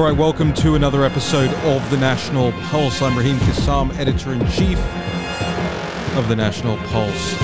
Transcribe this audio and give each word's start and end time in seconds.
All 0.00 0.06
right, 0.06 0.16
welcome 0.16 0.54
to 0.54 0.76
another 0.76 1.04
episode 1.04 1.52
of 1.66 1.90
the 1.90 1.98
National 1.98 2.52
Pulse. 2.52 3.02
I'm 3.02 3.18
Raheem 3.18 3.36
Kassam, 3.36 3.94
editor 3.98 4.32
in 4.32 4.40
chief 4.48 4.78
of 6.16 6.26
the 6.26 6.34
National 6.34 6.78
Pulse.com. 6.86 7.36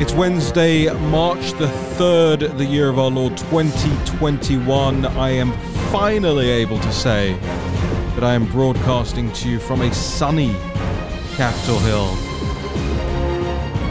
It's 0.00 0.12
Wednesday, 0.14 0.92
March 1.10 1.52
the 1.52 1.68
3rd, 1.96 2.58
the 2.58 2.64
year 2.64 2.88
of 2.88 2.98
our 2.98 3.08
Lord 3.08 3.36
2021. 3.36 5.06
I 5.06 5.30
am 5.30 5.52
finally 5.92 6.50
able 6.50 6.80
to 6.80 6.92
say 6.92 7.34
that 8.16 8.24
I 8.24 8.34
am 8.34 8.46
broadcasting 8.46 9.30
to 9.34 9.48
you 9.48 9.60
from 9.60 9.80
a 9.80 9.94
sunny 9.94 10.56
Capitol 11.36 11.78
Hill. 11.78 12.08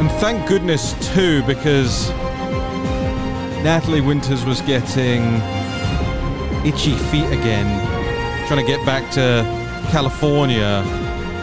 And 0.01 0.11
thank 0.19 0.45
goodness, 0.49 0.95
too, 1.13 1.43
because 1.43 2.11
Natalie 3.63 4.01
Winters 4.01 4.43
was 4.43 4.59
getting 4.59 5.23
itchy 6.65 6.97
feet 6.97 7.27
again, 7.27 8.45
trying 8.45 8.59
to 8.59 8.69
get 8.69 8.85
back 8.85 9.09
to 9.11 9.45
California 9.89 10.83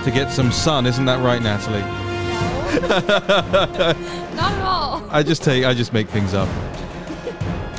to 0.04 0.10
get 0.10 0.30
some 0.30 0.52
sun. 0.52 0.84
Isn't 0.84 1.06
that 1.06 1.24
right, 1.24 1.40
Natalie? 1.40 1.80
No. 1.80 2.88
Not 4.36 4.52
at 4.52 4.62
all. 4.62 5.02
I 5.10 5.22
just 5.22 5.42
take, 5.42 5.64
I 5.64 5.72
just 5.72 5.94
make 5.94 6.10
things 6.10 6.34
up. 6.34 6.48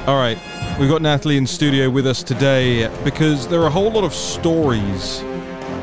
All 0.07 0.17
right, 0.17 0.39
we've 0.79 0.89
got 0.89 1.03
Natalie 1.03 1.37
in 1.37 1.45
studio 1.45 1.91
with 1.91 2.07
us 2.07 2.23
today 2.23 2.89
because 3.03 3.47
there 3.47 3.61
are 3.61 3.67
a 3.67 3.71
whole 3.71 3.91
lot 3.91 4.03
of 4.03 4.11
stories 4.11 5.21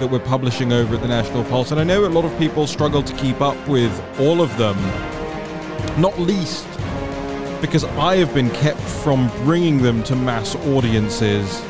that 0.01 0.09
we're 0.11 0.19
publishing 0.19 0.73
over 0.73 0.97
at 0.97 1.01
the 1.01 1.07
National 1.07 1.45
Pulse, 1.45 1.71
and 1.71 1.79
I 1.79 1.85
know 1.85 2.07
a 2.07 2.09
lot 2.09 2.25
of 2.25 2.37
people 2.39 2.67
struggle 2.67 3.05
to 3.05 3.15
keep 3.15 3.41
up 3.41 3.57
with 3.69 3.93
all 4.19 4.43
of 4.43 4.57
them. 4.59 4.77
Not 6.01 6.19
least 6.19 6.67
because 7.61 7.85
I 7.85 8.17
have 8.17 8.33
been 8.35 8.51
kept 8.51 8.81
from 8.81 9.29
bringing 9.45 9.79
them 9.79 10.03
to 10.05 10.15
mass 10.15 10.55
audiences 10.57 11.61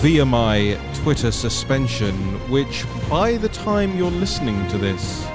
via 0.00 0.24
my 0.24 0.78
Twitter 0.94 1.30
suspension, 1.30 2.14
which 2.50 2.84
by 3.10 3.36
the 3.36 3.48
time 3.48 3.96
you're 3.96 4.10
listening 4.10 4.66
to 4.68 4.78
this 4.78 5.26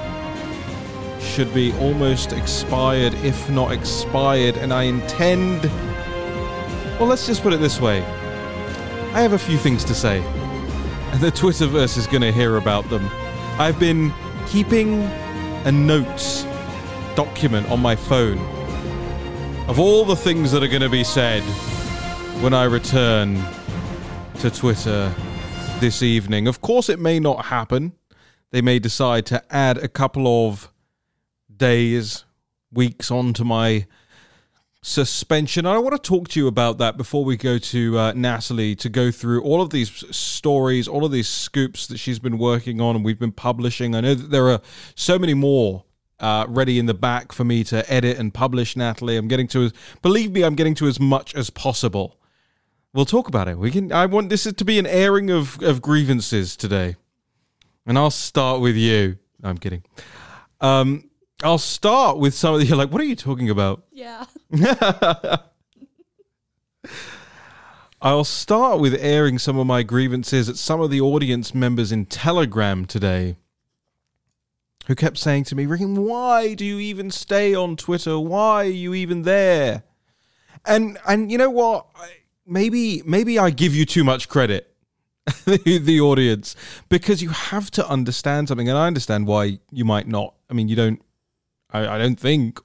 should 1.20 1.54
be 1.54 1.72
almost 1.74 2.32
expired, 2.32 3.14
if 3.16 3.50
not 3.50 3.72
expired, 3.72 4.58
and 4.58 4.74
I 4.74 4.84
intend. 4.84 5.64
Well, 7.00 7.08
let's 7.08 7.28
just 7.28 7.44
put 7.44 7.54
it 7.54 7.60
this 7.60 7.80
way 7.80 8.02
I 9.14 9.22
have 9.22 9.34
a 9.34 9.40
few 9.40 9.58
things 9.58 9.84
to 9.86 9.94
say, 9.94 10.22
and 11.12 11.22
the 11.22 11.32
Twitterverse 11.32 11.98
is 11.98 12.08
going 12.08 12.22
to 12.22 12.32
hear 12.32 12.58
about 12.58 12.90
them. 12.90 13.08
I've 13.60 13.80
been 13.80 14.14
keeping 14.48 15.04
a 15.66 15.72
notes 15.72 16.44
document 17.18 17.68
on 17.72 17.80
my 17.82 17.96
phone 17.96 18.38
of 19.68 19.80
all 19.80 20.06
the 20.06 20.16
things 20.16 20.52
that 20.52 20.62
are 20.62 20.68
going 20.68 20.84
to 20.84 20.88
be 20.90 21.04
said 21.04 21.42
when 22.44 22.54
I 22.54 22.66
return 22.66 23.44
to 24.40 24.52
Twitter 24.52 25.12
this 25.80 26.04
evening. 26.04 26.48
Of 26.48 26.62
course, 26.62 26.90
it 26.90 27.00
may 27.00 27.20
not 27.20 27.46
happen. 27.46 27.94
They 28.52 28.62
may 28.62 28.78
decide 28.78 29.26
to 29.26 29.44
add 29.50 29.80
a 29.80 29.88
couple 29.88 30.48
of 30.48 30.72
days, 31.54 32.24
weeks 32.72 33.10
onto 33.10 33.44
my 33.44 33.88
suspension. 34.84 35.66
I 35.66 35.80
want 35.80 35.96
to 35.96 36.02
talk 36.02 36.28
to 36.30 36.40
you 36.40 36.46
about 36.46 36.78
that 36.78 36.98
before 36.98 37.26
we 37.26 37.36
go 37.36 37.58
to 37.58 37.98
uh, 37.98 38.14
Natalie 38.16 38.76
to 38.76 38.90
go 38.90 39.10
through 39.10 39.42
all 39.42 39.64
of 39.64 39.72
these 39.72 39.90
stories, 40.16 40.88
all 40.88 41.04
of 41.04 41.12
these 41.12 41.28
scoops 41.28 41.88
that 41.88 41.98
she's 41.98 42.20
been 42.20 42.38
working 42.38 42.80
on 42.80 42.96
and 42.96 43.04
we've 43.04 43.18
been 43.18 43.32
publishing. 43.32 43.96
I 43.96 44.02
know 44.02 44.14
that 44.14 44.30
there 44.30 44.52
are 44.52 44.62
so 44.94 45.18
many 45.18 45.34
more 45.34 45.84
uh, 46.20 46.46
ready 46.50 46.80
in 46.80 46.86
the 46.86 46.94
back 46.94 47.32
for 47.32 47.44
me 47.44 47.64
to 47.66 47.92
edit 47.92 48.18
and 48.18 48.34
publish, 48.34 48.76
Natalie. 48.76 49.18
I'm 49.18 49.28
getting 49.28 49.48
to 49.50 49.66
as, 49.66 49.74
believe 50.02 50.32
me, 50.32 50.44
I'm 50.44 50.56
getting 50.56 50.76
to 50.76 50.88
as 50.88 51.00
much 51.00 51.36
as 51.36 51.50
possible. 51.50 52.20
We'll 52.94 53.06
talk 53.06 53.28
about 53.28 53.48
it. 53.48 53.58
We 53.58 53.70
can. 53.72 53.92
I 53.92 54.06
want 54.08 54.30
this 54.30 54.44
to 54.44 54.66
be 54.66 54.80
an 54.80 54.88
airing 54.88 55.30
of 55.30 55.62
of 55.62 55.82
grievances 55.82 56.56
today, 56.56 56.96
and 57.86 57.98
I'll 57.98 58.10
start 58.10 58.62
with 58.62 58.76
you. 58.76 59.18
No, 59.42 59.50
I'm 59.50 59.58
kidding. 59.58 59.84
Um, 60.62 61.10
I'll 61.44 61.60
start 61.60 62.18
with 62.18 62.34
some 62.34 62.56
of 62.56 62.60
the. 62.60 62.66
You're 62.68 62.78
like, 62.78 62.92
what 62.92 63.02
are 63.02 63.06
you 63.06 63.16
talking 63.16 63.50
about? 63.50 63.84
Yeah. 63.92 64.26
I'll 68.02 68.24
start 68.24 68.80
with 68.80 68.96
airing 69.00 69.40
some 69.40 69.58
of 69.58 69.66
my 69.68 69.82
grievances 69.84 70.50
at 70.50 70.58
some 70.58 70.82
of 70.82 70.92
the 70.92 71.02
audience 71.02 71.56
members 71.56 71.92
in 71.92 72.06
Telegram 72.06 72.86
today 72.86 73.38
who 74.88 74.96
kept 74.96 75.18
saying 75.18 75.44
to 75.44 75.56
me, 75.56 75.66
Raheem, 75.66 75.96
why 75.96 76.54
do 76.54 76.66
you 76.66 76.80
even 76.80 77.12
stay 77.12 77.54
on 77.54 77.76
Twitter? 77.76 78.18
Why 78.18 78.66
are 78.66 78.70
you 78.70 78.94
even 78.94 79.24
there? 79.24 79.84
And 80.66 80.98
and 81.08 81.32
you 81.32 81.38
know 81.38 81.50
what? 81.50 81.88
Maybe 82.46 83.02
maybe 83.06 83.38
I 83.38 83.50
give 83.50 83.76
you 83.76 83.86
too 83.86 84.06
much 84.06 84.30
credit, 84.30 84.74
the, 85.46 85.80
the 85.80 86.00
audience, 86.00 86.56
because 86.88 87.22
you 87.22 87.30
have 87.30 87.70
to 87.72 87.88
understand 87.88 88.48
something, 88.48 88.70
and 88.70 88.78
I 88.78 88.88
understand 88.88 89.28
why 89.28 89.60
you 89.72 89.84
might 89.84 90.08
not. 90.08 90.36
I 90.50 90.54
mean, 90.54 90.70
you 90.70 90.76
don't. 90.76 91.02
I, 91.70 91.88
I 91.88 91.98
don't 91.98 92.20
think 92.20 92.62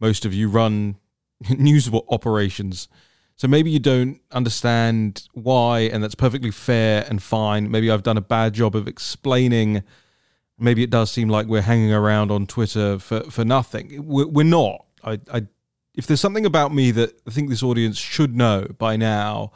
most 0.00 0.24
of 0.24 0.34
you 0.34 0.48
run 0.48 0.96
news 1.48 1.88
operations. 2.08 2.88
So 3.36 3.48
maybe 3.48 3.70
you 3.70 3.78
don't 3.78 4.20
understand 4.32 5.28
why, 5.32 5.80
and 5.80 6.02
that's 6.02 6.14
perfectly 6.14 6.50
fair 6.50 7.06
and 7.08 7.22
fine. 7.22 7.70
Maybe 7.70 7.90
I've 7.90 8.02
done 8.02 8.16
a 8.16 8.22
bad 8.22 8.52
job 8.52 8.76
of 8.76 8.86
explaining. 8.88 9.84
Maybe 10.62 10.82
it 10.82 10.90
does 10.90 11.10
seem 11.10 11.28
like 11.28 11.46
we're 11.46 11.62
hanging 11.62 11.92
around 11.92 12.30
on 12.30 12.46
Twitter 12.46 12.98
for, 12.98 13.22
for 13.30 13.44
nothing. 13.44 14.06
We're, 14.06 14.26
we're 14.26 14.44
not. 14.44 14.84
I, 15.04 15.20
I, 15.32 15.46
if 15.94 16.06
there's 16.06 16.20
something 16.20 16.46
about 16.46 16.72
me 16.72 16.90
that 16.92 17.20
I 17.26 17.30
think 17.30 17.50
this 17.50 17.62
audience 17.62 17.98
should 17.98 18.36
know 18.36 18.66
by 18.78 18.96
now, 18.96 19.52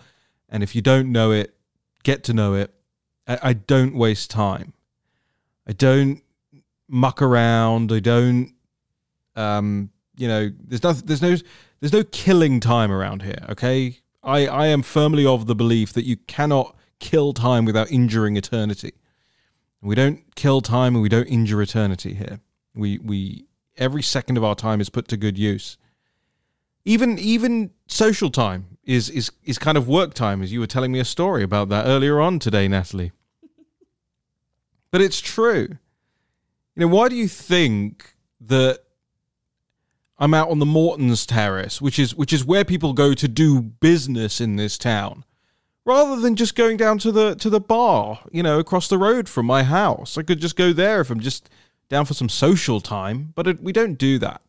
and 0.48 0.62
if 0.62 0.74
you 0.74 0.82
don't 0.82 1.12
know 1.12 1.30
it, 1.30 1.54
get 2.02 2.24
to 2.24 2.34
know 2.34 2.54
it. 2.54 2.74
I, 3.26 3.38
I 3.42 3.52
don't 3.52 3.94
waste 3.94 4.30
time. 4.30 4.72
I 5.66 5.72
don't 5.72 6.22
muck 6.88 7.22
around. 7.22 7.92
I 7.92 8.00
don't 8.00 8.52
um, 9.36 9.90
you 10.16 10.26
know, 10.26 10.50
there's 10.58 10.82
no, 10.82 10.92
there's 10.92 11.22
no, 11.22 11.36
there's 11.80 11.92
no 11.92 12.04
killing 12.04 12.58
time 12.58 12.90
around 12.90 13.22
here. 13.22 13.44
Okay, 13.50 13.98
I, 14.22 14.46
I 14.46 14.66
am 14.68 14.82
firmly 14.82 15.26
of 15.26 15.46
the 15.46 15.54
belief 15.54 15.92
that 15.92 16.04
you 16.04 16.16
cannot 16.16 16.74
kill 16.98 17.34
time 17.34 17.64
without 17.64 17.90
injuring 17.90 18.36
eternity. 18.36 18.94
We 19.86 19.94
don't 19.94 20.34
kill 20.34 20.60
time 20.60 20.96
and 20.96 21.02
we 21.02 21.08
don't 21.08 21.26
injure 21.26 21.62
eternity 21.62 22.14
here. 22.14 22.40
We, 22.74 22.98
we, 22.98 23.46
every 23.76 24.02
second 24.02 24.36
of 24.36 24.42
our 24.42 24.56
time 24.56 24.80
is 24.80 24.90
put 24.90 25.06
to 25.08 25.16
good 25.16 25.38
use. 25.38 25.78
Even, 26.84 27.18
even 27.20 27.70
social 27.86 28.30
time 28.30 28.78
is, 28.82 29.08
is, 29.08 29.30
is 29.44 29.58
kind 29.58 29.78
of 29.78 29.86
work 29.86 30.12
time, 30.12 30.42
as 30.42 30.52
you 30.52 30.58
were 30.58 30.66
telling 30.66 30.90
me 30.90 30.98
a 30.98 31.04
story 31.04 31.44
about 31.44 31.68
that 31.68 31.86
earlier 31.86 32.20
on 32.20 32.40
today, 32.40 32.66
Natalie. 32.66 33.12
but 34.90 35.00
it's 35.00 35.20
true. 35.20 35.68
You 36.74 36.80
know, 36.80 36.88
why 36.88 37.08
do 37.08 37.14
you 37.14 37.28
think 37.28 38.16
that 38.40 38.80
I'm 40.18 40.34
out 40.34 40.50
on 40.50 40.58
the 40.58 40.66
Morton's 40.66 41.26
Terrace, 41.26 41.80
which 41.80 41.98
is 41.98 42.14
which 42.14 42.32
is 42.32 42.44
where 42.44 42.64
people 42.64 42.92
go 42.92 43.14
to 43.14 43.28
do 43.28 43.60
business 43.60 44.40
in 44.40 44.56
this 44.56 44.78
town, 44.78 45.24
rather 45.86 46.20
than 46.20 46.36
just 46.36 46.54
going 46.54 46.76
down 46.76 46.98
to 46.98 47.10
the 47.10 47.34
to 47.36 47.48
the 47.48 47.60
bar, 47.60 48.20
you 48.30 48.42
know, 48.42 48.58
across 48.58 48.88
the 48.88 48.98
road 48.98 49.28
from 49.28 49.46
my 49.46 49.62
house. 49.62 50.18
I 50.18 50.22
could 50.22 50.40
just 50.40 50.56
go 50.56 50.74
there 50.74 51.00
if 51.00 51.10
I'm 51.10 51.20
just 51.20 51.48
down 51.88 52.04
for 52.04 52.12
some 52.12 52.28
social 52.28 52.80
time, 52.82 53.32
but 53.34 53.46
it, 53.46 53.62
we 53.62 53.72
don't 53.72 53.96
do 53.96 54.18
that. 54.18 54.42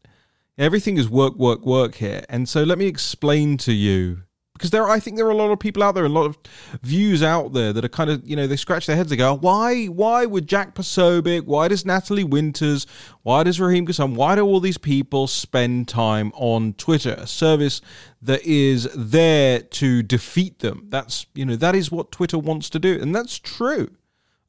Everything 0.57 0.97
is 0.97 1.07
work, 1.07 1.35
work, 1.35 1.65
work 1.65 1.95
here, 1.95 2.23
and 2.27 2.49
so 2.49 2.63
let 2.63 2.77
me 2.77 2.87
explain 2.87 3.57
to 3.57 3.71
you 3.71 4.23
because 4.57 4.71
there, 4.71 4.89
I 4.89 4.99
think 4.99 5.17
there 5.17 5.27
are 5.27 5.31
a 5.31 5.35
lot 5.35 5.51
of 5.51 5.59
people 5.59 5.83
out 5.83 5.93
there, 5.93 6.03
a 6.03 6.09
lot 6.09 6.25
of 6.25 6.37
views 6.81 7.21
out 7.21 7.53
there 7.53 7.71
that 7.73 7.85
are 7.85 7.89
kind 7.89 8.09
of, 8.09 8.27
you 8.27 8.35
know, 8.35 8.47
they 8.47 8.55
scratch 8.55 8.87
their 8.87 8.95
heads 8.95 9.11
and 9.11 9.19
go, 9.19 9.35
why, 9.35 9.85
why 9.85 10.25
would 10.25 10.47
Jack 10.47 10.73
Posobiec, 10.73 11.45
why 11.45 11.67
does 11.67 11.85
Natalie 11.85 12.23
Winters, 12.23 12.87
why 13.21 13.43
does 13.43 13.59
Raheem 13.59 13.85
Kassam, 13.85 14.15
why 14.15 14.35
do 14.35 14.41
all 14.41 14.59
these 14.59 14.79
people 14.79 15.27
spend 15.27 15.87
time 15.87 16.31
on 16.33 16.73
Twitter, 16.73 17.15
a 17.19 17.27
service 17.27 17.81
that 18.19 18.43
is 18.43 18.89
there 18.95 19.59
to 19.59 20.01
defeat 20.01 20.59
them? 20.59 20.87
That's, 20.89 21.27
you 21.35 21.45
know, 21.45 21.55
that 21.55 21.75
is 21.75 21.91
what 21.91 22.11
Twitter 22.11 22.39
wants 22.39 22.69
to 22.71 22.79
do, 22.79 22.99
and 22.99 23.15
that's 23.15 23.37
true. 23.37 23.95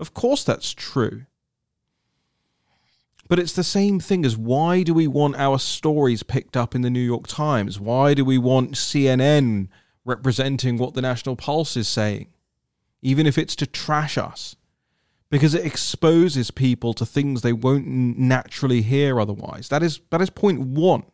Of 0.00 0.14
course, 0.14 0.43
that's 0.43 0.72
true. 0.72 1.26
But 3.28 3.38
it's 3.38 3.52
the 3.52 3.62
same 3.62 4.00
thing 4.00 4.25
as 4.25 4.38
why 4.38 4.82
do 4.82 4.94
we 4.94 5.06
want 5.06 5.37
our 5.37 5.58
stories 5.58 6.22
picked 6.22 6.56
up 6.56 6.75
in 6.75 6.81
the 6.81 6.88
New 6.88 6.99
York 6.99 7.26
Times? 7.26 7.78
Why 7.78 8.14
do 8.14 8.25
we 8.25 8.38
want 8.38 8.72
CNN 8.72 9.69
representing 10.08 10.78
what 10.78 10.94
the 10.94 11.02
National 11.02 11.37
Pulse 11.37 11.76
is 11.76 11.87
saying, 11.87 12.28
even 13.02 13.26
if 13.26 13.38
it's 13.38 13.55
to 13.56 13.66
trash 13.66 14.19
us, 14.19 14.56
because 15.31 15.55
it 15.55 15.64
exposes 15.64 16.50
people 16.50 16.94
to 16.94 17.06
things 17.06 17.43
they 17.43 17.52
won't 17.52 17.87
naturally 17.87 18.82
hear 18.82 19.20
otherwise. 19.20 19.69
That 19.69 19.82
is 19.82 20.00
that 20.10 20.22
is 20.22 20.31
point 20.31 20.60
one. 20.60 21.05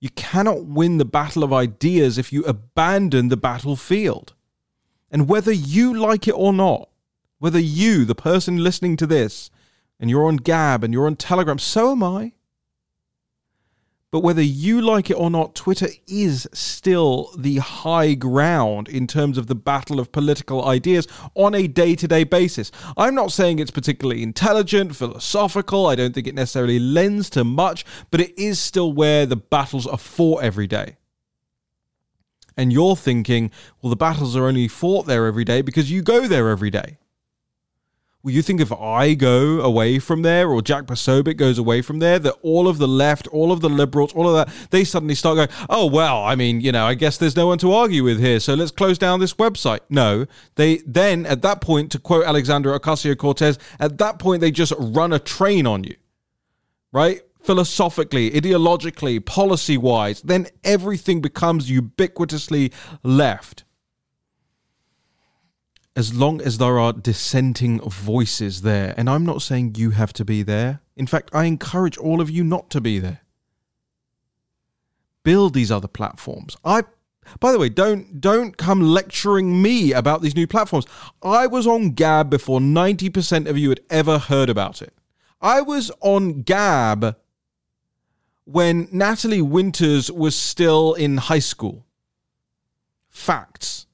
You 0.00 0.08
cannot 0.10 0.64
win 0.64 0.96
the 0.96 1.04
battle 1.04 1.44
of 1.44 1.52
ideas 1.52 2.16
if 2.16 2.32
you 2.32 2.42
abandon 2.44 3.28
the 3.28 3.36
battlefield. 3.36 4.32
And 5.10 5.28
whether 5.28 5.52
you 5.52 5.92
like 5.94 6.26
it 6.26 6.32
or 6.32 6.52
not, 6.54 6.88
whether 7.38 7.58
you, 7.58 8.04
the 8.06 8.14
person 8.14 8.64
listening 8.64 8.96
to 8.96 9.06
this, 9.06 9.50
and 9.98 10.08
you're 10.08 10.24
on 10.24 10.36
Gab 10.36 10.82
and 10.82 10.94
you're 10.94 11.06
on 11.06 11.16
Telegram, 11.16 11.58
so 11.58 11.92
am 11.92 12.02
I. 12.02 12.32
But 14.12 14.20
whether 14.20 14.42
you 14.42 14.80
like 14.80 15.08
it 15.08 15.14
or 15.14 15.30
not, 15.30 15.54
Twitter 15.54 15.88
is 16.08 16.48
still 16.52 17.30
the 17.38 17.58
high 17.58 18.14
ground 18.14 18.88
in 18.88 19.06
terms 19.06 19.38
of 19.38 19.46
the 19.46 19.54
battle 19.54 20.00
of 20.00 20.10
political 20.10 20.66
ideas 20.66 21.06
on 21.36 21.54
a 21.54 21.68
day 21.68 21.94
to 21.94 22.08
day 22.08 22.24
basis. 22.24 22.72
I'm 22.96 23.14
not 23.14 23.30
saying 23.30 23.60
it's 23.60 23.70
particularly 23.70 24.24
intelligent, 24.24 24.96
philosophical, 24.96 25.86
I 25.86 25.94
don't 25.94 26.12
think 26.12 26.26
it 26.26 26.34
necessarily 26.34 26.80
lends 26.80 27.30
to 27.30 27.44
much, 27.44 27.84
but 28.10 28.20
it 28.20 28.36
is 28.36 28.58
still 28.58 28.92
where 28.92 29.26
the 29.26 29.36
battles 29.36 29.86
are 29.86 29.98
fought 29.98 30.42
every 30.42 30.66
day. 30.66 30.96
And 32.56 32.72
you're 32.72 32.96
thinking, 32.96 33.52
well, 33.80 33.90
the 33.90 33.96
battles 33.96 34.34
are 34.34 34.46
only 34.46 34.66
fought 34.66 35.06
there 35.06 35.26
every 35.26 35.44
day 35.44 35.62
because 35.62 35.90
you 35.90 36.02
go 36.02 36.26
there 36.26 36.48
every 36.48 36.70
day. 36.70 36.98
Well, 38.22 38.34
you 38.34 38.42
think 38.42 38.60
if 38.60 38.70
I 38.70 39.14
go 39.14 39.62
away 39.62 39.98
from 39.98 40.20
there 40.20 40.50
or 40.50 40.60
Jack 40.60 40.84
Posobiec 40.84 41.38
goes 41.38 41.56
away 41.56 41.80
from 41.80 42.00
there, 42.00 42.18
that 42.18 42.34
all 42.42 42.68
of 42.68 42.76
the 42.76 42.86
left, 42.86 43.26
all 43.28 43.50
of 43.50 43.62
the 43.62 43.70
liberals, 43.70 44.12
all 44.12 44.28
of 44.28 44.34
that, 44.34 44.54
they 44.68 44.84
suddenly 44.84 45.14
start 45.14 45.36
going, 45.36 45.48
oh, 45.70 45.86
well, 45.86 46.22
I 46.22 46.34
mean, 46.34 46.60
you 46.60 46.70
know, 46.70 46.84
I 46.84 46.92
guess 46.92 47.16
there's 47.16 47.34
no 47.34 47.46
one 47.46 47.56
to 47.58 47.72
argue 47.72 48.04
with 48.04 48.20
here, 48.20 48.38
so 48.38 48.52
let's 48.52 48.72
close 48.72 48.98
down 48.98 49.20
this 49.20 49.32
website. 49.34 49.80
No, 49.88 50.26
they 50.56 50.78
then, 50.86 51.24
at 51.24 51.40
that 51.42 51.62
point, 51.62 51.92
to 51.92 51.98
quote 51.98 52.26
Alexandra 52.26 52.78
Ocasio 52.78 53.16
Cortez, 53.16 53.58
at 53.78 53.96
that 53.96 54.18
point, 54.18 54.42
they 54.42 54.50
just 54.50 54.74
run 54.78 55.14
a 55.14 55.18
train 55.18 55.66
on 55.66 55.84
you, 55.84 55.96
right? 56.92 57.22
Philosophically, 57.42 58.32
ideologically, 58.32 59.24
policy 59.24 59.78
wise, 59.78 60.20
then 60.20 60.46
everything 60.62 61.22
becomes 61.22 61.70
ubiquitously 61.70 62.70
left 63.02 63.64
as 65.96 66.14
long 66.14 66.40
as 66.40 66.58
there 66.58 66.78
are 66.78 66.92
dissenting 66.92 67.80
voices 67.80 68.62
there. 68.62 68.94
And 68.96 69.10
I'm 69.10 69.24
not 69.24 69.42
saying 69.42 69.74
you 69.76 69.90
have 69.90 70.12
to 70.14 70.24
be 70.24 70.42
there. 70.42 70.80
In 70.96 71.06
fact, 71.06 71.30
I 71.32 71.44
encourage 71.44 71.98
all 71.98 72.20
of 72.20 72.30
you 72.30 72.44
not 72.44 72.70
to 72.70 72.80
be 72.80 72.98
there. 72.98 73.20
Build 75.22 75.54
these 75.54 75.70
other 75.70 75.88
platforms. 75.88 76.56
I 76.64 76.84
by 77.38 77.52
the 77.52 77.58
way, 77.58 77.68
don't 77.68 78.20
don't 78.20 78.56
come 78.56 78.80
lecturing 78.80 79.60
me 79.62 79.92
about 79.92 80.22
these 80.22 80.34
new 80.34 80.46
platforms. 80.46 80.86
I 81.22 81.46
was 81.46 81.66
on 81.66 81.90
Gab 81.90 82.30
before 82.30 82.60
90% 82.60 83.48
of 83.48 83.58
you 83.58 83.68
had 83.68 83.80
ever 83.90 84.18
heard 84.18 84.48
about 84.48 84.82
it. 84.82 84.94
I 85.40 85.60
was 85.60 85.90
on 86.00 86.42
Gab 86.42 87.16
when 88.44 88.88
Natalie 88.90 89.42
Winters 89.42 90.10
was 90.10 90.34
still 90.34 90.94
in 90.94 91.18
high 91.18 91.38
school. 91.38 91.86
Facts. 93.08 93.86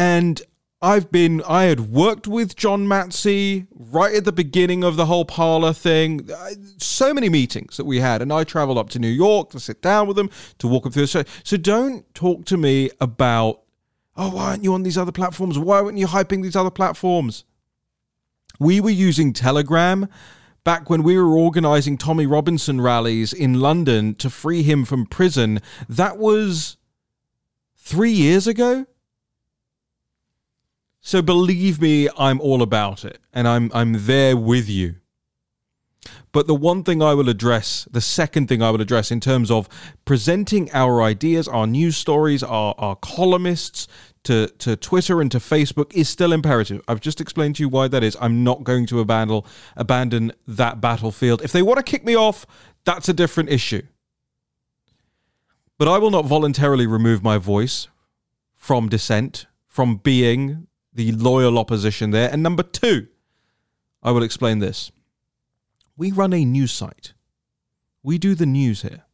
And 0.00 0.40
I've 0.80 1.12
been, 1.12 1.42
I 1.46 1.64
had 1.64 1.90
worked 1.90 2.26
with 2.26 2.56
John 2.56 2.86
Matze 2.86 3.66
right 3.70 4.14
at 4.14 4.24
the 4.24 4.32
beginning 4.32 4.82
of 4.82 4.96
the 4.96 5.04
whole 5.04 5.26
Parler 5.26 5.74
thing. 5.74 6.26
So 6.78 7.12
many 7.12 7.28
meetings 7.28 7.76
that 7.76 7.84
we 7.84 8.00
had, 8.00 8.22
and 8.22 8.32
I 8.32 8.44
traveled 8.44 8.78
up 8.78 8.88
to 8.90 8.98
New 8.98 9.08
York 9.08 9.50
to 9.50 9.60
sit 9.60 9.82
down 9.82 10.06
with 10.06 10.16
them, 10.16 10.30
to 10.56 10.66
walk 10.66 10.84
them 10.84 10.92
through 10.92 11.02
the 11.02 11.06
show. 11.06 11.24
So 11.44 11.58
don't 11.58 12.12
talk 12.14 12.46
to 12.46 12.56
me 12.56 12.88
about, 12.98 13.60
oh, 14.16 14.30
why 14.30 14.52
aren't 14.52 14.64
you 14.64 14.72
on 14.72 14.84
these 14.84 14.96
other 14.96 15.12
platforms? 15.12 15.58
Why 15.58 15.82
weren't 15.82 15.98
you 15.98 16.06
hyping 16.06 16.42
these 16.42 16.56
other 16.56 16.70
platforms? 16.70 17.44
We 18.58 18.80
were 18.80 18.88
using 18.88 19.34
Telegram 19.34 20.08
back 20.64 20.88
when 20.88 21.02
we 21.02 21.18
were 21.18 21.36
organizing 21.36 21.98
Tommy 21.98 22.24
Robinson 22.24 22.80
rallies 22.80 23.34
in 23.34 23.60
London 23.60 24.14
to 24.14 24.30
free 24.30 24.62
him 24.62 24.86
from 24.86 25.04
prison. 25.04 25.60
That 25.90 26.16
was 26.16 26.78
three 27.76 28.12
years 28.12 28.46
ago 28.46 28.86
so 31.00 31.22
believe 31.22 31.80
me, 31.80 32.08
I'm 32.18 32.40
all 32.40 32.62
about 32.62 33.04
it 33.04 33.18
and 33.32 33.48
I'm 33.48 33.70
I'm 33.74 34.06
there 34.06 34.36
with 34.36 34.68
you. 34.68 34.96
But 36.32 36.46
the 36.46 36.54
one 36.54 36.84
thing 36.84 37.02
I 37.02 37.14
will 37.14 37.28
address, 37.28 37.88
the 37.90 38.00
second 38.00 38.48
thing 38.48 38.62
I 38.62 38.70
will 38.70 38.80
address 38.80 39.10
in 39.10 39.20
terms 39.20 39.50
of 39.50 39.68
presenting 40.04 40.70
our 40.72 41.02
ideas, 41.02 41.48
our 41.48 41.66
news 41.66 41.96
stories, 41.96 42.42
our, 42.42 42.74
our 42.78 42.94
columnists 42.96 43.88
to, 44.24 44.46
to 44.58 44.76
Twitter 44.76 45.20
and 45.20 45.30
to 45.32 45.38
Facebook 45.38 45.92
is 45.92 46.08
still 46.08 46.32
imperative. 46.32 46.82
I've 46.86 47.00
just 47.00 47.20
explained 47.20 47.56
to 47.56 47.62
you 47.62 47.68
why 47.68 47.88
that 47.88 48.04
is. 48.04 48.16
I'm 48.20 48.44
not 48.44 48.64
going 48.64 48.86
to 48.86 49.00
abandon 49.00 49.42
abandon 49.76 50.32
that 50.46 50.80
battlefield. 50.80 51.42
If 51.42 51.52
they 51.52 51.62
want 51.62 51.78
to 51.78 51.82
kick 51.82 52.04
me 52.04 52.14
off, 52.14 52.46
that's 52.84 53.08
a 53.08 53.14
different 53.14 53.50
issue. 53.50 53.82
But 55.78 55.88
I 55.88 55.98
will 55.98 56.10
not 56.10 56.26
voluntarily 56.26 56.86
remove 56.86 57.22
my 57.22 57.38
voice 57.38 57.88
from 58.54 58.88
dissent, 58.88 59.46
from 59.66 59.96
being 59.96 60.66
the 60.92 61.12
loyal 61.12 61.58
opposition 61.58 62.10
there. 62.10 62.30
And 62.30 62.42
number 62.42 62.62
two, 62.62 63.08
I 64.02 64.10
will 64.10 64.22
explain 64.22 64.58
this. 64.58 64.90
We 65.96 66.12
run 66.12 66.32
a 66.32 66.44
news 66.44 66.72
site. 66.72 67.12
We 68.02 68.18
do 68.18 68.34
the 68.34 68.46
news 68.46 68.82
here. 68.82 69.04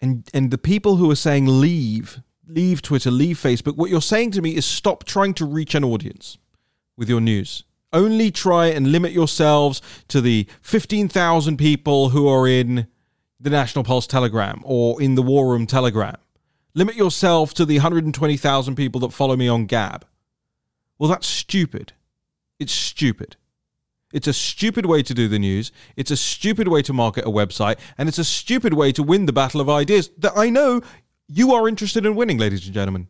And 0.00 0.28
and 0.32 0.50
the 0.50 0.58
people 0.58 0.96
who 0.96 1.10
are 1.10 1.16
saying 1.16 1.46
leave, 1.46 2.22
leave 2.46 2.80
Twitter, 2.80 3.10
leave 3.10 3.36
Facebook, 3.36 3.76
what 3.76 3.90
you're 3.90 4.00
saying 4.00 4.30
to 4.32 4.42
me 4.42 4.56
is 4.56 4.64
stop 4.64 5.04
trying 5.04 5.34
to 5.34 5.44
reach 5.44 5.74
an 5.74 5.84
audience 5.84 6.38
with 6.96 7.08
your 7.08 7.20
news. 7.20 7.64
Only 7.92 8.30
try 8.30 8.66
and 8.66 8.92
limit 8.92 9.12
yourselves 9.12 9.82
to 10.08 10.20
the 10.20 10.46
15,000 10.62 11.56
people 11.56 12.10
who 12.10 12.28
are 12.28 12.46
in 12.46 12.86
the 13.40 13.50
National 13.50 13.84
Pulse 13.84 14.06
Telegram 14.06 14.60
or 14.64 15.02
in 15.02 15.16
the 15.16 15.22
War 15.22 15.50
Room 15.50 15.66
Telegram. 15.66 16.16
Limit 16.74 16.96
yourself 16.96 17.52
to 17.54 17.64
the 17.64 17.76
120,000 17.76 18.74
people 18.76 19.00
that 19.00 19.12
follow 19.12 19.36
me 19.36 19.48
on 19.48 19.66
Gab. 19.66 20.06
Well, 20.98 21.10
that's 21.10 21.26
stupid. 21.26 21.92
It's 22.58 22.72
stupid. 22.72 23.36
It's 24.12 24.26
a 24.26 24.32
stupid 24.32 24.86
way 24.86 25.02
to 25.02 25.14
do 25.14 25.28
the 25.28 25.38
news. 25.38 25.72
It's 25.96 26.10
a 26.10 26.16
stupid 26.16 26.68
way 26.68 26.82
to 26.82 26.92
market 26.92 27.24
a 27.24 27.30
website. 27.30 27.78
And 27.96 28.08
it's 28.08 28.18
a 28.18 28.24
stupid 28.24 28.74
way 28.74 28.92
to 28.92 29.02
win 29.02 29.26
the 29.26 29.32
battle 29.32 29.60
of 29.60 29.70
ideas 29.70 30.10
that 30.18 30.32
I 30.36 30.50
know 30.50 30.82
you 31.28 31.54
are 31.54 31.68
interested 31.68 32.04
in 32.04 32.16
winning, 32.16 32.38
ladies 32.38 32.64
and 32.64 32.74
gentlemen. 32.74 33.08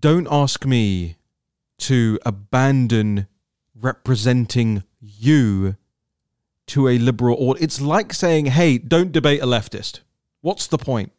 Don't 0.00 0.28
ask 0.30 0.66
me 0.66 1.16
to 1.78 2.18
abandon 2.26 3.26
representing 3.74 4.84
you 5.00 5.76
to 6.66 6.88
a 6.88 6.98
liberal 6.98 7.36
or 7.38 7.56
It's 7.58 7.80
like 7.80 8.12
saying, 8.12 8.46
hey, 8.46 8.78
don't 8.78 9.12
debate 9.12 9.42
a 9.42 9.46
leftist. 9.46 10.00
What's 10.40 10.66
the 10.66 10.78
point? 10.78 11.12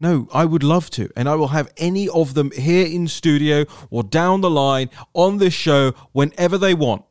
No, 0.00 0.28
I 0.32 0.44
would 0.44 0.64
love 0.64 0.90
to. 0.90 1.10
And 1.14 1.28
I 1.28 1.36
will 1.36 1.48
have 1.48 1.72
any 1.76 2.08
of 2.08 2.34
them 2.34 2.50
here 2.50 2.86
in 2.86 3.06
studio 3.06 3.66
or 3.88 4.02
down 4.02 4.40
the 4.40 4.50
line 4.50 4.90
on 5.14 5.38
this 5.38 5.54
show 5.54 5.92
whenever 6.10 6.58
they 6.58 6.74
want. 6.74 7.04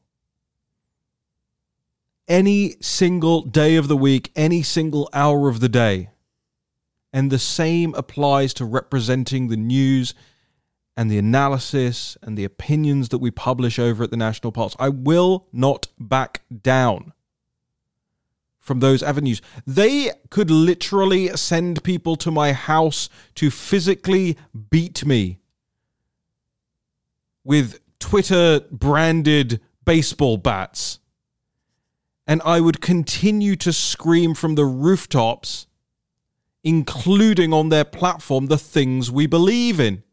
Any 2.27 2.75
single 2.81 3.43
day 3.43 3.77
of 3.77 3.87
the 3.87 3.95
week, 3.95 4.31
any 4.35 4.61
single 4.61 5.09
hour 5.13 5.47
of 5.47 5.61
the 5.61 5.69
day. 5.69 6.09
And 7.13 7.31
the 7.31 7.39
same 7.39 7.93
applies 7.95 8.53
to 8.55 8.65
representing 8.65 9.47
the 9.47 9.57
news 9.57 10.13
and 11.01 11.09
the 11.09 11.17
analysis 11.17 12.15
and 12.21 12.37
the 12.37 12.43
opinions 12.43 13.09
that 13.09 13.17
we 13.17 13.31
publish 13.31 13.79
over 13.79 14.03
at 14.03 14.11
the 14.11 14.17
National 14.17 14.51
Pulse. 14.51 14.75
I 14.77 14.89
will 14.89 15.47
not 15.51 15.87
back 15.99 16.43
down 16.61 17.13
from 18.59 18.81
those 18.81 19.01
avenues. 19.01 19.41
They 19.65 20.11
could 20.29 20.51
literally 20.51 21.29
send 21.29 21.83
people 21.83 22.15
to 22.17 22.29
my 22.29 22.53
house 22.53 23.09
to 23.33 23.49
physically 23.49 24.37
beat 24.69 25.03
me 25.03 25.39
with 27.43 27.79
Twitter 27.97 28.59
branded 28.69 29.59
baseball 29.83 30.37
bats. 30.37 30.99
And 32.27 32.43
I 32.45 32.59
would 32.59 32.79
continue 32.79 33.55
to 33.55 33.73
scream 33.73 34.35
from 34.35 34.53
the 34.53 34.65
rooftops, 34.65 35.65
including 36.63 37.53
on 37.53 37.69
their 37.69 37.85
platform, 37.85 38.45
the 38.45 38.59
things 38.59 39.09
we 39.09 39.25
believe 39.25 39.79
in. 39.79 40.03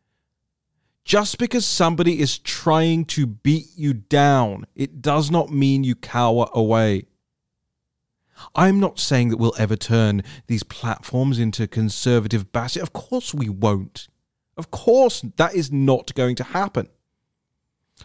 Just 1.08 1.38
because 1.38 1.64
somebody 1.64 2.20
is 2.20 2.38
trying 2.38 3.06
to 3.06 3.26
beat 3.26 3.68
you 3.74 3.94
down, 3.94 4.66
it 4.74 5.00
does 5.00 5.30
not 5.30 5.50
mean 5.50 5.82
you 5.82 5.94
cower 5.94 6.50
away. 6.52 7.06
I'm 8.54 8.78
not 8.78 8.98
saying 8.98 9.30
that 9.30 9.38
we'll 9.38 9.54
ever 9.58 9.74
turn 9.74 10.22
these 10.48 10.62
platforms 10.64 11.38
into 11.38 11.66
conservative 11.66 12.52
bastions. 12.52 12.82
Of 12.82 12.92
course 12.92 13.32
we 13.32 13.48
won't. 13.48 14.08
Of 14.58 14.70
course 14.70 15.22
that 15.38 15.54
is 15.54 15.72
not 15.72 16.14
going 16.14 16.36
to 16.36 16.44
happen. 16.44 16.90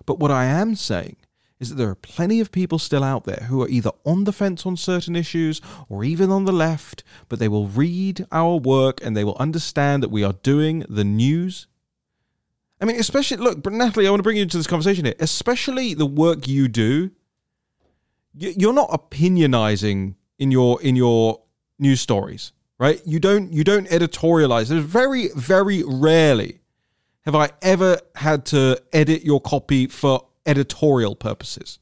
But 0.05 0.19
what 0.19 0.31
I 0.31 0.45
am 0.45 0.73
saying 0.75 1.17
is 1.59 1.71
that 1.71 1.75
there 1.75 1.89
are 1.89 1.95
plenty 1.95 2.39
of 2.39 2.53
people 2.53 2.79
still 2.79 3.03
out 3.03 3.25
there 3.25 3.47
who 3.49 3.61
are 3.61 3.69
either 3.69 3.91
on 4.05 4.23
the 4.23 4.31
fence 4.31 4.65
on 4.65 4.77
certain 4.77 5.17
issues 5.17 5.59
or 5.89 6.05
even 6.05 6.31
on 6.31 6.45
the 6.45 6.53
left, 6.53 7.03
but 7.27 7.39
they 7.39 7.49
will 7.49 7.67
read 7.67 8.25
our 8.31 8.55
work 8.55 9.03
and 9.03 9.15
they 9.15 9.25
will 9.25 9.35
understand 9.41 10.01
that 10.01 10.09
we 10.09 10.23
are 10.23 10.37
doing 10.41 10.85
the 10.87 11.03
news 11.03 11.67
I 12.83 12.85
mean, 12.85 12.99
especially 12.99 13.37
look, 13.37 13.65
Natalie, 13.65 14.07
I 14.07 14.09
want 14.09 14.19
to 14.19 14.23
bring 14.23 14.35
you 14.35 14.43
into 14.43 14.57
this 14.57 14.67
conversation 14.67 15.05
here. 15.05 15.15
Especially 15.21 15.93
the 15.93 16.05
work 16.05 16.49
you 16.49 16.67
do. 16.67 17.11
You're 18.35 18.73
not 18.73 18.89
opinionizing 18.89 20.15
in 20.37 20.51
your 20.51 20.81
in 20.81 20.97
your 20.97 21.43
news 21.79 22.01
stories, 22.01 22.51
right? 22.77 23.01
You 23.05 23.21
don't 23.21 23.53
you 23.53 23.63
don't 23.63 23.87
editorialize. 23.87 24.67
There's 24.67 24.83
very 24.83 25.29
very 25.33 25.81
rarely 25.85 26.59
have 27.23 27.35
I 27.35 27.51
ever 27.61 27.99
had 28.15 28.45
to 28.47 28.77
edit 28.91 29.23
your 29.23 29.39
copy 29.39 29.87
for 29.87 30.27
editorial 30.45 31.15
purposes. 31.15 31.79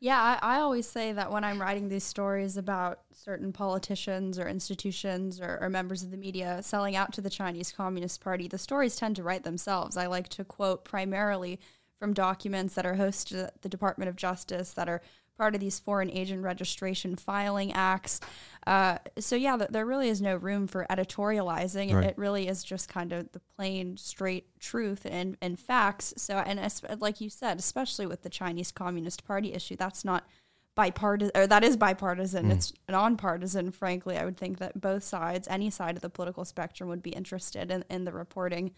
Yeah, 0.00 0.38
I, 0.40 0.56
I 0.56 0.60
always 0.60 0.86
say 0.86 1.12
that 1.12 1.32
when 1.32 1.42
I'm 1.42 1.60
writing 1.60 1.88
these 1.88 2.04
stories 2.04 2.56
about 2.56 3.00
certain 3.12 3.52
politicians 3.52 4.38
or 4.38 4.48
institutions 4.48 5.40
or, 5.40 5.58
or, 5.60 5.68
members 5.68 6.04
of 6.04 6.12
the 6.12 6.16
media 6.16 6.62
selling 6.62 6.94
out 6.94 7.12
to 7.14 7.20
the 7.20 7.30
Chinese 7.30 7.72
Communist 7.72 8.20
Party, 8.20 8.46
the 8.46 8.58
stories 8.58 8.94
tend 8.94 9.16
to 9.16 9.24
write 9.24 9.42
themselves. 9.42 9.96
I 9.96 10.06
like 10.06 10.28
to 10.30 10.44
quote 10.44 10.84
primarily 10.84 11.58
from 11.98 12.14
documents 12.14 12.74
that 12.74 12.86
are 12.86 12.94
hosted 12.94 13.48
at 13.48 13.62
the 13.62 13.68
Department 13.68 14.08
of 14.08 14.14
Justice 14.14 14.72
that 14.74 14.88
are 14.88 15.02
part 15.38 15.54
of 15.54 15.60
these 15.60 15.78
foreign 15.78 16.10
agent 16.10 16.42
registration 16.42 17.16
filing 17.16 17.72
acts. 17.72 18.20
Uh, 18.66 18.98
so 19.18 19.36
yeah, 19.36 19.56
th- 19.56 19.70
there 19.70 19.86
really 19.86 20.08
is 20.08 20.20
no 20.20 20.36
room 20.36 20.66
for 20.66 20.84
editorializing. 20.90 21.94
Right. 21.94 22.04
It 22.04 22.18
really 22.18 22.48
is 22.48 22.62
just 22.62 22.88
kind 22.88 23.12
of 23.12 23.32
the 23.32 23.40
plain, 23.56 23.96
straight 23.96 24.46
truth 24.58 25.06
and, 25.08 25.36
and 25.40 25.58
facts. 25.58 26.12
So 26.16 26.36
and 26.38 26.60
as, 26.60 26.82
like 26.98 27.20
you 27.20 27.30
said, 27.30 27.58
especially 27.58 28.06
with 28.06 28.22
the 28.22 28.28
Chinese 28.28 28.72
Communist 28.72 29.24
Party 29.24 29.54
issue, 29.54 29.76
that's 29.76 30.04
not 30.04 30.26
bipartisan 30.74 31.32
or 31.34 31.46
that 31.46 31.64
is 31.64 31.76
bipartisan. 31.76 32.46
Mm. 32.46 32.52
It's 32.52 32.72
nonpartisan. 32.88 33.70
Frankly, 33.70 34.16
I 34.16 34.24
would 34.24 34.36
think 34.36 34.58
that 34.58 34.80
both 34.80 35.02
sides, 35.02 35.48
any 35.50 35.70
side 35.70 35.96
of 35.96 36.02
the 36.02 36.10
political 36.10 36.44
spectrum, 36.44 36.88
would 36.88 37.02
be 37.02 37.10
interested 37.10 37.70
in, 37.70 37.84
in 37.88 38.04
the 38.04 38.12
reporting. 38.12 38.72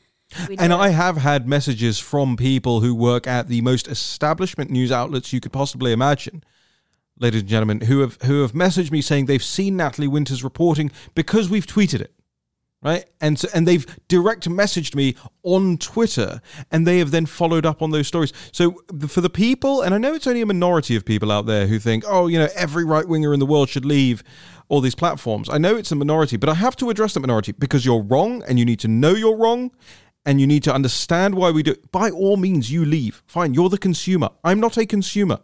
And 0.59 0.73
I 0.73 0.91
have 0.91 1.17
had 1.17 1.49
messages 1.49 1.99
from 1.99 2.37
people 2.37 2.81
who 2.81 2.95
work 2.95 3.27
at 3.27 3.49
the 3.49 3.61
most 3.63 3.89
establishment 3.89 4.71
news 4.71 4.93
outlets 4.93 5.33
you 5.33 5.41
could 5.41 5.53
possibly 5.53 5.93
imagine, 5.93 6.45
ladies 7.19 7.41
and 7.41 7.51
gentlemen, 7.51 7.83
who 7.83 8.01
have 8.01 8.21
who 8.23 8.43
have 8.43 8.53
messaged 8.53 8.91
me 8.91 9.03
saying 9.03 9.27
they've 9.27 9.43
seen 9.43 9.77
Natalie 9.77 10.09
Winters 10.09 10.45
reporting 10.45 10.91
because 11.15 11.51
we've 11.51 11.67
tweeted 11.67 12.01
it. 12.01 12.15
Right. 12.83 13.05
And 13.21 13.39
so, 13.39 13.47
and 13.55 13.69
they've 13.69 13.85
direct 14.09 14.49
messaged 14.49 14.95
me 14.95 15.15
on 15.43 15.77
Twitter 15.77 16.41
and 16.71 16.87
they 16.87 16.97
have 16.97 17.11
then 17.11 17.27
followed 17.27 17.67
up 17.67 17.83
on 17.83 17.91
those 17.91 18.07
stories. 18.07 18.33
So 18.53 18.83
for 19.07 19.21
the 19.21 19.29
people, 19.29 19.83
and 19.83 19.95
I 19.95 19.99
know 19.99 20.15
it's 20.15 20.27
only 20.27 20.41
a 20.41 20.47
minority 20.47 20.97
of 20.97 21.05
people 21.05 21.31
out 21.31 21.45
there 21.45 21.67
who 21.67 21.79
think, 21.79 22.05
oh, 22.07 22.27
you 22.27 22.39
know, 22.39 22.49
every 22.57 22.87
right 22.87 23.07
winger 23.07 23.35
in 23.35 23.41
the 23.41 23.45
world 23.45 23.69
should 23.69 23.85
leave 23.85 24.25
all 24.71 24.81
these 24.81 24.95
platforms. 24.95 25.51
I 25.51 25.59
know 25.59 25.77
it's 25.77 25.93
a 25.93 25.95
minority, 25.95 26.39
but 26.39 26.49
I 26.49 26.55
have 26.55 26.75
to 26.77 26.89
address 26.89 27.13
that 27.13 27.21
minority 27.21 27.53
because 27.53 27.85
you're 27.85 28.01
wrong 28.03 28.43
and 28.49 28.59
you 28.59 28.65
need 28.65 28.81
to 28.81 28.89
know 28.89 29.11
you're 29.11 29.37
wrong 29.37 29.73
and 30.25 30.41
you 30.41 30.47
need 30.47 30.63
to 30.65 30.75
understand 30.75 31.35
why 31.35 31.51
we 31.51 31.63
do 31.63 31.73
it, 31.73 31.91
by 31.91 32.11
all 32.11 32.37
means, 32.37 32.71
you 32.71 32.85
leave. 32.85 33.23
Fine, 33.27 33.55
you're 33.55 33.69
the 33.69 33.79
consumer. 33.79 34.31
I'm 34.45 34.61
not 34.61 34.77
a 34.77 34.87
consumer. 34.87 35.41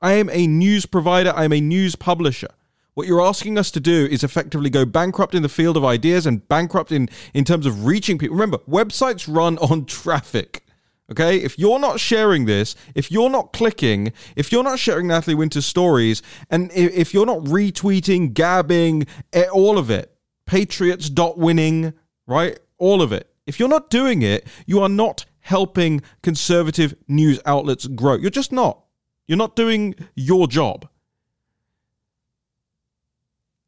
I 0.00 0.14
am 0.14 0.28
a 0.30 0.46
news 0.46 0.86
provider, 0.86 1.32
I 1.34 1.44
am 1.44 1.52
a 1.52 1.60
news 1.60 1.96
publisher. 1.96 2.48
What 2.94 3.06
you're 3.06 3.22
asking 3.22 3.56
us 3.56 3.70
to 3.70 3.80
do 3.80 4.06
is 4.10 4.22
effectively 4.22 4.68
go 4.68 4.84
bankrupt 4.84 5.34
in 5.34 5.42
the 5.42 5.48
field 5.48 5.78
of 5.78 5.84
ideas 5.84 6.26
and 6.26 6.46
bankrupt 6.48 6.92
in, 6.92 7.08
in 7.32 7.44
terms 7.44 7.64
of 7.64 7.86
reaching 7.86 8.18
people. 8.18 8.36
Remember, 8.36 8.58
websites 8.68 9.32
run 9.32 9.56
on 9.58 9.84
traffic. 9.86 10.66
Okay, 11.10 11.38
if 11.38 11.58
you're 11.58 11.78
not 11.78 12.00
sharing 12.00 12.44
this, 12.44 12.74
if 12.94 13.10
you're 13.10 13.28
not 13.28 13.52
clicking, 13.52 14.12
if 14.36 14.52
you're 14.52 14.62
not 14.62 14.78
sharing 14.78 15.08
Natalie 15.08 15.34
Winter's 15.34 15.66
stories, 15.66 16.22
and 16.48 16.70
if 16.72 17.12
you're 17.12 17.26
not 17.26 17.40
retweeting, 17.40 18.32
gabbing, 18.32 19.06
eh, 19.32 19.44
all 19.52 19.78
of 19.78 19.90
it, 19.90 20.14
patriots 20.46 21.10
dot 21.10 21.36
winning, 21.38 21.92
right? 22.26 22.58
All 22.78 23.02
of 23.02 23.12
it. 23.12 23.31
If 23.46 23.58
you're 23.58 23.68
not 23.68 23.90
doing 23.90 24.22
it, 24.22 24.46
you 24.66 24.80
are 24.80 24.88
not 24.88 25.24
helping 25.40 26.02
conservative 26.22 26.94
news 27.08 27.40
outlets 27.44 27.86
grow. 27.86 28.14
You're 28.14 28.30
just 28.30 28.52
not. 28.52 28.84
You're 29.26 29.38
not 29.38 29.56
doing 29.56 29.94
your 30.14 30.46
job. 30.46 30.88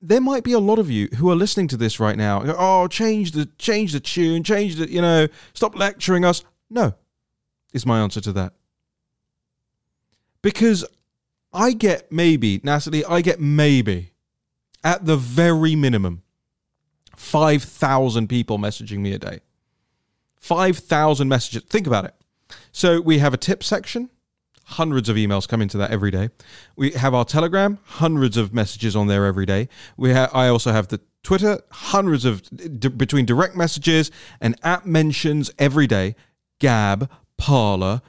There 0.00 0.20
might 0.20 0.44
be 0.44 0.52
a 0.52 0.58
lot 0.58 0.78
of 0.78 0.90
you 0.90 1.08
who 1.16 1.30
are 1.30 1.34
listening 1.34 1.66
to 1.68 1.76
this 1.76 1.98
right 1.98 2.16
now. 2.16 2.42
Oh, 2.44 2.86
change 2.88 3.32
the 3.32 3.46
change 3.58 3.92
the 3.92 4.00
tune, 4.00 4.44
change 4.44 4.76
the, 4.76 4.90
you 4.90 5.00
know, 5.00 5.28
stop 5.54 5.76
lecturing 5.76 6.24
us. 6.24 6.44
No, 6.68 6.94
is 7.72 7.86
my 7.86 8.00
answer 8.00 8.20
to 8.20 8.32
that. 8.32 8.52
Because 10.42 10.84
I 11.54 11.72
get 11.72 12.12
maybe, 12.12 12.60
Natalie, 12.62 13.04
I 13.04 13.22
get 13.22 13.40
maybe 13.40 14.12
at 14.84 15.06
the 15.06 15.16
very 15.16 15.74
minimum 15.74 16.22
5,000 17.16 18.28
people 18.28 18.58
messaging 18.58 18.98
me 18.98 19.12
a 19.14 19.18
day. 19.18 19.40
5,000 20.44 21.26
messages. 21.26 21.62
Think 21.70 21.86
about 21.86 22.04
it. 22.04 22.14
So 22.70 23.00
we 23.00 23.18
have 23.18 23.32
a 23.32 23.38
tip 23.38 23.64
section. 23.64 24.10
Hundreds 24.64 25.08
of 25.08 25.16
emails 25.16 25.48
come 25.48 25.62
into 25.62 25.78
that 25.78 25.90
every 25.90 26.10
day. 26.10 26.28
We 26.76 26.90
have 26.92 27.14
our 27.14 27.24
Telegram, 27.24 27.78
hundreds 27.84 28.36
of 28.36 28.52
messages 28.52 28.94
on 28.94 29.06
there 29.06 29.24
every 29.24 29.46
day. 29.46 29.70
We 29.96 30.12
ha- 30.12 30.28
I 30.34 30.48
also 30.48 30.70
have 30.70 30.88
the 30.88 31.00
Twitter, 31.22 31.62
hundreds 31.70 32.26
of 32.26 32.42
d- 32.78 32.88
between 32.88 33.24
direct 33.24 33.56
messages 33.56 34.10
and 34.38 34.54
app 34.62 34.84
mentions 34.84 35.50
every 35.58 35.86
day. 35.86 36.14
Gab, 36.60 37.10
Parler, 37.38 38.02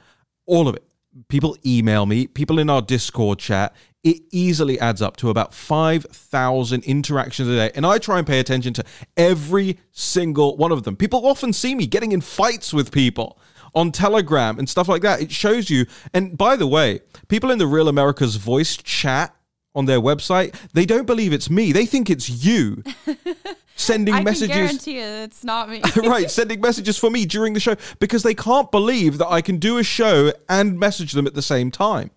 all 0.44 0.68
of 0.68 0.76
it. 0.76 0.84
People 1.28 1.56
email 1.64 2.04
me, 2.04 2.26
people 2.26 2.58
in 2.58 2.68
our 2.68 2.82
Discord 2.82 3.38
chat 3.38 3.74
it 4.06 4.22
easily 4.30 4.78
adds 4.78 5.02
up 5.02 5.16
to 5.16 5.30
about 5.30 5.52
5,000 5.52 6.84
interactions 6.84 7.48
a 7.48 7.56
day. 7.56 7.72
And 7.74 7.84
I 7.84 7.98
try 7.98 8.18
and 8.18 8.26
pay 8.26 8.38
attention 8.38 8.72
to 8.74 8.84
every 9.16 9.78
single 9.90 10.56
one 10.56 10.70
of 10.70 10.84
them. 10.84 10.94
People 10.94 11.26
often 11.26 11.52
see 11.52 11.74
me 11.74 11.88
getting 11.88 12.12
in 12.12 12.20
fights 12.20 12.72
with 12.72 12.92
people 12.92 13.36
on 13.74 13.90
Telegram 13.90 14.60
and 14.60 14.68
stuff 14.68 14.86
like 14.86 15.02
that. 15.02 15.20
It 15.20 15.32
shows 15.32 15.70
you. 15.70 15.86
And 16.14 16.38
by 16.38 16.54
the 16.54 16.68
way, 16.68 17.00
people 17.26 17.50
in 17.50 17.58
the 17.58 17.66
Real 17.66 17.88
America's 17.88 18.36
Voice 18.36 18.76
chat 18.76 19.34
on 19.74 19.86
their 19.86 20.00
website, 20.00 20.54
they 20.72 20.86
don't 20.86 21.06
believe 21.06 21.32
it's 21.32 21.50
me. 21.50 21.72
They 21.72 21.84
think 21.84 22.08
it's 22.08 22.30
you. 22.30 22.84
sending 23.74 24.14
I 24.14 24.22
messages. 24.22 24.50
I 24.50 24.54
guarantee 24.54 24.98
you 24.98 25.04
it's 25.04 25.42
not 25.42 25.68
me. 25.68 25.82
right, 25.96 26.30
sending 26.30 26.60
messages 26.60 26.96
for 26.96 27.10
me 27.10 27.26
during 27.26 27.54
the 27.54 27.60
show 27.60 27.74
because 27.98 28.22
they 28.22 28.34
can't 28.34 28.70
believe 28.70 29.18
that 29.18 29.28
I 29.28 29.40
can 29.40 29.56
do 29.56 29.78
a 29.78 29.82
show 29.82 30.32
and 30.48 30.78
message 30.78 31.10
them 31.10 31.26
at 31.26 31.34
the 31.34 31.42
same 31.42 31.72
time 31.72 32.12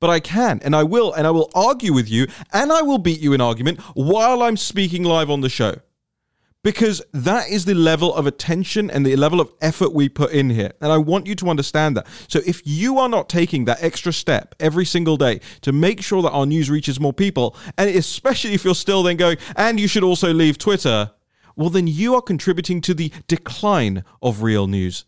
but 0.00 0.10
I 0.10 0.18
can 0.18 0.60
and 0.62 0.74
I 0.74 0.82
will 0.82 1.12
and 1.12 1.26
I 1.26 1.30
will 1.30 1.50
argue 1.54 1.92
with 1.92 2.10
you 2.10 2.26
and 2.52 2.72
I 2.72 2.82
will 2.82 2.98
beat 2.98 3.20
you 3.20 3.32
in 3.32 3.40
argument 3.40 3.80
while 3.94 4.42
I'm 4.42 4.56
speaking 4.56 5.04
live 5.04 5.30
on 5.30 5.42
the 5.42 5.48
show. 5.48 5.76
Because 6.62 7.00
that 7.14 7.48
is 7.48 7.64
the 7.64 7.74
level 7.74 8.14
of 8.14 8.26
attention 8.26 8.90
and 8.90 9.06
the 9.06 9.16
level 9.16 9.40
of 9.40 9.50
effort 9.62 9.94
we 9.94 10.10
put 10.10 10.32
in 10.32 10.50
here. 10.50 10.72
And 10.82 10.92
I 10.92 10.98
want 10.98 11.26
you 11.26 11.34
to 11.36 11.48
understand 11.48 11.96
that. 11.96 12.06
So 12.28 12.40
if 12.44 12.60
you 12.66 12.98
are 12.98 13.08
not 13.08 13.30
taking 13.30 13.64
that 13.64 13.82
extra 13.82 14.12
step 14.12 14.54
every 14.60 14.84
single 14.84 15.16
day 15.16 15.40
to 15.62 15.72
make 15.72 16.02
sure 16.02 16.20
that 16.20 16.32
our 16.32 16.44
news 16.44 16.68
reaches 16.68 17.00
more 17.00 17.14
people, 17.14 17.56
and 17.78 17.88
especially 17.88 18.52
if 18.52 18.62
you're 18.62 18.74
still 18.74 19.02
then 19.02 19.16
going, 19.16 19.38
and 19.56 19.80
you 19.80 19.88
should 19.88 20.04
also 20.04 20.34
leave 20.34 20.58
Twitter, 20.58 21.12
well, 21.56 21.70
then 21.70 21.86
you 21.86 22.14
are 22.14 22.22
contributing 22.22 22.82
to 22.82 22.92
the 22.92 23.10
decline 23.26 24.04
of 24.20 24.42
real 24.42 24.66
news 24.66 25.06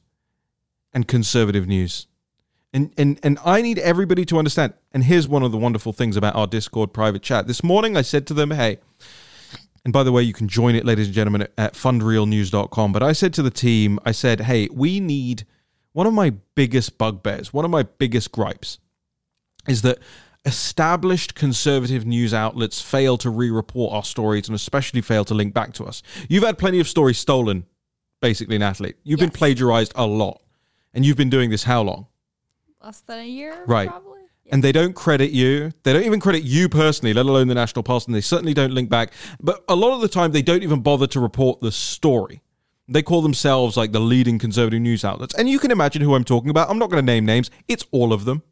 and 0.95 1.07
conservative 1.07 1.67
news. 1.67 2.07
And, 2.75 2.93
and 2.97 3.21
and 3.23 3.39
I 3.45 3.61
need 3.61 3.79
everybody 3.79 4.25
to 4.27 4.39
understand. 4.39 4.73
And 4.93 5.05
here's 5.05 5.29
one 5.29 5.43
of 5.43 5.53
the 5.53 5.59
wonderful 5.59 5.93
things 5.93 6.17
about 6.17 6.35
our 6.35 6.47
Discord 6.47 6.93
private 6.93 7.23
chat. 7.23 7.47
This 7.47 7.63
morning 7.63 7.97
I 7.97 8.03
said 8.03 8.27
to 8.29 8.35
them, 8.35 8.51
hey, 8.51 8.79
and 9.85 9.93
by 9.93 10.03
the 10.03 10.13
way, 10.13 10.23
you 10.23 10.33
can 10.33 10.49
join 10.49 10.75
it, 10.75 10.85
ladies 10.85 11.07
and 11.07 11.15
gentlemen, 11.15 11.49
at 11.59 11.75
fundrealnews.com. 11.75 12.93
But 12.93 13.03
I 13.03 13.13
said 13.13 13.35
to 13.35 13.43
the 13.43 13.51
team, 13.51 13.99
I 14.05 14.13
said, 14.13 14.43
hey, 14.43 14.69
we 14.73 15.01
need 15.01 15.45
one 15.93 16.07
of 16.07 16.15
my 16.15 16.31
biggest 16.55 16.97
bugbears, 16.97 17.53
one 17.53 17.65
of 17.65 17.71
my 17.71 17.83
biggest 17.83 18.33
gripes 18.33 18.79
is 19.69 19.83
that 19.83 19.99
established 20.45 21.35
conservative 21.35 22.05
news 22.05 22.35
outlets 22.35 22.81
fail 22.81 23.17
to 23.19 23.31
re 23.31 23.51
report 23.51 23.93
our 23.93 24.03
stories 24.03 24.49
and 24.49 24.57
especially 24.57 25.01
fail 25.01 25.25
to 25.25 25.35
link 25.35 25.55
back 25.55 25.73
to 25.75 25.85
us. 25.85 26.03
You've 26.29 26.43
had 26.43 26.59
plenty 26.59 26.81
of 26.81 26.89
stories 26.89 27.19
stolen, 27.19 27.67
basically, 28.21 28.59
Natalie. 28.59 28.95
You've 29.05 29.21
yes. 29.21 29.29
been 29.29 29.39
plagiarized 29.39 29.93
a 29.95 30.07
lot. 30.07 30.41
And 30.95 31.07
you've 31.07 31.17
been 31.17 31.31
doing 31.31 31.49
this 31.49 31.65
how 31.65 31.83
long? 31.83 32.07
Less 32.83 33.01
than 33.01 33.21
a 33.21 33.27
year, 33.27 33.65
right? 33.67 33.89
Probably. 33.89 34.21
And 34.51 34.63
they 34.63 34.73
don't 34.73 34.95
credit 34.95 35.31
you. 35.31 35.71
They 35.83 35.93
don't 35.93 36.03
even 36.03 36.21
credit 36.21 36.43
you 36.43 36.69
personally, 36.69 37.15
let 37.15 37.27
alone 37.27 37.49
the 37.49 37.55
National 37.55 37.83
Pulse, 37.83 38.07
and 38.07 38.15
they 38.15 38.21
certainly 38.21 38.53
don't 38.53 38.73
link 38.73 38.91
back. 38.91 39.13
But 39.41 39.65
a 39.69 39.77
lot 39.77 39.95
of 39.95 40.01
the 40.01 40.09
time, 40.09 40.33
they 40.33 40.43
don't 40.43 40.63
even 40.63 40.81
bother 40.81 41.07
to 41.07 41.21
report 41.21 41.61
the 41.61 41.73
story. 41.73 42.43
They 42.89 43.03
call 43.03 43.23
themselves 43.23 43.77
like 43.77 43.93
the 43.93 44.01
leading 44.01 44.39
conservative 44.39 44.81
news 44.81 45.05
outlets. 45.05 45.35
And 45.35 45.49
you 45.49 45.59
can 45.59 45.71
imagine 45.71 46.03
who 46.03 46.15
I'm 46.15 46.25
talking 46.25 46.51
about. 46.51 46.69
I'm 46.69 46.79
not 46.79 46.91
going 46.91 47.01
to 47.01 47.07
name 47.07 47.25
names. 47.25 47.51
It's 47.69 47.87
all 47.93 48.13
of 48.13 48.25
them. 48.25 48.43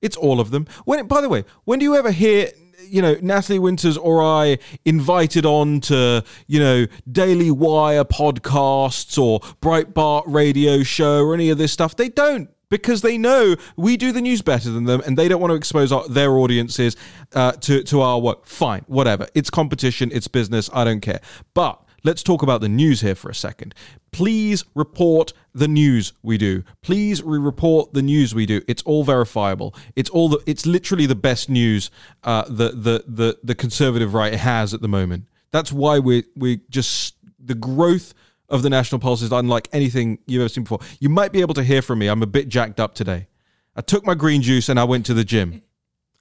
It's 0.00 0.16
all 0.16 0.40
of 0.40 0.50
them. 0.50 0.66
When, 0.84 1.06
by 1.06 1.20
the 1.20 1.28
way, 1.28 1.44
when 1.64 1.78
do 1.78 1.84
you 1.84 1.94
ever 1.94 2.10
hear, 2.10 2.50
you 2.88 3.02
know, 3.02 3.16
Natalie 3.20 3.60
Winters 3.60 3.96
or 3.96 4.22
I 4.22 4.58
invited 4.84 5.46
on 5.46 5.80
to, 5.82 6.24
you 6.48 6.58
know, 6.58 6.86
Daily 7.10 7.50
Wire 7.50 8.04
podcasts 8.04 9.16
or 9.22 9.40
Breitbart 9.60 10.24
radio 10.26 10.82
show 10.82 11.22
or 11.22 11.34
any 11.34 11.50
of 11.50 11.58
this 11.58 11.70
stuff? 11.70 11.94
They 11.94 12.08
don't 12.08 12.50
because 12.72 13.02
they 13.02 13.18
know 13.18 13.54
we 13.76 13.98
do 13.98 14.12
the 14.12 14.22
news 14.22 14.40
better 14.40 14.70
than 14.70 14.84
them 14.84 15.02
and 15.04 15.18
they 15.18 15.28
don't 15.28 15.42
want 15.42 15.50
to 15.50 15.56
expose 15.56 15.92
our, 15.92 16.08
their 16.08 16.30
audiences 16.30 16.96
uh, 17.34 17.52
to, 17.52 17.82
to 17.82 18.00
our 18.00 18.18
work. 18.18 18.46
Fine, 18.46 18.82
whatever. 18.86 19.28
It's 19.34 19.50
competition, 19.50 20.10
it's 20.10 20.26
business, 20.26 20.70
I 20.72 20.84
don't 20.84 21.02
care. 21.02 21.20
But 21.52 21.84
let's 22.02 22.22
talk 22.22 22.42
about 22.42 22.62
the 22.62 22.70
news 22.70 23.02
here 23.02 23.14
for 23.14 23.28
a 23.28 23.34
second. 23.34 23.74
Please 24.10 24.64
report 24.74 25.34
the 25.54 25.68
news 25.68 26.14
we 26.22 26.38
do. 26.38 26.64
Please 26.80 27.22
re-report 27.22 27.92
the 27.92 28.00
news 28.00 28.34
we 28.34 28.46
do. 28.46 28.62
It's 28.66 28.82
all 28.84 29.04
verifiable. 29.04 29.74
It's 29.94 30.08
all 30.08 30.30
the. 30.30 30.38
It's 30.46 30.64
literally 30.64 31.04
the 31.04 31.14
best 31.14 31.50
news 31.50 31.90
uh, 32.24 32.44
the 32.46 32.70
the 32.70 33.04
the 33.06 33.38
the 33.42 33.54
conservative 33.54 34.14
right 34.14 34.34
has 34.34 34.72
at 34.72 34.80
the 34.80 34.88
moment. 34.88 35.24
That's 35.50 35.72
why 35.72 35.98
we 35.98 36.24
we 36.36 36.60
just 36.68 37.16
the 37.38 37.54
growth 37.54 38.14
of 38.52 38.62
the 38.62 38.70
National 38.70 39.00
Pulse 39.00 39.22
is 39.22 39.32
unlike 39.32 39.68
anything 39.72 40.18
you've 40.26 40.42
ever 40.42 40.48
seen 40.48 40.62
before. 40.64 40.78
You 41.00 41.08
might 41.08 41.32
be 41.32 41.40
able 41.40 41.54
to 41.54 41.64
hear 41.64 41.82
from 41.82 41.98
me. 41.98 42.06
I'm 42.06 42.22
a 42.22 42.26
bit 42.26 42.48
jacked 42.48 42.78
up 42.78 42.94
today. 42.94 43.26
I 43.74 43.80
took 43.80 44.06
my 44.06 44.14
green 44.14 44.42
juice 44.42 44.68
and 44.68 44.78
I 44.78 44.84
went 44.84 45.06
to 45.06 45.14
the 45.14 45.24
gym. 45.24 45.62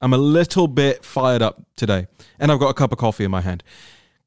I'm 0.01 0.13
a 0.13 0.17
little 0.17 0.67
bit 0.67 1.05
fired 1.05 1.43
up 1.43 1.61
today, 1.75 2.07
and 2.39 2.51
I've 2.51 2.59
got 2.59 2.69
a 2.69 2.73
cup 2.73 2.91
of 2.91 2.97
coffee 2.97 3.23
in 3.23 3.29
my 3.29 3.41
hand. 3.41 3.63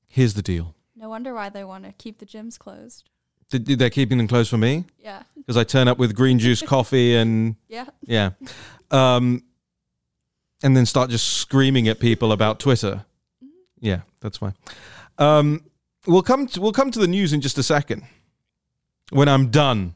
Here's 0.06 0.34
the 0.34 0.42
deal: 0.42 0.76
No 0.94 1.08
wonder 1.08 1.34
why 1.34 1.49
they 1.49 1.64
want 1.64 1.82
to 1.84 1.92
keep 1.92 2.18
the 2.18 2.26
gyms 2.26 2.56
closed. 2.56 3.11
Th- 3.50 3.64
they're 3.78 3.90
keeping 3.90 4.18
them 4.18 4.28
closed 4.28 4.50
for 4.50 4.56
me 4.58 4.84
Yeah. 5.02 5.23
because 5.37 5.56
I 5.56 5.64
turn 5.64 5.88
up 5.88 5.99
with 5.99 6.14
green 6.14 6.38
juice 6.38 6.62
coffee 6.75 7.16
and 7.16 7.56
Yeah. 7.68 7.87
yeah, 8.02 8.30
um, 8.92 9.42
and 10.62 10.76
then 10.76 10.87
start 10.87 11.11
just 11.11 11.26
screaming 11.38 11.88
at 11.88 11.99
people 11.99 12.30
about 12.30 12.61
Twitter. 12.61 13.04
Yeah, 13.80 14.02
that's 14.20 14.38
fine. 14.38 14.54
Um, 15.18 15.64
we'll 16.06 16.23
come 16.23 16.46
to, 16.49 16.61
we'll 16.61 16.73
come 16.73 16.90
to 16.90 16.99
the 16.99 17.06
news 17.06 17.32
in 17.32 17.40
just 17.40 17.58
a 17.58 17.62
second 17.62 18.04
when 19.11 19.28
I'm 19.28 19.50
done 19.50 19.94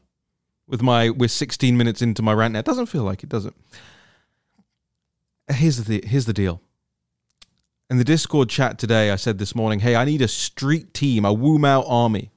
with 0.67 0.81
my 0.81 1.09
we're 1.09 1.27
16 1.27 1.75
minutes 1.75 2.01
into 2.01 2.21
my 2.21 2.33
rant. 2.33 2.53
Now 2.53 2.59
it 2.59 2.65
doesn't 2.65 2.87
feel 2.87 3.03
like 3.03 3.23
it, 3.23 3.29
does 3.29 3.45
it? 3.45 3.53
Here's 5.51 5.83
the 5.83 6.03
here's 6.05 6.25
the 6.25 6.33
deal. 6.33 6.61
In 7.89 7.97
the 7.97 8.03
Discord 8.03 8.49
chat 8.49 8.77
today, 8.77 9.09
I 9.09 9.15
said 9.15 9.39
this 9.39 9.55
morning, 9.55 9.79
"Hey, 9.79 9.95
I 9.95 10.05
need 10.05 10.21
a 10.21 10.27
street 10.27 10.93
team, 10.93 11.25
a 11.25 11.33
Wu 11.33 11.57
Mao 11.57 11.81
army." 11.83 12.31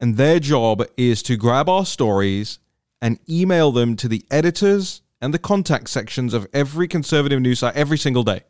And 0.00 0.16
their 0.16 0.40
job 0.40 0.82
is 0.96 1.22
to 1.22 1.36
grab 1.36 1.68
our 1.68 1.86
stories 1.86 2.58
and 3.00 3.20
email 3.28 3.70
them 3.70 3.94
to 3.96 4.08
the 4.08 4.26
editors 4.28 5.02
and 5.20 5.32
the 5.32 5.38
contact 5.38 5.88
sections 5.88 6.34
of 6.34 6.48
every 6.52 6.88
conservative 6.88 7.40
news 7.40 7.60
site 7.60 7.76
every 7.76 7.96
single 7.96 8.24
day. 8.24 8.42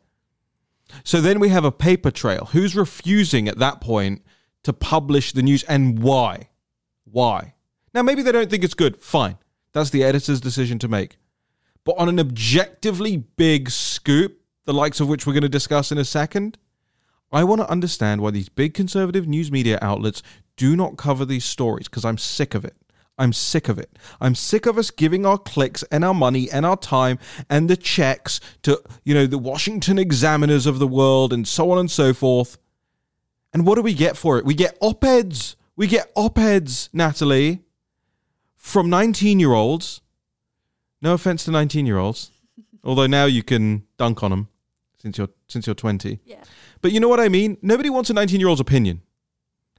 So 1.03 1.21
then 1.21 1.39
we 1.39 1.49
have 1.49 1.65
a 1.65 1.71
paper 1.71 2.11
trail. 2.11 2.49
Who's 2.51 2.75
refusing 2.75 3.47
at 3.47 3.59
that 3.59 3.81
point 3.81 4.23
to 4.63 4.73
publish 4.73 5.31
the 5.31 5.43
news 5.43 5.63
and 5.63 5.99
why? 5.99 6.49
Why? 7.05 7.55
Now, 7.93 8.01
maybe 8.01 8.23
they 8.23 8.31
don't 8.31 8.49
think 8.49 8.63
it's 8.63 8.73
good. 8.73 9.01
Fine. 9.01 9.37
That's 9.73 9.89
the 9.89 10.03
editor's 10.03 10.41
decision 10.41 10.79
to 10.79 10.87
make. 10.87 11.17
But 11.83 11.97
on 11.97 12.09
an 12.09 12.19
objectively 12.19 13.17
big 13.17 13.69
scoop, 13.69 14.39
the 14.65 14.73
likes 14.73 14.99
of 14.99 15.07
which 15.07 15.27
we're 15.27 15.33
going 15.33 15.43
to 15.43 15.49
discuss 15.49 15.91
in 15.91 15.97
a 15.97 16.05
second, 16.05 16.57
I 17.31 17.43
want 17.43 17.61
to 17.61 17.69
understand 17.69 18.21
why 18.21 18.31
these 18.31 18.49
big 18.49 18.73
conservative 18.73 19.27
news 19.27 19.51
media 19.51 19.79
outlets 19.81 20.21
do 20.55 20.75
not 20.75 20.97
cover 20.97 21.25
these 21.25 21.43
stories 21.43 21.87
because 21.87 22.05
I'm 22.05 22.17
sick 22.17 22.53
of 22.53 22.63
it. 22.63 22.75
I'm 23.17 23.33
sick 23.33 23.69
of 23.69 23.77
it. 23.77 23.97
I'm 24.19 24.33
sick 24.33 24.65
of 24.65 24.77
us 24.77 24.89
giving 24.89 25.25
our 25.25 25.37
clicks 25.37 25.83
and 25.91 26.03
our 26.03 26.13
money 26.13 26.49
and 26.51 26.65
our 26.65 26.77
time 26.77 27.19
and 27.49 27.69
the 27.69 27.77
checks 27.77 28.39
to, 28.63 28.81
you 29.03 29.13
know, 29.13 29.27
the 29.27 29.37
Washington 29.37 29.99
examiners 29.99 30.65
of 30.65 30.79
the 30.79 30.87
world 30.87 31.31
and 31.31 31.47
so 31.47 31.69
on 31.71 31.77
and 31.77 31.91
so 31.91 32.13
forth. 32.13 32.57
And 33.53 33.67
what 33.67 33.75
do 33.75 33.81
we 33.81 33.93
get 33.93 34.17
for 34.17 34.39
it? 34.39 34.45
We 34.45 34.55
get 34.55 34.77
op 34.81 35.03
eds. 35.03 35.55
We 35.75 35.87
get 35.87 36.11
op 36.15 36.39
eds, 36.39 36.89
Natalie, 36.91 37.61
from 38.57 38.89
19 38.89 39.39
year 39.39 39.53
olds. 39.53 40.01
No 41.01 41.13
offense 41.13 41.43
to 41.45 41.51
19 41.51 41.85
year 41.85 41.97
olds, 41.97 42.31
although 42.83 43.07
now 43.07 43.25
you 43.25 43.43
can 43.43 43.83
dunk 43.97 44.23
on 44.23 44.31
them 44.31 44.47
since 44.97 45.17
you're, 45.17 45.29
since 45.47 45.67
you're 45.67 45.75
20. 45.75 46.19
Yeah. 46.25 46.37
But 46.81 46.91
you 46.91 46.99
know 46.99 47.09
what 47.09 47.19
I 47.19 47.29
mean? 47.29 47.57
Nobody 47.61 47.89
wants 47.89 48.09
a 48.09 48.13
19 48.13 48.39
year 48.39 48.49
old's 48.49 48.61
opinion. 48.61 49.01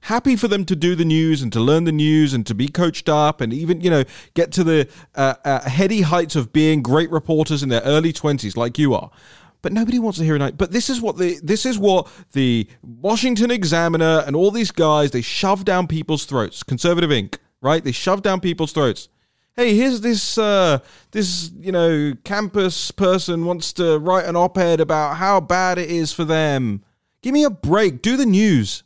Happy 0.05 0.35
for 0.35 0.47
them 0.47 0.65
to 0.65 0.75
do 0.75 0.93
the 0.93 1.03
news 1.03 1.41
and 1.41 1.51
to 1.51 1.59
learn 1.59 1.85
the 1.85 1.91
news 1.91 2.31
and 2.35 2.45
to 2.45 2.53
be 2.53 2.67
coached 2.67 3.09
up 3.09 3.41
and 3.41 3.51
even, 3.51 3.81
you 3.81 3.89
know, 3.89 4.03
get 4.35 4.51
to 4.51 4.63
the 4.63 4.87
uh, 5.15 5.33
uh, 5.43 5.67
heady 5.67 6.01
heights 6.01 6.35
of 6.35 6.53
being 6.53 6.83
great 6.83 7.09
reporters 7.09 7.63
in 7.63 7.69
their 7.69 7.81
early 7.81 8.13
20s 8.13 8.55
like 8.55 8.77
you 8.77 8.93
are. 8.93 9.09
But 9.63 9.73
nobody 9.73 9.97
wants 9.97 10.19
to 10.19 10.23
hear 10.23 10.35
it. 10.35 10.57
But 10.59 10.71
this 10.71 10.91
is 10.91 11.01
what 11.01 11.17
the 11.17 11.39
this 11.41 11.65
is 11.65 11.79
what 11.79 12.07
the 12.33 12.67
Washington 12.83 13.49
Examiner 13.49 14.23
and 14.27 14.35
all 14.35 14.51
these 14.51 14.69
guys 14.69 15.09
they 15.09 15.23
shove 15.23 15.65
down 15.65 15.87
people's 15.87 16.25
throats. 16.25 16.61
Conservative 16.61 17.09
Inc. 17.09 17.39
Right? 17.59 17.83
They 17.83 17.91
shove 17.91 18.21
down 18.21 18.41
people's 18.41 18.73
throats. 18.73 19.09
Hey, 19.55 19.75
here's 19.75 20.01
this 20.01 20.37
uh, 20.37 20.81
this 21.13 21.49
you 21.57 21.71
know 21.71 22.13
campus 22.23 22.91
person 22.91 23.45
wants 23.45 23.73
to 23.73 23.97
write 23.97 24.25
an 24.25 24.35
op-ed 24.35 24.79
about 24.81 25.15
how 25.15 25.39
bad 25.39 25.79
it 25.79 25.89
is 25.89 26.13
for 26.13 26.25
them. 26.25 26.83
Give 27.23 27.33
me 27.33 27.43
a 27.43 27.49
break. 27.49 28.03
Do 28.03 28.17
the 28.17 28.27
news. 28.27 28.83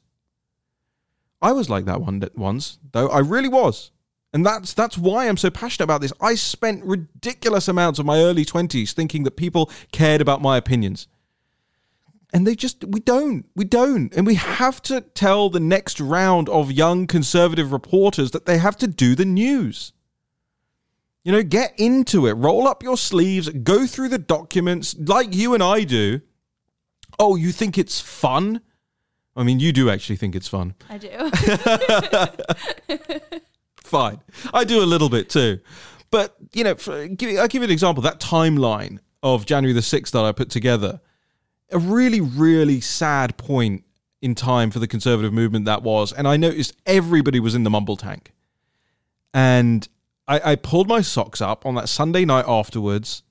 I 1.41 1.51
was 1.53 1.69
like 1.69 1.85
that 1.85 2.01
one 2.01 2.21
once, 2.35 2.79
though. 2.91 3.07
I 3.09 3.19
really 3.19 3.47
was. 3.47 3.91
And 4.31 4.45
that's 4.45 4.73
that's 4.73 4.97
why 4.97 5.27
I'm 5.27 5.37
so 5.37 5.49
passionate 5.49 5.85
about 5.85 6.01
this. 6.01 6.13
I 6.21 6.35
spent 6.35 6.83
ridiculous 6.83 7.67
amounts 7.67 7.97
of 7.97 8.05
my 8.05 8.19
early 8.19 8.45
20s 8.45 8.93
thinking 8.93 9.23
that 9.23 9.37
people 9.37 9.71
cared 9.91 10.21
about 10.21 10.41
my 10.41 10.57
opinions. 10.57 11.07
And 12.31 12.45
they 12.45 12.53
just 12.53 12.83
we 12.85 12.99
don't. 12.99 13.45
We 13.55 13.65
don't. 13.65 14.13
And 14.13 14.27
we 14.27 14.35
have 14.35 14.81
to 14.83 15.01
tell 15.01 15.49
the 15.49 15.59
next 15.59 15.99
round 15.99 16.47
of 16.47 16.71
young 16.71 17.07
conservative 17.07 17.71
reporters 17.71 18.31
that 18.31 18.45
they 18.45 18.59
have 18.59 18.77
to 18.77 18.87
do 18.87 19.15
the 19.15 19.25
news. 19.25 19.93
You 21.23 21.31
know, 21.31 21.43
get 21.43 21.73
into 21.79 22.27
it. 22.27 22.33
Roll 22.33 22.67
up 22.67 22.83
your 22.83 22.97
sleeves, 22.97 23.49
go 23.49 23.87
through 23.87 24.09
the 24.09 24.19
documents 24.19 24.95
like 24.97 25.35
you 25.35 25.53
and 25.53 25.63
I 25.63 25.83
do. 25.83 26.21
Oh, 27.17 27.35
you 27.35 27.51
think 27.51 27.77
it's 27.77 27.99
fun? 27.99 28.61
I 29.39 29.43
mean, 29.43 29.61
you 29.61 29.71
do 29.71 29.89
actually 29.89 30.17
think 30.17 30.35
it's 30.35 30.49
fun. 30.49 30.75
I 30.89 30.97
do. 30.97 31.31
Fine. 33.77 34.19
I 34.53 34.65
do 34.65 34.83
a 34.83 34.85
little 34.85 35.07
bit 35.07 35.29
too. 35.29 35.61
But, 36.11 36.35
you 36.51 36.65
know, 36.65 36.75
for, 36.75 37.07
give, 37.07 37.39
I'll 37.39 37.47
give 37.47 37.61
you 37.61 37.67
an 37.67 37.71
example. 37.71 38.03
That 38.03 38.19
timeline 38.19 38.99
of 39.23 39.45
January 39.45 39.71
the 39.71 39.79
6th 39.79 40.11
that 40.11 40.25
I 40.25 40.33
put 40.33 40.49
together, 40.49 40.99
a 41.71 41.79
really, 41.79 42.19
really 42.19 42.81
sad 42.81 43.37
point 43.37 43.85
in 44.21 44.35
time 44.35 44.71
for 44.71 44.79
the 44.79 44.87
conservative 44.87 45.31
movement 45.31 45.63
that 45.65 45.83
was. 45.83 46.11
And 46.11 46.27
I 46.27 46.35
noticed 46.35 46.75
everybody 46.85 47.39
was 47.39 47.55
in 47.55 47.63
the 47.63 47.69
mumble 47.69 47.95
tank. 47.95 48.33
And 49.33 49.87
I, 50.27 50.51
I 50.51 50.55
pulled 50.55 50.89
my 50.89 50.99
socks 50.99 51.39
up 51.39 51.65
on 51.65 51.75
that 51.75 51.87
Sunday 51.87 52.25
night 52.25 52.43
afterwards 52.45 53.23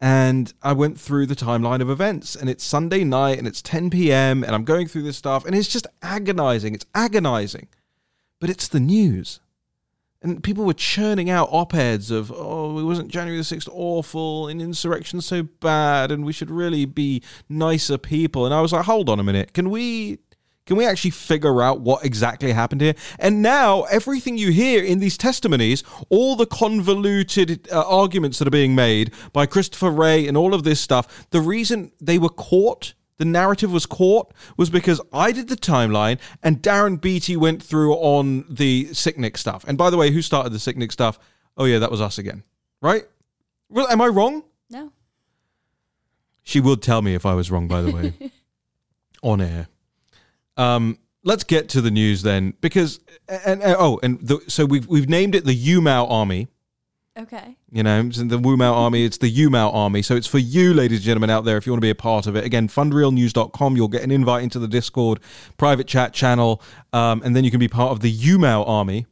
and 0.00 0.52
I 0.62 0.72
went 0.72 1.00
through 1.00 1.26
the 1.26 1.36
timeline 1.36 1.80
of 1.80 1.88
events. 1.88 2.36
And 2.36 2.50
it's 2.50 2.64
Sunday 2.64 3.02
night 3.04 3.38
and 3.38 3.46
it's 3.46 3.62
10 3.62 3.90
p.m. 3.90 4.44
and 4.44 4.54
I'm 4.54 4.64
going 4.64 4.88
through 4.88 5.02
this 5.02 5.16
stuff 5.16 5.44
and 5.44 5.54
it's 5.54 5.68
just 5.68 5.86
agonizing. 6.02 6.74
It's 6.74 6.86
agonizing. 6.94 7.68
But 8.38 8.50
it's 8.50 8.68
the 8.68 8.80
news. 8.80 9.40
And 10.20 10.42
people 10.42 10.64
were 10.64 10.74
churning 10.74 11.30
out 11.30 11.48
op 11.50 11.74
eds 11.74 12.10
of, 12.10 12.32
oh, 12.34 12.78
it 12.78 12.82
wasn't 12.82 13.08
January 13.08 13.38
the 13.38 13.44
6th 13.44 13.68
awful 13.72 14.48
and 14.48 14.60
insurrection 14.60 15.20
so 15.20 15.42
bad 15.42 16.10
and 16.10 16.24
we 16.24 16.32
should 16.32 16.50
really 16.50 16.84
be 16.84 17.22
nicer 17.48 17.96
people. 17.96 18.44
And 18.44 18.54
I 18.54 18.60
was 18.60 18.72
like, 18.72 18.84
hold 18.84 19.08
on 19.08 19.20
a 19.20 19.24
minute. 19.24 19.54
Can 19.54 19.70
we 19.70 20.18
can 20.66 20.76
we 20.76 20.84
actually 20.84 21.12
figure 21.12 21.62
out 21.62 21.80
what 21.80 22.04
exactly 22.04 22.52
happened 22.52 22.80
here? 22.80 22.94
And 23.20 23.40
now, 23.40 23.84
everything 23.84 24.36
you 24.36 24.50
hear 24.50 24.82
in 24.84 24.98
these 24.98 25.16
testimonies, 25.16 25.84
all 26.10 26.34
the 26.34 26.44
convoluted 26.46 27.68
uh, 27.70 27.84
arguments 27.86 28.40
that 28.40 28.48
are 28.48 28.50
being 28.50 28.74
made 28.74 29.12
by 29.32 29.46
Christopher 29.46 29.90
Wray 29.90 30.26
and 30.26 30.36
all 30.36 30.54
of 30.54 30.64
this 30.64 30.80
stuff, 30.80 31.28
the 31.30 31.40
reason 31.40 31.92
they 32.00 32.18
were 32.18 32.28
caught, 32.28 32.94
the 33.18 33.24
narrative 33.24 33.72
was 33.72 33.86
caught, 33.86 34.34
was 34.56 34.68
because 34.68 35.00
I 35.12 35.30
did 35.30 35.48
the 35.48 35.56
timeline 35.56 36.18
and 36.42 36.60
Darren 36.60 37.00
Beattie 37.00 37.36
went 37.36 37.62
through 37.62 37.94
on 37.94 38.44
the 38.50 38.86
Sicknick 38.86 39.36
stuff. 39.36 39.64
And 39.68 39.78
by 39.78 39.90
the 39.90 39.96
way, 39.96 40.10
who 40.10 40.20
started 40.20 40.52
the 40.52 40.58
Sicknick 40.58 40.90
stuff? 40.90 41.18
Oh, 41.56 41.64
yeah, 41.64 41.78
that 41.78 41.92
was 41.92 42.00
us 42.00 42.18
again. 42.18 42.42
Right? 42.82 43.04
Well, 43.68 43.86
am 43.86 44.00
I 44.00 44.08
wrong? 44.08 44.42
no. 44.68 44.92
She 46.42 46.60
would 46.60 46.80
tell 46.80 47.02
me 47.02 47.14
if 47.14 47.26
I 47.26 47.34
was 47.34 47.50
wrong, 47.50 47.66
by 47.66 47.82
the 47.82 47.90
way, 47.90 48.30
on 49.22 49.40
air. 49.40 49.66
Um, 50.56 50.98
let's 51.24 51.44
get 51.44 51.68
to 51.70 51.80
the 51.80 51.90
news 51.90 52.22
then, 52.22 52.54
because 52.60 53.00
and, 53.28 53.62
and 53.62 53.76
oh, 53.78 54.00
and 54.02 54.20
the, 54.20 54.40
so 54.48 54.64
we've 54.64 54.86
we've 54.86 55.08
named 55.08 55.34
it 55.34 55.44
the 55.44 55.54
Umao 55.54 56.10
Army. 56.10 56.48
Okay. 57.18 57.56
You 57.70 57.82
know, 57.82 58.04
it's 58.06 58.18
the 58.18 58.38
Wumao 58.38 58.72
Army. 58.72 59.04
It's 59.04 59.16
the 59.16 59.34
Umao 59.34 59.72
Army. 59.72 60.02
So 60.02 60.16
it's 60.16 60.26
for 60.26 60.38
you, 60.38 60.74
ladies 60.74 60.98
and 60.98 61.04
gentlemen, 61.06 61.30
out 61.30 61.46
there, 61.46 61.56
if 61.56 61.64
you 61.66 61.72
want 61.72 61.80
to 61.80 61.86
be 61.86 61.90
a 61.90 61.94
part 61.94 62.26
of 62.26 62.36
it. 62.36 62.44
Again, 62.44 62.68
fundrealnews.com. 62.68 63.74
You'll 63.74 63.88
get 63.88 64.02
an 64.02 64.10
invite 64.10 64.42
into 64.42 64.58
the 64.58 64.68
Discord 64.68 65.20
private 65.56 65.86
chat 65.86 66.12
channel, 66.12 66.60
um, 66.92 67.22
and 67.24 67.34
then 67.34 67.42
you 67.42 67.50
can 67.50 67.58
be 67.58 67.68
part 67.68 67.92
of 67.92 68.00
the 68.00 68.14
Umao 68.14 68.68
Army. 68.68 69.06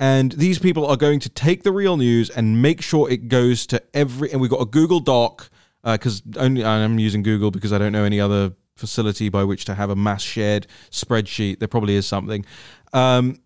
And 0.00 0.32
these 0.32 0.58
people 0.58 0.84
are 0.86 0.96
going 0.96 1.20
to 1.20 1.28
take 1.28 1.62
the 1.62 1.72
real 1.72 1.96
news 1.96 2.28
and 2.28 2.60
make 2.60 2.82
sure 2.82 3.08
it 3.08 3.28
goes 3.28 3.66
to 3.68 3.82
every. 3.94 4.32
And 4.32 4.40
we've 4.40 4.50
got 4.50 4.60
a 4.60 4.66
Google 4.66 5.00
Doc 5.00 5.48
because 5.84 6.22
only 6.36 6.64
I'm 6.64 6.98
using 6.98 7.22
Google 7.22 7.52
because 7.52 7.72
I 7.72 7.78
don't 7.78 7.92
know 7.92 8.04
any 8.04 8.20
other 8.20 8.52
facility 8.78 9.28
by 9.28 9.44
which 9.44 9.64
to 9.66 9.74
have 9.74 9.90
a 9.90 9.96
mass 9.96 10.22
shared 10.22 10.66
spreadsheet. 10.90 11.58
There 11.58 11.68
probably 11.68 11.94
is 11.94 12.06
something. 12.06 12.44
Um, 12.92 13.40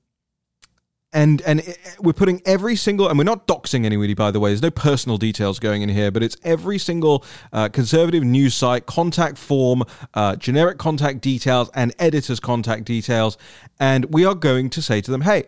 and 1.12 1.42
and 1.42 1.60
it, 1.60 1.78
we're 2.00 2.12
putting 2.12 2.40
every 2.46 2.74
single 2.74 3.08
and 3.08 3.18
we're 3.18 3.24
not 3.24 3.46
doxing 3.46 3.84
anybody 3.84 4.14
by 4.14 4.30
the 4.30 4.40
way 4.40 4.50
there's 4.50 4.62
no 4.62 4.70
personal 4.70 5.18
details 5.18 5.58
going 5.58 5.82
in 5.82 5.90
here 5.90 6.10
but 6.10 6.22
it's 6.22 6.38
every 6.42 6.78
single 6.78 7.22
uh, 7.52 7.68
conservative 7.68 8.24
news 8.24 8.54
site 8.54 8.86
contact 8.86 9.36
form 9.36 9.82
uh, 10.14 10.34
generic 10.36 10.78
contact 10.78 11.20
details 11.20 11.70
and 11.74 11.94
editor's 11.98 12.40
contact 12.40 12.84
details 12.84 13.36
and 13.78 14.06
we 14.06 14.24
are 14.24 14.34
going 14.34 14.70
to 14.70 14.80
say 14.80 15.02
to 15.02 15.10
them 15.10 15.20
hey 15.20 15.44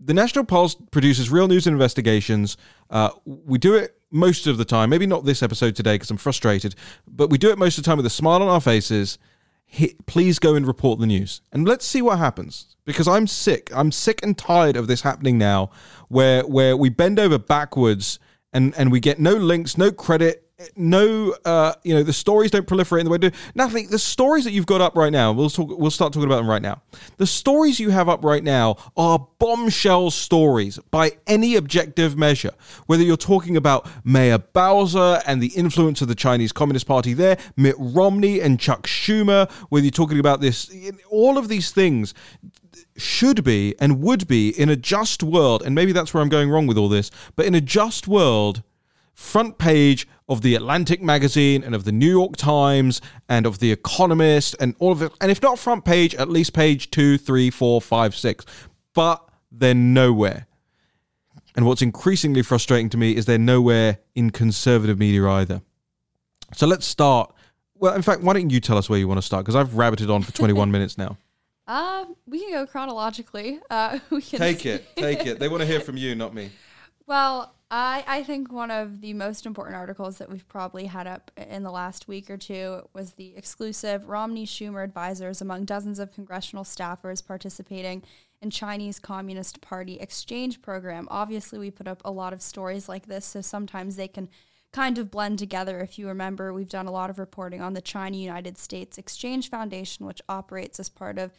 the 0.00 0.14
National 0.14 0.44
Pulse 0.44 0.74
produces 0.90 1.30
real 1.30 1.48
news 1.48 1.66
and 1.66 1.74
investigations. 1.74 2.56
Uh, 2.90 3.10
we 3.24 3.58
do 3.58 3.74
it 3.74 3.98
most 4.16 4.46
of 4.46 4.58
the 4.58 4.64
time. 4.64 4.90
Maybe 4.90 5.06
not 5.06 5.24
this 5.24 5.42
episode 5.42 5.76
today 5.76 5.94
because 5.94 6.10
I'm 6.10 6.16
frustrated, 6.16 6.74
but 7.06 7.30
we 7.30 7.38
do 7.38 7.50
it 7.50 7.58
most 7.58 7.78
of 7.78 7.84
the 7.84 7.88
time 7.88 7.98
with 7.98 8.06
a 8.06 8.10
smile 8.10 8.42
on 8.42 8.48
our 8.48 8.60
faces. 8.60 9.18
Hit, 9.64 10.06
please 10.06 10.38
go 10.38 10.54
and 10.54 10.66
report 10.66 11.00
the 11.00 11.06
news, 11.06 11.40
and 11.52 11.66
let's 11.66 11.84
see 11.84 12.00
what 12.00 12.18
happens. 12.18 12.76
Because 12.84 13.08
I'm 13.08 13.26
sick. 13.26 13.68
I'm 13.74 13.90
sick 13.90 14.20
and 14.22 14.38
tired 14.38 14.76
of 14.76 14.86
this 14.86 15.02
happening 15.02 15.38
now, 15.38 15.70
where 16.08 16.46
where 16.46 16.76
we 16.76 16.88
bend 16.88 17.18
over 17.18 17.38
backwards 17.38 18.18
and 18.52 18.74
and 18.76 18.92
we 18.92 19.00
get 19.00 19.18
no 19.18 19.34
links, 19.34 19.76
no 19.76 19.90
credit, 19.90 20.45
no, 20.74 21.34
uh, 21.44 21.74
you 21.82 21.94
know, 21.94 22.02
the 22.02 22.12
stories 22.12 22.50
don't 22.50 22.66
proliferate 22.66 23.00
in 23.00 23.04
the 23.04 23.10
way 23.10 23.18
do. 23.18 23.30
Nothing. 23.54 23.88
The 23.88 23.98
stories 23.98 24.44
that 24.44 24.52
you've 24.52 24.66
got 24.66 24.80
up 24.80 24.96
right 24.96 25.12
now, 25.12 25.32
we'll 25.32 25.50
talk. 25.50 25.68
We'll 25.78 25.90
start 25.90 26.14
talking 26.14 26.26
about 26.26 26.38
them 26.38 26.48
right 26.48 26.62
now. 26.62 26.80
The 27.18 27.26
stories 27.26 27.78
you 27.78 27.90
have 27.90 28.08
up 28.08 28.24
right 28.24 28.42
now 28.42 28.76
are 28.96 29.28
bombshell 29.38 30.10
stories 30.10 30.78
by 30.90 31.12
any 31.26 31.56
objective 31.56 32.16
measure. 32.16 32.52
Whether 32.86 33.02
you're 33.02 33.18
talking 33.18 33.56
about 33.56 33.86
Mayor 34.04 34.38
Bowser 34.38 35.20
and 35.26 35.42
the 35.42 35.48
influence 35.48 36.00
of 36.00 36.08
the 36.08 36.14
Chinese 36.14 36.52
Communist 36.52 36.86
Party 36.86 37.12
there, 37.12 37.36
Mitt 37.56 37.76
Romney 37.78 38.40
and 38.40 38.58
Chuck 38.58 38.86
Schumer, 38.86 39.50
whether 39.68 39.84
you're 39.84 39.90
talking 39.90 40.18
about 40.18 40.40
this, 40.40 40.74
all 41.10 41.36
of 41.36 41.48
these 41.48 41.70
things 41.70 42.14
should 42.96 43.44
be 43.44 43.74
and 43.78 44.00
would 44.00 44.26
be 44.26 44.48
in 44.58 44.70
a 44.70 44.76
just 44.76 45.22
world, 45.22 45.62
and 45.62 45.74
maybe 45.74 45.92
that's 45.92 46.14
where 46.14 46.22
I'm 46.22 46.30
going 46.30 46.48
wrong 46.48 46.66
with 46.66 46.78
all 46.78 46.88
this, 46.88 47.10
but 47.34 47.44
in 47.44 47.54
a 47.54 47.60
just 47.60 48.08
world, 48.08 48.62
front 49.16 49.56
page 49.56 50.06
of 50.28 50.42
the 50.42 50.54
Atlantic 50.54 51.02
magazine 51.02 51.64
and 51.64 51.74
of 51.74 51.84
the 51.84 51.90
New 51.90 52.08
York 52.10 52.36
Times 52.36 53.00
and 53.28 53.46
of 53.46 53.58
the 53.58 53.72
Economist 53.72 54.54
and 54.60 54.76
all 54.78 54.92
of 54.92 55.02
it. 55.02 55.10
And 55.20 55.30
if 55.30 55.42
not 55.42 55.58
front 55.58 55.84
page, 55.84 56.14
at 56.14 56.28
least 56.28 56.52
page 56.52 56.90
two, 56.90 57.16
three, 57.18 57.50
four, 57.50 57.80
five, 57.80 58.14
six. 58.14 58.44
But 58.94 59.26
they're 59.50 59.74
nowhere. 59.74 60.46
And 61.56 61.64
what's 61.64 61.80
increasingly 61.80 62.42
frustrating 62.42 62.90
to 62.90 62.98
me 62.98 63.16
is 63.16 63.24
they're 63.24 63.38
nowhere 63.38 63.98
in 64.14 64.30
conservative 64.30 64.98
media 64.98 65.26
either. 65.26 65.62
So 66.54 66.66
let's 66.66 66.86
start. 66.86 67.34
Well, 67.74 67.94
in 67.94 68.02
fact, 68.02 68.20
why 68.22 68.34
don't 68.34 68.50
you 68.50 68.60
tell 68.60 68.76
us 68.76 68.90
where 68.90 68.98
you 68.98 69.08
want 69.08 69.18
to 69.18 69.26
start? 69.26 69.44
Because 69.44 69.56
I've 69.56 69.70
rabbited 69.70 70.14
on 70.14 70.22
for 70.22 70.32
21 70.32 70.70
minutes 70.70 70.98
now. 70.98 71.16
Uh, 71.66 72.04
we 72.26 72.40
can 72.40 72.52
go 72.52 72.66
chronologically. 72.66 73.60
Uh, 73.70 73.98
we 74.10 74.20
can 74.20 74.38
Take 74.38 74.66
it. 74.66 74.94
Take 74.94 75.26
it. 75.26 75.38
They 75.38 75.48
want 75.48 75.62
to 75.62 75.66
hear 75.66 75.80
from 75.88 75.96
you, 75.96 76.14
not 76.14 76.34
me. 76.34 76.50
Well, 77.06 77.54
I, 77.68 78.04
I 78.06 78.22
think 78.22 78.52
one 78.52 78.70
of 78.70 79.00
the 79.00 79.12
most 79.12 79.44
important 79.44 79.76
articles 79.76 80.18
that 80.18 80.30
we've 80.30 80.46
probably 80.46 80.86
had 80.86 81.08
up 81.08 81.32
in 81.36 81.64
the 81.64 81.72
last 81.72 82.06
week 82.06 82.30
or 82.30 82.36
two 82.36 82.82
was 82.92 83.14
the 83.14 83.36
exclusive 83.36 84.08
Romney 84.08 84.46
Schumer 84.46 84.84
advisors 84.84 85.40
among 85.40 85.64
dozens 85.64 85.98
of 85.98 86.12
congressional 86.14 86.62
staffers 86.62 87.26
participating 87.26 88.04
in 88.40 88.50
Chinese 88.50 89.00
Communist 89.00 89.60
Party 89.60 89.98
exchange 89.98 90.62
program. 90.62 91.08
Obviously, 91.10 91.58
we 91.58 91.72
put 91.72 91.88
up 91.88 92.02
a 92.04 92.10
lot 92.10 92.32
of 92.32 92.40
stories 92.40 92.88
like 92.88 93.06
this, 93.06 93.24
so 93.24 93.40
sometimes 93.40 93.96
they 93.96 94.08
can 94.08 94.28
kind 94.72 94.96
of 94.96 95.10
blend 95.10 95.40
together. 95.40 95.80
If 95.80 95.98
you 95.98 96.06
remember, 96.06 96.52
we've 96.52 96.68
done 96.68 96.86
a 96.86 96.92
lot 96.92 97.10
of 97.10 97.18
reporting 97.18 97.60
on 97.60 97.72
the 97.72 97.80
China 97.80 98.16
United 98.16 98.58
States 98.58 98.96
Exchange 98.96 99.50
Foundation, 99.50 100.06
which 100.06 100.22
operates 100.28 100.78
as 100.78 100.88
part 100.88 101.18
of 101.18 101.32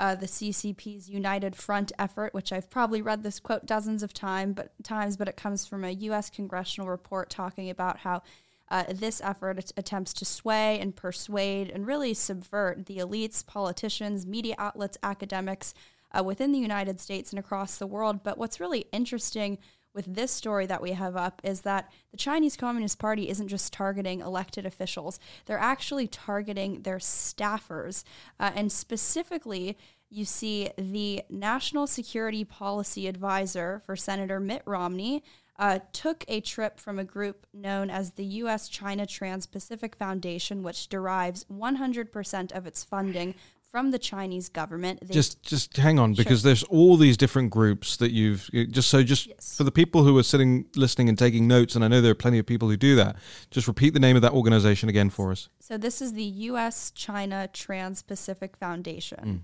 uh, 0.00 0.14
the 0.14 0.26
CCP's 0.26 1.10
United 1.10 1.54
Front 1.54 1.92
effort, 1.98 2.32
which 2.32 2.52
I've 2.52 2.70
probably 2.70 3.02
read 3.02 3.22
this 3.22 3.38
quote 3.38 3.66
dozens 3.66 4.02
of 4.02 4.14
time, 4.14 4.54
but, 4.54 4.72
times, 4.82 5.18
but 5.18 5.28
it 5.28 5.36
comes 5.36 5.66
from 5.66 5.84
a 5.84 5.90
U.S. 5.90 6.30
congressional 6.30 6.88
report 6.88 7.28
talking 7.28 7.68
about 7.68 7.98
how 7.98 8.22
uh, 8.70 8.84
this 8.88 9.20
effort 9.20 9.72
attempts 9.76 10.14
to 10.14 10.24
sway 10.24 10.80
and 10.80 10.96
persuade 10.96 11.68
and 11.68 11.86
really 11.86 12.14
subvert 12.14 12.86
the 12.86 12.96
elites, 12.96 13.46
politicians, 13.46 14.24
media 14.24 14.54
outlets, 14.56 14.96
academics 15.02 15.74
uh, 16.12 16.24
within 16.24 16.50
the 16.50 16.58
United 16.58 16.98
States 16.98 17.30
and 17.30 17.38
across 17.38 17.76
the 17.76 17.86
world. 17.86 18.22
But 18.22 18.38
what's 18.38 18.58
really 18.58 18.86
interesting 18.92 19.58
with 19.94 20.14
this 20.14 20.30
story 20.30 20.66
that 20.66 20.82
we 20.82 20.92
have 20.92 21.16
up 21.16 21.40
is 21.44 21.62
that 21.62 21.90
the 22.10 22.16
Chinese 22.16 22.56
Communist 22.56 22.98
Party 22.98 23.28
isn't 23.28 23.48
just 23.48 23.72
targeting 23.72 24.20
elected 24.20 24.66
officials, 24.66 25.18
they're 25.46 25.58
actually 25.58 26.06
targeting 26.06 26.82
their 26.82 26.98
staffers. 26.98 28.04
Uh, 28.38 28.50
and 28.54 28.70
specifically, 28.70 29.76
you 30.10 30.24
see 30.24 30.70
the 30.76 31.22
National 31.30 31.86
Security 31.86 32.44
Policy 32.44 33.06
Advisor 33.06 33.80
for 33.86 33.96
Senator 33.96 34.40
Mitt 34.40 34.62
Romney. 34.66 35.22
Uh, 35.58 35.78
took 35.92 36.24
a 36.26 36.40
trip 36.40 36.80
from 36.80 36.98
a 36.98 37.04
group 37.04 37.46
known 37.52 37.90
as 37.90 38.12
the 38.12 38.24
U.S. 38.24 38.66
China 38.66 39.04
Trans 39.04 39.44
Pacific 39.44 39.94
Foundation, 39.94 40.62
which 40.62 40.88
derives 40.88 41.44
100% 41.52 42.52
of 42.52 42.66
its 42.66 42.82
funding 42.82 43.34
from 43.70 43.90
the 43.90 43.98
Chinese 43.98 44.48
government. 44.48 45.00
They 45.02 45.14
just 45.14 45.42
just 45.42 45.76
hang 45.76 45.98
on 45.98 46.14
because 46.14 46.40
sure. 46.40 46.48
there's 46.48 46.62
all 46.64 46.96
these 46.96 47.16
different 47.16 47.50
groups 47.50 47.96
that 47.98 48.10
you've 48.10 48.50
just 48.70 48.88
so 48.88 49.02
just 49.02 49.28
yes. 49.28 49.56
for 49.56 49.64
the 49.64 49.70
people 49.70 50.02
who 50.04 50.16
are 50.18 50.22
sitting 50.22 50.66
listening 50.74 51.08
and 51.08 51.18
taking 51.18 51.46
notes 51.46 51.74
and 51.74 51.84
I 51.84 51.88
know 51.88 52.00
there 52.00 52.12
are 52.12 52.16
plenty 52.16 52.38
of 52.38 52.46
people 52.46 52.68
who 52.68 52.76
do 52.76 52.96
that. 52.96 53.16
Just 53.50 53.68
repeat 53.68 53.94
the 53.94 54.00
name 54.00 54.16
of 54.16 54.22
that 54.22 54.32
organization 54.32 54.88
again 54.88 55.10
for 55.10 55.30
us. 55.30 55.48
So 55.60 55.78
this 55.78 56.02
is 56.02 56.14
the 56.14 56.24
US 56.24 56.90
China 56.90 57.48
Trans-Pacific 57.52 58.56
Foundation. 58.56 59.24
Mm. 59.24 59.40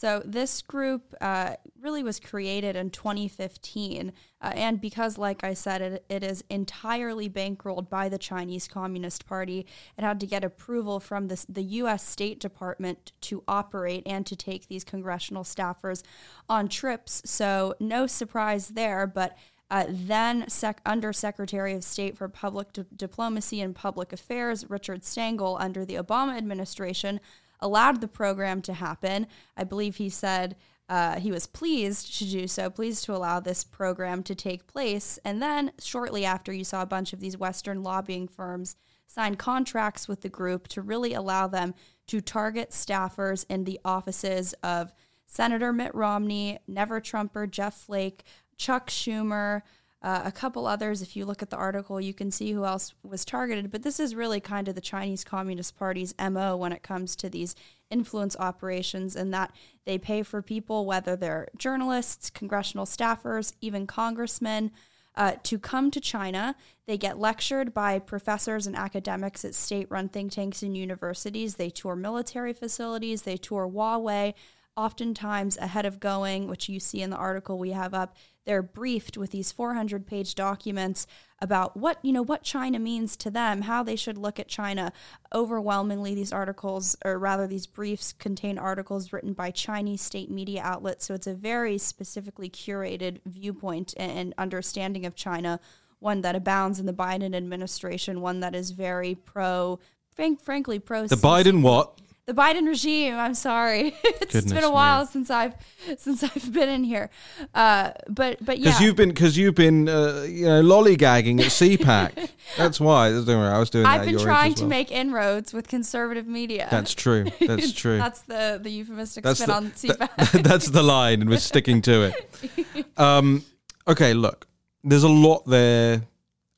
So 0.00 0.22
this 0.24 0.62
group 0.62 1.14
uh, 1.20 1.56
really 1.78 2.02
was 2.02 2.18
created 2.18 2.74
in 2.74 2.88
2015, 2.88 4.14
uh, 4.40 4.52
and 4.54 4.80
because, 4.80 5.18
like 5.18 5.44
I 5.44 5.52
said, 5.52 5.82
it, 5.82 6.04
it 6.08 6.24
is 6.24 6.42
entirely 6.48 7.28
bankrolled 7.28 7.90
by 7.90 8.08
the 8.08 8.16
Chinese 8.16 8.66
Communist 8.66 9.26
Party, 9.26 9.66
it 9.98 10.02
had 10.02 10.18
to 10.20 10.26
get 10.26 10.42
approval 10.42 11.00
from 11.00 11.28
this, 11.28 11.44
the 11.50 11.60
U.S. 11.60 12.02
State 12.02 12.40
Department 12.40 13.12
to 13.20 13.44
operate 13.46 14.02
and 14.06 14.24
to 14.24 14.34
take 14.34 14.68
these 14.68 14.84
congressional 14.84 15.44
staffers 15.44 16.02
on 16.48 16.68
trips. 16.68 17.20
So 17.26 17.74
no 17.78 18.06
surprise 18.06 18.68
there, 18.68 19.06
but. 19.06 19.36
Uh, 19.72 19.84
then 19.88 20.48
Sec- 20.48 20.80
Under 20.84 21.12
Secretary 21.12 21.74
of 21.74 21.84
State 21.84 22.18
for 22.18 22.28
Public 22.28 22.72
Di- 22.72 22.82
Diplomacy 22.96 23.60
and 23.60 23.72
Public 23.72 24.12
Affairs, 24.12 24.68
Richard 24.68 25.04
Stengel, 25.04 25.56
under 25.60 25.84
the 25.84 25.94
Obama 25.94 26.36
administration, 26.36 27.20
allowed 27.60 28.00
the 28.00 28.08
program 28.08 28.62
to 28.62 28.74
happen. 28.74 29.26
I 29.56 29.64
believe 29.64 29.96
he 29.96 30.08
said 30.08 30.56
uh, 30.88 31.20
he 31.20 31.30
was 31.30 31.46
pleased 31.46 32.18
to 32.18 32.24
do 32.24 32.48
so, 32.48 32.68
pleased 32.68 33.04
to 33.04 33.14
allow 33.14 33.38
this 33.38 33.62
program 33.62 34.22
to 34.24 34.34
take 34.34 34.66
place. 34.66 35.18
And 35.24 35.40
then 35.40 35.70
shortly 35.78 36.24
after, 36.24 36.52
you 36.52 36.64
saw 36.64 36.82
a 36.82 36.86
bunch 36.86 37.12
of 37.12 37.20
these 37.20 37.38
Western 37.38 37.82
lobbying 37.82 38.26
firms 38.26 38.76
sign 39.06 39.36
contracts 39.36 40.08
with 40.08 40.22
the 40.22 40.28
group 40.28 40.68
to 40.68 40.82
really 40.82 41.14
allow 41.14 41.46
them 41.46 41.74
to 42.08 42.20
target 42.20 42.70
staffers 42.70 43.44
in 43.48 43.64
the 43.64 43.78
offices 43.84 44.52
of 44.62 44.92
Senator 45.26 45.72
Mitt 45.72 45.94
Romney, 45.94 46.58
Never 46.66 47.00
Trumper 47.00 47.46
Jeff 47.46 47.74
Flake, 47.74 48.24
Chuck 48.56 48.90
Schumer, 48.90 49.62
uh, 50.02 50.22
a 50.24 50.32
couple 50.32 50.66
others, 50.66 51.02
if 51.02 51.14
you 51.14 51.26
look 51.26 51.42
at 51.42 51.50
the 51.50 51.56
article, 51.56 52.00
you 52.00 52.14
can 52.14 52.30
see 52.30 52.52
who 52.52 52.64
else 52.64 52.94
was 53.02 53.24
targeted. 53.24 53.70
But 53.70 53.82
this 53.82 54.00
is 54.00 54.14
really 54.14 54.40
kind 54.40 54.66
of 54.66 54.74
the 54.74 54.80
Chinese 54.80 55.24
Communist 55.24 55.76
Party's 55.76 56.14
MO 56.18 56.56
when 56.56 56.72
it 56.72 56.82
comes 56.82 57.14
to 57.16 57.28
these 57.28 57.54
influence 57.90 58.34
operations, 58.38 59.14
and 59.14 59.34
that 59.34 59.52
they 59.84 59.98
pay 59.98 60.22
for 60.22 60.40
people, 60.40 60.86
whether 60.86 61.16
they're 61.16 61.48
journalists, 61.58 62.30
congressional 62.30 62.86
staffers, 62.86 63.52
even 63.60 63.86
congressmen. 63.86 64.70
Uh, 65.16 65.32
to 65.42 65.58
come 65.58 65.90
to 65.90 66.00
China. 66.00 66.54
They 66.86 66.96
get 66.96 67.18
lectured 67.18 67.74
by 67.74 67.98
professors 67.98 68.68
and 68.68 68.76
academics 68.76 69.44
at 69.44 69.56
state 69.56 69.88
run 69.90 70.08
think 70.08 70.30
tanks 70.30 70.62
and 70.62 70.76
universities. 70.76 71.56
They 71.56 71.68
tour 71.68 71.96
military 71.96 72.52
facilities, 72.52 73.22
they 73.22 73.36
tour 73.36 73.68
Huawei, 73.68 74.34
oftentimes 74.76 75.58
ahead 75.58 75.84
of 75.84 76.00
going, 76.00 76.48
which 76.48 76.68
you 76.68 76.80
see 76.80 77.02
in 77.02 77.10
the 77.10 77.16
article 77.16 77.58
we 77.58 77.72
have 77.72 77.92
up, 77.92 78.16
they're 78.46 78.62
briefed 78.62 79.16
with 79.16 79.30
these 79.30 79.52
400 79.52 80.06
page 80.06 80.34
documents 80.34 81.06
about 81.42 81.76
what 81.76 81.98
you 82.02 82.12
know 82.12 82.22
what 82.22 82.42
China 82.42 82.78
means 82.78 83.16
to 83.16 83.30
them, 83.30 83.62
how 83.62 83.82
they 83.82 83.96
should 83.96 84.18
look 84.18 84.38
at 84.38 84.48
China. 84.48 84.92
Overwhelmingly, 85.32 86.14
these 86.14 86.32
articles, 86.32 86.96
or 87.04 87.18
rather, 87.18 87.46
these 87.46 87.66
briefs 87.66 88.12
contain 88.12 88.58
articles 88.58 89.12
written 89.12 89.32
by 89.32 89.50
Chinese 89.50 90.02
state 90.02 90.30
media 90.30 90.62
outlets. 90.62 91.06
So 91.06 91.14
it's 91.14 91.26
a 91.26 91.34
very 91.34 91.78
specifically 91.78 92.50
curated 92.50 93.20
viewpoint 93.24 93.94
and 93.96 94.34
understanding 94.36 95.06
of 95.06 95.14
China. 95.14 95.60
One 95.98 96.22
that 96.22 96.34
abounds 96.34 96.80
in 96.80 96.86
the 96.86 96.94
Biden 96.94 97.34
administration, 97.34 98.20
one 98.20 98.40
that 98.40 98.54
is 98.54 98.70
very 98.70 99.14
pro, 99.14 99.78
frank, 100.14 100.42
frankly 100.42 100.78
pro. 100.78 101.06
The 101.06 101.16
Biden 101.16 101.62
what? 101.62 101.98
The 102.30 102.40
Biden 102.40 102.66
regime. 102.66 103.16
I'm 103.16 103.34
sorry, 103.34 103.88
it's 104.04 104.32
Goodness 104.32 104.52
been 104.52 104.62
a 104.62 104.70
while 104.70 105.00
me. 105.00 105.08
since 105.10 105.30
I've 105.30 105.54
since 105.98 106.22
I've 106.22 106.52
been 106.52 106.68
in 106.68 106.84
here. 106.84 107.10
Uh, 107.54 107.90
but 108.08 108.44
but 108.44 108.58
yeah, 108.58 108.66
because 108.66 108.80
you've 108.80 108.96
been 108.96 109.08
because 109.08 109.36
you've 109.36 109.56
been 109.56 109.88
uh, 109.88 110.24
you 110.28 110.46
know 110.46 110.62
lollygagging 110.62 111.40
at 111.40 111.46
CPAC. 111.46 112.30
That's 112.56 112.78
why. 112.78 113.08
I 113.08 113.58
was 113.58 113.70
doing. 113.70 113.84
I've 113.84 114.04
been 114.04 114.18
trying 114.18 114.52
well. 114.52 114.58
to 114.58 114.66
make 114.66 114.92
inroads 114.92 115.52
with 115.52 115.66
conservative 115.66 116.28
media. 116.28 116.68
That's 116.70 116.94
true. 116.94 117.26
That's 117.40 117.72
true. 117.72 117.98
that's 117.98 118.22
the 118.22 118.60
the 118.62 118.70
euphemistic 118.70 119.24
that's 119.24 119.40
spin 119.40 119.48
the, 119.48 119.54
on 119.56 119.70
CPAC. 119.72 120.32
That, 120.32 120.44
that's 120.44 120.66
the 120.66 120.82
line, 120.84 121.20
and 121.20 121.28
we're 121.28 121.38
sticking 121.38 121.82
to 121.82 122.12
it. 122.12 122.86
Um, 122.96 123.44
okay, 123.88 124.14
look, 124.14 124.46
there's 124.84 125.02
a 125.02 125.08
lot 125.08 125.46
there. 125.46 126.02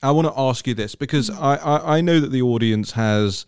I 0.02 0.10
want 0.10 0.26
to 0.28 0.38
ask 0.38 0.66
you 0.66 0.74
this 0.74 0.94
because. 0.94 1.30
I, 1.30 1.56
I 1.56 1.96
I 1.96 2.00
know 2.02 2.20
that 2.20 2.30
the 2.30 2.42
audience 2.42 2.92
has 2.92 3.46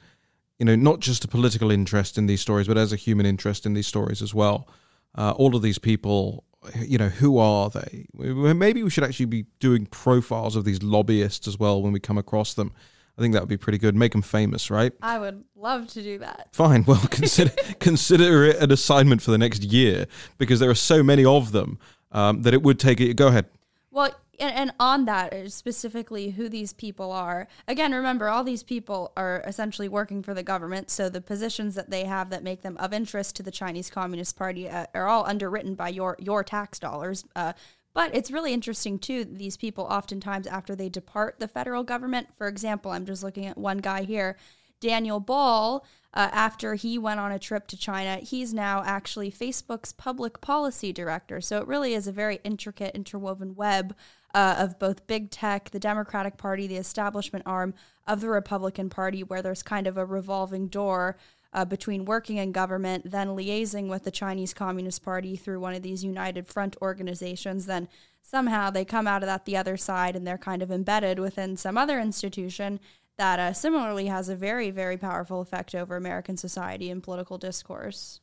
you 0.59 0.65
know, 0.65 0.77
not 0.77 1.01
just 1.01 1.25
a 1.25 1.29
political 1.29 1.71
interest 1.71 2.17
in 2.17 2.27
these 2.27 2.41
stories, 2.41 2.69
but 2.69 2.79
as 2.79 2.93
a 2.93 2.97
human 2.97 3.27
interest 3.27 3.67
in 3.67 3.75
these 3.75 3.87
stories 3.87 4.23
as 4.23 4.35
well. 4.35 4.69
Uh, 5.17 5.33
all 5.33 5.55
of 5.55 5.63
these 5.63 5.79
people, 5.79 6.45
you 6.79 6.99
know, 6.99 7.09
who 7.09 7.39
are 7.39 7.71
they? 7.71 8.07
Maybe 8.15 8.83
we 8.83 8.91
should 8.91 9.05
actually 9.05 9.27
be 9.27 9.47
doing 9.61 9.87
profiles 9.87 10.57
of 10.57 10.65
these 10.65 10.83
lobbyists 10.83 11.47
as 11.47 11.59
well 11.59 11.83
when 11.83 11.93
we 11.93 12.01
come 12.01 12.19
across 12.19 12.55
them. 12.55 12.73
I 13.17 13.21
think 13.21 13.33
that 13.35 13.43
would 13.43 13.49
be 13.49 13.57
pretty 13.57 13.79
good. 13.79 13.95
Make 13.95 14.13
them 14.13 14.23
famous, 14.23 14.71
right? 14.71 14.93
I 15.01 15.19
would 15.19 15.45
love 15.55 15.87
to 15.89 16.03
do 16.03 16.19
that. 16.19 16.49
Fine. 16.53 16.85
Well, 16.85 17.01
consider 17.11 17.53
consider 17.79 18.45
it 18.45 18.57
an 18.57 18.73
assignment 18.73 19.23
for 19.23 19.31
the 19.31 19.39
next 19.39 19.63
year 19.63 20.07
because 20.37 20.59
there 20.59 20.71
are 20.71 20.75
so 20.75 21.03
many 21.03 21.25
of 21.25 21.53
them 21.53 21.79
um, 22.11 22.43
that 22.43 22.55
it 22.55 22.63
would 22.63 22.81
take 22.81 23.01
it. 23.01 23.15
Go 23.15 23.29
ahead. 23.29 23.47
Well, 23.93 24.13
and, 24.41 24.55
and 24.55 24.73
on 24.79 25.05
that 25.05 25.51
specifically 25.53 26.31
who 26.31 26.49
these 26.49 26.73
people 26.73 27.13
are 27.13 27.47
again 27.69 27.93
remember 27.93 28.29
all 28.29 28.45
these 28.45 28.63
people 28.63 29.13
are 29.17 29.43
essentially 29.47 29.89
working 29.89 30.23
for 30.23 30.35
the 30.35 30.43
government 30.43 30.91
so 30.91 31.09
the 31.09 31.21
positions 31.21 31.75
that 31.75 31.91
they 31.91 32.05
have 32.05 32.31
that 32.31 32.43
make 32.43 32.63
them 32.63 32.77
of 32.79 32.93
interest 32.93 33.37
to 33.37 33.43
the 33.43 33.51
chinese 33.51 33.91
communist 33.91 34.37
party 34.37 34.69
uh, 34.69 34.87
are 34.95 35.07
all 35.07 35.27
underwritten 35.27 35.75
by 35.75 35.89
your 35.89 36.17
your 36.19 36.43
tax 36.45 36.79
dollars 36.79 37.25
uh, 37.37 37.53
but 37.95 38.15
it's 38.15 38.31
really 38.31 38.53
interesting 38.53 38.99
too 38.99 39.25
these 39.25 39.57
people 39.57 39.85
oftentimes 39.85 40.47
after 40.47 40.75
they 40.75 40.89
depart 40.89 41.39
the 41.39 41.49
federal 41.49 41.83
government 41.83 42.29
for 42.37 42.49
example 42.49 42.91
i'm 42.91 43.07
just 43.07 43.23
looking 43.23 43.47
at 43.47 43.59
one 43.59 43.79
guy 43.79 44.03
here 44.03 44.37
daniel 44.81 45.21
ball 45.21 45.85
uh, 46.15 46.29
after 46.33 46.75
he 46.75 46.97
went 46.97 47.21
on 47.21 47.33
a 47.33 47.39
trip 47.39 47.67
to 47.67 47.77
China. 47.77 48.17
He's 48.17 48.55
now 48.55 48.83
actually 48.87 49.31
Facebook's 49.31 49.93
public 49.93 50.41
policy 50.41 50.93
director. 50.93 51.41
So 51.41 51.59
it 51.59 51.67
really 51.67 51.93
is 51.95 52.07
a 52.07 52.13
very 52.13 52.41
intricate, 52.45 52.95
interwoven 52.95 53.57
web 53.57 53.95
uh, 54.35 54.57
of 54.59 54.79
both 54.79 55.07
big 55.07 55.31
tech, 55.31 55.71
the 55.71 55.79
Democratic 55.79 56.37
Party, 56.37 56.67
the 56.67 56.77
establishment 56.77 57.45
arm 57.47 57.73
of 58.07 58.21
the 58.21 58.29
Republican 58.29 58.91
Party, 58.91 59.23
where 59.23 59.41
there's 59.41 59.63
kind 59.63 59.87
of 59.87 59.97
a 59.97 60.05
revolving 60.05 60.69
door. 60.69 61.17
Uh, 61.57 61.65
between 61.65 62.05
working 62.05 62.39
in 62.39 62.51
government, 62.51 63.09
then 63.09 63.29
liaising 63.29 63.87
with 63.89 64.03
the 64.03 64.11
Chinese 64.11 64.53
Communist 64.53 65.05
Party 65.05 65.37
through 65.37 65.61
one 65.61 65.73
of 65.73 65.83
these 65.83 66.03
United 66.03 66.49
Front 66.49 66.77
organizations, 66.83 67.67
then 67.67 67.87
somehow 68.23 68.71
they 68.71 68.85
come 68.85 69.07
out 69.07 69.23
of 69.23 69.29
that 69.29 69.45
the 69.45 69.57
other 69.57 69.77
side 69.77 70.17
and 70.17 70.27
they're 70.27 70.37
kind 70.37 70.63
of 70.63 70.73
embedded 70.73 71.21
within 71.21 71.57
some 71.57 71.79
other 71.79 72.01
institution 72.01 72.81
that 73.17 73.39
uh, 73.39 73.53
similarly 73.53 74.07
has 74.07 74.29
a 74.29 74.35
very, 74.35 74.71
very 74.71 74.97
powerful 74.97 75.41
effect 75.41 75.75
over 75.75 75.97
American 75.97 76.37
society 76.37 76.91
and 76.91 77.03
political 77.03 77.39
discourse. 77.39 78.21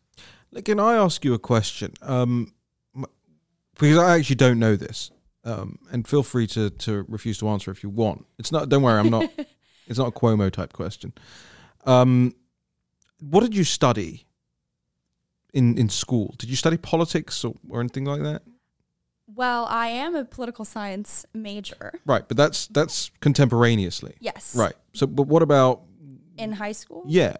Can 0.65 0.79
I 0.79 0.95
ask 0.95 1.23
you 1.23 1.33
a 1.33 1.39
question? 1.39 1.93
Um, 2.01 2.51
because 3.73 3.97
I 3.97 4.17
actually 4.17 4.35
don't 4.35 4.59
know 4.59 4.75
this, 4.75 5.11
um, 5.43 5.79
and 5.91 6.07
feel 6.07 6.23
free 6.23 6.47
to 6.47 6.69
to 6.69 7.05
refuse 7.07 7.37
to 7.39 7.49
answer 7.49 7.71
if 7.71 7.83
you 7.83 7.89
want. 7.89 8.25
It's 8.37 8.51
not. 8.51 8.69
Don't 8.69 8.83
worry, 8.83 8.99
I'm 8.99 9.09
not. 9.09 9.29
it's 9.87 9.99
not 9.99 10.07
a 10.07 10.11
Cuomo 10.11 10.51
type 10.51 10.73
question. 10.73 11.13
Um, 11.85 12.35
what 13.19 13.41
did 13.41 13.55
you 13.55 13.63
study 13.63 14.25
in 15.53 15.77
in 15.77 15.89
school? 15.89 16.35
Did 16.37 16.49
you 16.49 16.55
study 16.55 16.77
politics 16.77 17.43
or, 17.43 17.55
or 17.69 17.79
anything 17.79 18.05
like 18.05 18.21
that? 18.21 18.43
Well, 19.33 19.65
I 19.69 19.87
am 19.87 20.15
a 20.15 20.25
political 20.25 20.65
science 20.65 21.25
major. 21.33 21.93
Right, 22.05 22.27
but 22.27 22.37
that's 22.37 22.67
that's 22.67 23.11
contemporaneously. 23.21 24.15
Yes. 24.19 24.55
Right. 24.55 24.73
So, 24.93 25.07
but 25.07 25.27
what 25.27 25.41
about 25.41 25.81
in 26.37 26.51
high 26.53 26.73
school? 26.73 27.03
Yeah. 27.07 27.37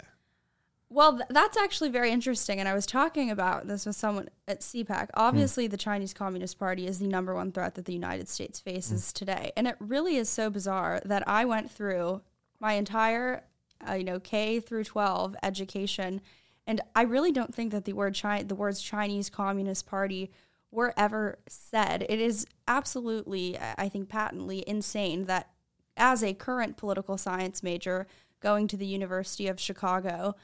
Well, 0.93 1.13
th- 1.13 1.29
that's 1.29 1.55
actually 1.55 1.89
very 1.89 2.11
interesting. 2.11 2.59
And 2.59 2.67
I 2.67 2.73
was 2.73 2.85
talking 2.85 3.31
about 3.31 3.65
this 3.65 3.85
with 3.85 3.95
someone 3.95 4.27
at 4.45 4.59
CPAC. 4.59 5.07
Obviously, 5.13 5.69
mm. 5.69 5.71
the 5.71 5.77
Chinese 5.77 6.13
Communist 6.13 6.59
Party 6.59 6.85
is 6.85 6.99
the 6.99 7.07
number 7.07 7.33
one 7.33 7.53
threat 7.53 7.75
that 7.75 7.85
the 7.85 7.93
United 7.93 8.27
States 8.27 8.59
faces 8.59 9.03
mm. 9.03 9.13
today. 9.13 9.53
And 9.55 9.69
it 9.69 9.77
really 9.79 10.17
is 10.17 10.29
so 10.29 10.49
bizarre 10.49 11.01
that 11.05 11.25
I 11.25 11.45
went 11.45 11.71
through 11.71 12.21
my 12.59 12.73
entire, 12.73 13.45
uh, 13.87 13.93
you 13.93 14.03
know, 14.03 14.19
K 14.19 14.59
through 14.59 14.83
12 14.83 15.37
education. 15.41 16.19
And 16.67 16.81
I 16.93 17.03
really 17.03 17.31
don't 17.31 17.55
think 17.55 17.71
that 17.71 17.85
the 17.85 17.93
word 17.93 18.19
Chi- 18.21 18.43
the 18.43 18.53
words 18.53 18.81
Chinese 18.81 19.29
Communist 19.29 19.87
Party 19.87 20.29
were 20.71 20.93
ever 20.97 21.39
said. 21.47 22.05
It 22.09 22.19
is 22.19 22.45
absolutely, 22.67 23.57
I 23.77 23.87
think, 23.87 24.09
patently 24.09 24.65
insane 24.67 25.23
that 25.25 25.51
as 25.95 26.21
a 26.21 26.33
current 26.33 26.75
political 26.75 27.17
science 27.17 27.63
major 27.63 28.07
going 28.41 28.67
to 28.67 28.75
the 28.75 28.85
University 28.85 29.47
of 29.47 29.57
Chicago, 29.57 30.35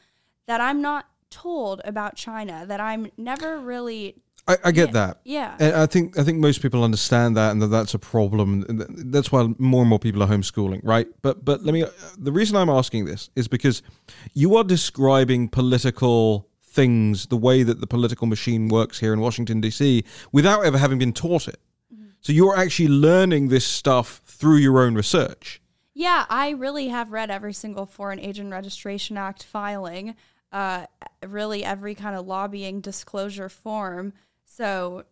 that 0.48 0.62
I'm 0.62 0.82
not 0.82 1.08
told 1.30 1.82
about 1.86 2.16
China, 2.16 2.66
that 2.68 2.80
I'm 2.80 3.12
never 3.18 3.60
really 3.60 4.16
I, 4.48 4.58
I, 4.66 4.72
get 4.72 4.94
that. 4.94 5.20
Yeah, 5.26 5.56
and 5.60 5.76
I 5.76 5.86
think 5.86 6.18
I 6.18 6.24
think 6.24 6.40
most 6.40 6.62
people 6.62 6.84
understand 6.84 7.36
that, 7.36 7.52
and 7.52 7.62
that 7.62 7.68
that's 7.68 7.94
a 7.94 8.00
problem. 8.00 8.64
That's 9.12 9.30
why 9.30 9.54
more 9.58 9.82
and 9.82 9.90
more 9.90 10.00
people 10.00 10.24
are 10.24 10.28
homeschooling, 10.28 10.80
right? 10.84 11.08
But 11.22 11.44
but 11.44 11.64
let 11.64 11.74
me. 11.74 11.84
The 12.18 12.32
reason 12.32 12.56
I'm 12.56 12.70
asking 12.70 13.06
this 13.06 13.30
is 13.36 13.50
because 13.50 13.82
you 14.34 14.56
are 14.56 14.64
describing 14.64 15.50
political 15.50 16.48
things, 16.64 17.26
the 17.28 17.38
way 17.38 17.64
that 17.64 17.82
the 17.82 17.88
political 17.88 18.28
machine 18.28 18.70
works 18.70 19.00
here 19.00 19.12
in 19.12 19.20
Washington, 19.20 19.60
D.C., 19.60 20.04
without 20.32 20.64
ever 20.64 20.78
having 20.78 21.00
been 21.00 21.12
taught 21.12 21.48
it. 21.48 21.60
Mm-hmm. 21.94 22.10
So 22.22 22.32
you're 22.32 22.56
actually 22.56 22.90
learning 22.90 23.50
this 23.50 23.66
stuff 23.66 24.22
through 24.26 24.58
your 24.58 24.80
own 24.80 24.96
research. 24.96 25.62
Yeah, 25.94 26.26
I 26.30 26.52
really 26.52 26.90
have 26.90 27.12
read 27.12 27.32
every 27.32 27.54
single 27.54 27.88
Foreign 27.88 28.20
Agent 28.20 28.52
Registration 28.52 29.18
Act 29.18 29.44
filing, 29.44 30.16
uh, 30.52 30.86
really 31.26 31.64
every 31.64 31.96
kind 31.96 32.16
of 32.16 32.26
lobbying 32.26 32.82
disclosure 32.82 33.50
form. 33.50 34.14
So, 34.46 35.04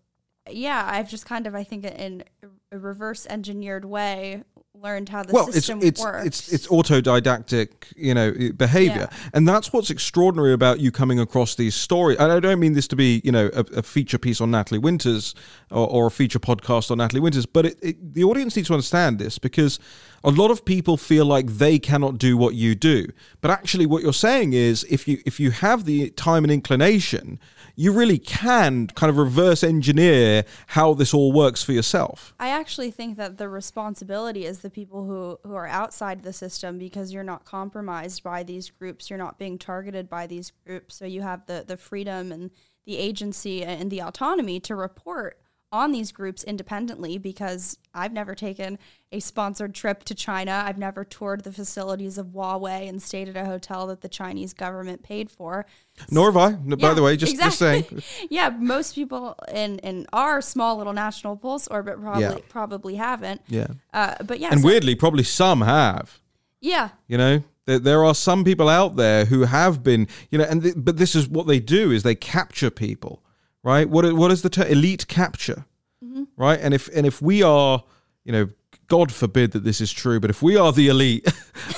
yeah, 0.50 0.88
I've 0.90 1.10
just 1.10 1.26
kind 1.26 1.48
of, 1.48 1.56
I 1.56 1.64
think, 1.64 1.86
in 1.86 2.24
a 2.72 2.80
reverse 2.80 3.26
engineered 3.28 3.86
way, 3.86 4.44
learned 4.82 5.10
how 5.10 5.24
the 5.24 5.34
well, 5.34 5.52
system 5.52 5.80
it's, 5.80 5.88
it's, 5.88 6.02
works. 6.02 6.26
It's 6.26 6.54
it's 6.54 6.68
autodidactic, 6.68 7.70
you 7.96 8.14
know, 8.14 8.34
behavior, 8.56 9.10
yeah. 9.12 9.30
and 9.34 9.48
that's 9.48 9.74
what's 9.74 9.90
extraordinary 9.90 10.54
about 10.54 10.80
you 10.80 10.92
coming 10.92 11.20
across 11.20 11.56
these 11.56 11.76
stories. 11.76 12.18
And 12.18 12.32
I 12.32 12.40
don't 12.40 12.60
mean 12.60 12.74
this 12.74 12.88
to 12.90 12.96
be, 12.96 13.22
you 13.24 13.32
know, 13.32 13.50
a, 13.54 13.62
a 13.78 13.82
feature 13.84 14.18
piece 14.18 14.42
on 14.42 14.52
Natalie 14.52 14.80
Winters 14.80 15.34
or, 15.72 15.88
or, 15.90 16.08
a 16.08 16.12
feature 16.12 16.40
podcast 16.40 16.92
on 16.92 17.00
Natalie 17.00 17.22
Winters, 17.22 17.46
but 17.46 17.66
it, 17.66 17.78
it, 17.82 18.14
the 18.14 18.24
audience 18.24 18.56
needs 18.56 18.68
to 18.68 18.74
understand 18.74 19.20
this 19.20 19.40
because 19.40 19.80
a 20.26 20.32
lot 20.32 20.52
of 20.52 20.66
people 20.66 20.98
feel 20.98 21.26
like 21.26 21.48
they 21.48 21.80
cannot 21.80 22.18
do 22.18 22.36
what 22.36 22.56
you 22.56 22.76
do, 22.76 23.08
but 23.42 23.52
actually, 23.52 23.86
what 23.86 24.04
you're 24.04 24.14
saying 24.14 24.54
is, 24.54 24.84
if 24.90 25.08
you 25.08 25.20
if 25.26 25.40
you 25.40 25.52
have 25.52 25.86
the 25.86 26.10
time 26.12 26.44
and 26.44 26.52
inclination 26.52 27.40
you 27.76 27.92
really 27.92 28.18
can 28.18 28.88
kind 28.88 29.10
of 29.10 29.18
reverse 29.18 29.64
engineer 29.64 30.46
how 30.68 30.94
this 30.94 31.14
all 31.14 31.32
works 31.32 31.62
for 31.62 31.74
yourself. 31.74 32.34
I 32.40 32.50
actually 32.50 32.92
think 32.92 33.18
that 33.18 33.38
the 33.38 33.50
responsibility 33.50 34.46
is 34.46 34.60
the 34.60 34.70
people 34.70 35.06
who, 35.06 35.40
who 35.48 35.56
are 35.56 35.68
outside 35.68 36.24
the 36.24 36.34
system 36.34 36.80
because 36.80 37.14
you're 37.14 37.24
not 37.24 37.46
compromised 37.46 38.24
by 38.24 38.44
these 38.44 38.70
groups, 38.70 39.10
you're 39.10 39.20
not 39.20 39.38
being 39.38 39.58
targeted 39.58 40.10
by 40.10 40.26
these 40.26 40.52
groups. 40.66 40.96
So 40.96 41.06
you 41.06 41.22
have 41.22 41.46
the, 41.46 41.64
the 41.68 41.78
freedom 41.78 42.32
and 42.32 42.52
the 42.86 42.98
agency 42.98 43.64
and 43.64 43.92
the 43.92 44.02
autonomy 44.02 44.60
to 44.62 44.76
report 44.76 45.40
on 45.76 45.92
these 45.92 46.14
groups 46.14 46.42
independently 46.46 47.18
because 47.18 47.78
I've 47.94 48.14
never 48.14 48.34
taken 48.34 48.80
a 49.12 49.20
sponsored 49.20 49.76
trip 49.76 50.06
to 50.06 50.16
China. 50.16 50.64
I've 50.66 50.78
never 50.78 51.04
toured 51.04 51.44
the 51.44 51.52
facilities 51.52 52.18
of 52.18 52.28
Huawei 52.28 52.88
and 52.88 53.02
stayed 53.02 53.28
at 53.28 53.36
a 53.36 53.44
hotel 53.44 53.86
that 53.88 54.00
the 54.00 54.08
Chinese 54.08 54.54
government 54.54 55.04
paid 55.04 55.30
for. 55.30 55.66
Nor 56.10 56.32
have 56.32 56.38
I, 56.38 56.52
by 56.54 56.76
yeah, 56.80 56.94
the 56.94 57.04
way, 57.04 57.18
just, 57.18 57.34
exactly. 57.34 57.82
just 57.82 58.08
saying. 58.08 58.28
yeah, 58.32 58.50
most 58.50 58.96
people 58.96 59.36
in, 59.54 59.80
in 59.80 60.08
our 60.14 60.42
small 60.42 60.78
little 60.78 60.94
national 60.94 61.36
pulse 61.36 61.68
orbit 61.68 62.00
probably 62.00 62.24
yeah. 62.24 62.38
probably 62.48 62.96
haven't. 62.96 63.42
Yeah. 63.48 63.68
Uh, 63.94 64.16
but 64.24 64.40
yeah. 64.40 64.52
And 64.52 64.62
so, 64.62 64.68
weirdly, 64.68 64.96
probably 64.96 65.24
some 65.24 65.60
have. 65.62 66.22
Yeah. 66.62 66.90
You 67.08 67.18
know? 67.18 67.44
There, 67.66 67.80
there 67.80 68.06
are 68.06 68.16
some 68.16 68.46
people 68.46 68.70
out 68.70 68.96
there 68.96 69.26
who 69.26 69.42
have 69.42 69.84
been, 69.84 70.08
you 70.32 70.38
know, 70.38 70.46
and 70.46 70.64
th- 70.64 70.76
but 70.78 70.96
this 70.98 71.16
is 71.16 71.28
what 71.28 71.48
they 71.48 71.60
do 71.60 71.92
is 71.92 72.04
they 72.04 72.16
capture 72.16 72.70
people 72.70 73.25
right? 73.66 73.90
What 73.90 74.14
what 74.14 74.32
is 74.32 74.44
the 74.44 74.50
term? 74.50 74.68
Elite 74.68 75.08
capture, 75.08 75.66
mm-hmm. 76.02 76.24
right? 76.38 76.60
And 76.62 76.74
if 76.74 76.88
and 76.96 77.06
if 77.06 77.22
we 77.22 77.44
are, 77.44 77.84
you 78.24 78.32
know, 78.32 78.48
God 78.88 79.12
forbid 79.12 79.52
that 79.52 79.66
this 79.66 79.82
is 79.82 79.92
true, 79.92 80.20
but 80.22 80.30
if 80.30 80.42
we 80.42 80.56
are 80.56 80.72
the 80.72 80.88
elite 80.88 81.28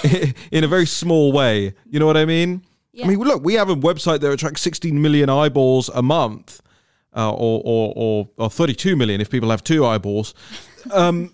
in 0.52 0.64
a 0.64 0.68
very 0.68 0.86
small 0.86 1.32
way, 1.32 1.74
you 1.90 2.00
know 2.00 2.06
what 2.06 2.18
I 2.18 2.26
mean? 2.26 2.64
Yeah. 2.92 3.06
I 3.06 3.08
mean, 3.08 3.20
look, 3.20 3.44
we 3.44 3.54
have 3.54 3.70
a 3.70 3.76
website 3.76 4.20
that 4.20 4.32
attracts 4.32 4.62
16 4.62 5.02
million 5.02 5.30
eyeballs 5.30 5.90
a 5.90 6.02
month, 6.02 6.62
uh, 7.16 7.32
or, 7.32 7.62
or, 7.64 7.94
or 7.96 8.30
or 8.38 8.50
32 8.50 8.96
million 8.98 9.22
if 9.22 9.30
people 9.30 9.50
have 9.50 9.64
two 9.64 9.86
eyeballs. 9.86 10.34
Um, 10.92 11.34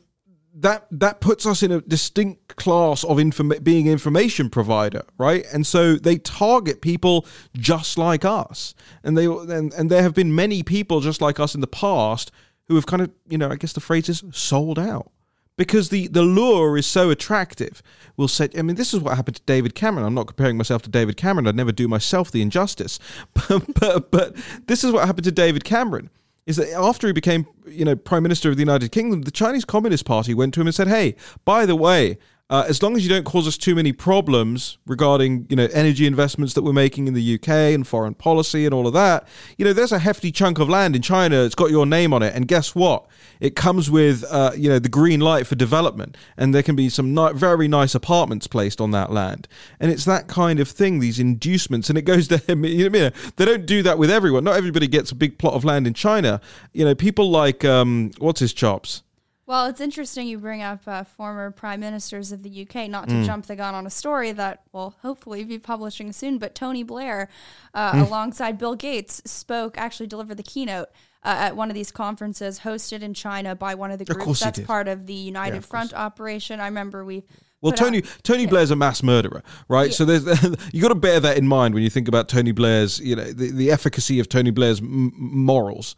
that 0.56 0.88
that 0.92 1.20
puts 1.20 1.46
us 1.46 1.64
in 1.64 1.72
a 1.72 1.82
distinct 1.82 2.56
class 2.56 3.04
of 3.04 3.18
inform- 3.18 3.54
being 3.64 3.88
information 3.88 4.50
provider, 4.50 5.04
right? 5.18 5.46
And 5.52 5.66
so 5.66 5.96
they 5.96 6.18
target 6.18 6.82
people 6.82 7.26
just 7.58 7.98
like 7.98 8.24
us, 8.24 8.76
and 9.04 9.18
they 9.18 9.26
and, 9.26 9.74
and 9.74 9.90
there 9.90 10.04
have 10.04 10.14
been 10.14 10.36
many 10.36 10.62
people 10.64 11.02
just 11.02 11.22
like 11.22 11.40
us 11.40 11.56
in 11.56 11.62
the 11.62 11.68
past 11.68 12.32
who 12.68 12.76
have 12.76 12.86
kind 12.86 13.02
of 13.02 13.12
you 13.28 13.38
know 13.38 13.50
I 13.50 13.56
guess 13.56 13.74
the 13.74 13.82
phrase 13.82 14.10
is 14.10 14.24
sold 14.32 14.78
out 14.78 15.12
because 15.58 15.90
the 15.90 16.08
the 16.08 16.22
lure 16.22 16.78
is 16.78 16.86
so 16.86 17.10
attractive. 17.10 17.82
We'll 18.16 18.28
say, 18.28 18.50
I 18.56 18.62
mean, 18.62 18.76
this 18.76 18.94
is 18.94 19.00
what 19.00 19.16
happened 19.16 19.38
to 19.38 19.42
David 19.48 19.74
Cameron. 19.74 20.06
I'm 20.06 20.14
not 20.14 20.28
comparing 20.28 20.58
myself 20.58 20.84
to 20.84 20.90
David 20.90 21.18
Cameron. 21.18 21.48
I'd 21.48 21.56
never 21.56 21.72
do 21.72 21.88
myself 21.88 22.30
the 22.30 22.44
injustice, 22.44 23.00
but 23.34 23.74
but, 23.74 24.12
but 24.12 24.36
this 24.68 24.84
is 24.84 24.92
what 24.92 25.08
happened 25.08 25.26
to 25.26 25.32
David 25.32 25.64
Cameron 25.64 26.12
is 26.46 26.58
that 26.58 26.72
after 26.74 27.08
he 27.08 27.14
became, 27.14 27.46
you 27.66 27.86
know, 27.86 27.96
prime 27.96 28.24
minister 28.24 28.50
of 28.50 28.56
the 28.58 28.62
United 28.62 28.92
Kingdom, 28.92 29.22
the 29.22 29.32
Chinese 29.32 29.66
Communist 29.66 30.06
Party 30.06 30.34
went 30.34 30.54
to 30.54 30.62
him 30.62 30.68
and 30.68 30.76
said, 30.76 30.88
"Hey, 30.88 31.16
by 31.46 31.66
the 31.66 31.76
way, 31.76 32.18
uh, 32.54 32.66
as 32.68 32.84
long 32.84 32.96
as 32.96 33.02
you 33.02 33.10
don't 33.10 33.26
cause 33.26 33.48
us 33.48 33.58
too 33.58 33.74
many 33.74 33.92
problems 33.92 34.78
regarding 34.86 35.48
you 35.50 35.56
know 35.56 35.68
energy 35.74 36.06
investments 36.06 36.54
that 36.54 36.62
we're 36.62 36.72
making 36.72 37.08
in 37.08 37.16
the 37.16 37.34
UK 37.34 37.50
and 37.50 37.88
foreign 37.88 38.14
policy 38.14 38.64
and 38.64 38.76
all 38.76 38.86
of 38.86 38.94
that, 38.94 39.28
you 39.58 39.66
know 39.66 39.74
there's 39.74 39.92
a 39.92 39.98
hefty 39.98 40.32
chunk 40.32 40.60
of 40.60 40.70
land 40.70 40.96
in 40.96 41.02
China. 41.02 41.44
It's 41.46 41.56
got 41.56 41.72
your 41.72 41.88
name 41.88 42.14
on 42.14 42.22
it, 42.22 42.36
and 42.36 42.48
guess 42.48 42.76
what? 42.76 43.08
It 43.40 43.56
comes 43.56 43.90
with 43.90 44.24
uh, 44.30 44.52
you 44.56 44.70
know 44.70 44.78
the 44.78 44.88
green 44.88 45.20
light 45.20 45.48
for 45.48 45.56
development, 45.56 46.16
and 46.38 46.54
there 46.54 46.62
can 46.62 46.76
be 46.76 46.90
some 46.90 47.16
ni- 47.16 47.34
very 47.34 47.68
nice 47.68 47.96
apartments 47.96 48.46
placed 48.46 48.80
on 48.80 48.92
that 48.92 49.12
land. 49.12 49.48
And 49.80 49.90
it's 49.90 50.06
that 50.06 50.28
kind 50.28 50.60
of 50.60 50.68
thing. 50.70 51.00
These 51.00 51.18
inducements, 51.18 51.90
and 51.90 51.98
it 51.98 52.04
goes 52.04 52.28
to 52.34 52.38
him. 52.38 52.66
You 52.66 52.88
know, 52.88 53.10
they 53.36 53.46
don't 53.46 53.66
do 53.66 53.82
that 53.82 53.98
with 53.98 54.12
everyone. 54.12 54.44
Not 54.44 54.58
everybody 54.58 54.88
gets 54.88 55.12
a 55.12 55.16
big 55.16 55.40
plot 55.40 55.56
of 55.56 55.66
land 55.66 55.88
in 55.88 55.96
China. 55.96 56.40
You 56.72 56.86
know, 56.86 56.94
people 56.94 57.32
like 57.32 57.66
um, 57.66 58.12
what's 58.20 58.42
his 58.42 58.54
chops 58.54 59.02
Well, 59.46 59.66
it's 59.66 59.82
interesting 59.82 60.28
you 60.28 60.38
bring 60.38 60.62
up 60.62 60.82
uh, 60.88 61.04
former 61.04 61.52
prime 61.52 61.82
ministers 61.82 62.32
of 62.32 62.44
the 62.44 62.62
UK, 62.66 62.90
not 62.90 63.10
to 63.10 63.26
jump 63.26 63.46
the 63.46 63.58
gun 63.58 63.76
on 63.76 63.86
a 63.86 63.90
story 63.90 64.32
that 64.32 64.62
will 64.72 64.96
hopefully 65.02 65.44
be 65.44 65.60
publishing 65.60 66.14
soon, 66.14 66.38
but 66.38 66.56
Tony 66.56 66.84
Blair, 66.84 67.28
uh, 67.74 67.92
alongside 68.08 68.58
Bill 68.58 68.76
Gates, 68.76 69.22
spoke, 69.26 69.78
actually 69.78 70.08
delivered 70.08 70.38
the 70.38 70.44
keynote 70.44 70.88
uh, 71.26 71.36
at 71.40 71.56
one 71.58 71.70
of 71.70 71.76
these 71.76 71.92
conferences 71.92 72.60
hosted 72.62 73.02
in 73.02 73.14
China 73.14 73.54
by 73.54 73.76
one 73.76 73.92
of 73.92 74.00
the 74.00 74.06
groups 74.06 74.24
course 74.26 74.40
he 74.40 74.46
that's 74.46 74.60
part 74.62 74.88
of 74.88 75.08
the 75.08 75.14
United 75.14 75.66
Front 75.66 75.94
operation. 75.94 76.62
I 76.62 76.66
remember 76.68 77.04
we. 77.04 77.24
Well, 77.62 77.72
out- 77.74 77.78
Tony 77.78 78.02
Tony 78.24 78.46
Blair's 78.46 78.72
a 78.72 78.76
mass 78.78 79.04
murderer, 79.04 79.44
right? 79.68 79.94
So 79.94 80.06
there's 80.06 80.26
you 80.74 80.82
got 80.82 80.90
to 80.90 80.96
bear 80.96 81.20
that 81.20 81.38
in 81.38 81.48
mind 81.50 81.74
when 81.74 81.84
you 81.84 81.90
think 81.90 82.08
about 82.08 82.30
Tony 82.30 82.52
Blair's, 82.54 83.00
you 83.00 83.16
know, 83.18 83.24
the, 83.26 83.52
the 83.52 83.72
efficacy 83.72 84.20
of 84.20 84.28
Tony 84.30 84.52
Blair's 84.52 84.80
m- 84.80 85.12
morals. 85.18 85.96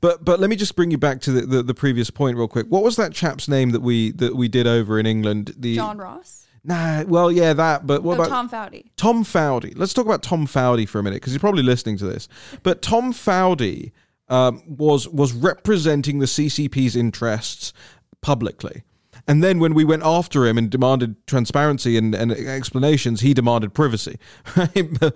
But 0.00 0.24
but 0.24 0.40
let 0.40 0.48
me 0.50 0.56
just 0.56 0.76
bring 0.76 0.90
you 0.90 0.98
back 0.98 1.20
to 1.22 1.32
the, 1.32 1.40
the, 1.42 1.62
the 1.62 1.74
previous 1.74 2.10
point 2.10 2.36
real 2.36 2.48
quick. 2.48 2.66
What 2.68 2.82
was 2.82 2.96
that 2.96 3.12
chap's 3.12 3.48
name 3.48 3.70
that 3.70 3.80
we 3.80 4.12
that 4.12 4.36
we 4.36 4.48
did 4.48 4.66
over 4.66 4.98
in 4.98 5.06
England? 5.06 5.54
The 5.58 5.74
John 5.76 5.98
Ross. 5.98 6.46
Nah, 6.64 7.04
well, 7.04 7.30
yeah, 7.32 7.52
that. 7.54 7.86
But 7.86 8.02
what 8.02 8.18
Oh, 8.18 8.22
about 8.22 8.28
Tom 8.28 8.48
Fowdy. 8.48 8.90
Tom 8.96 9.24
Fowdy. 9.24 9.72
Let's 9.76 9.94
talk 9.94 10.04
about 10.06 10.22
Tom 10.22 10.46
Fowdy 10.46 10.86
for 10.86 10.98
a 10.98 11.02
minute 11.02 11.16
because 11.16 11.32
he's 11.32 11.40
probably 11.40 11.62
listening 11.62 11.96
to 11.98 12.04
this. 12.06 12.28
But 12.62 12.82
Tom 12.82 13.12
Fowdy 13.12 13.92
um, 14.28 14.62
was 14.66 15.08
was 15.08 15.32
representing 15.32 16.18
the 16.18 16.26
CCP's 16.26 16.94
interests 16.96 17.72
publicly. 18.20 18.82
And 19.26 19.42
then 19.44 19.58
when 19.58 19.74
we 19.74 19.84
went 19.84 20.02
after 20.04 20.46
him 20.46 20.56
and 20.56 20.70
demanded 20.70 21.14
transparency 21.26 21.98
and, 21.98 22.14
and 22.14 22.32
explanations, 22.32 23.20
he 23.20 23.34
demanded 23.34 23.74
privacy, 23.74 24.18
right? 24.56 24.70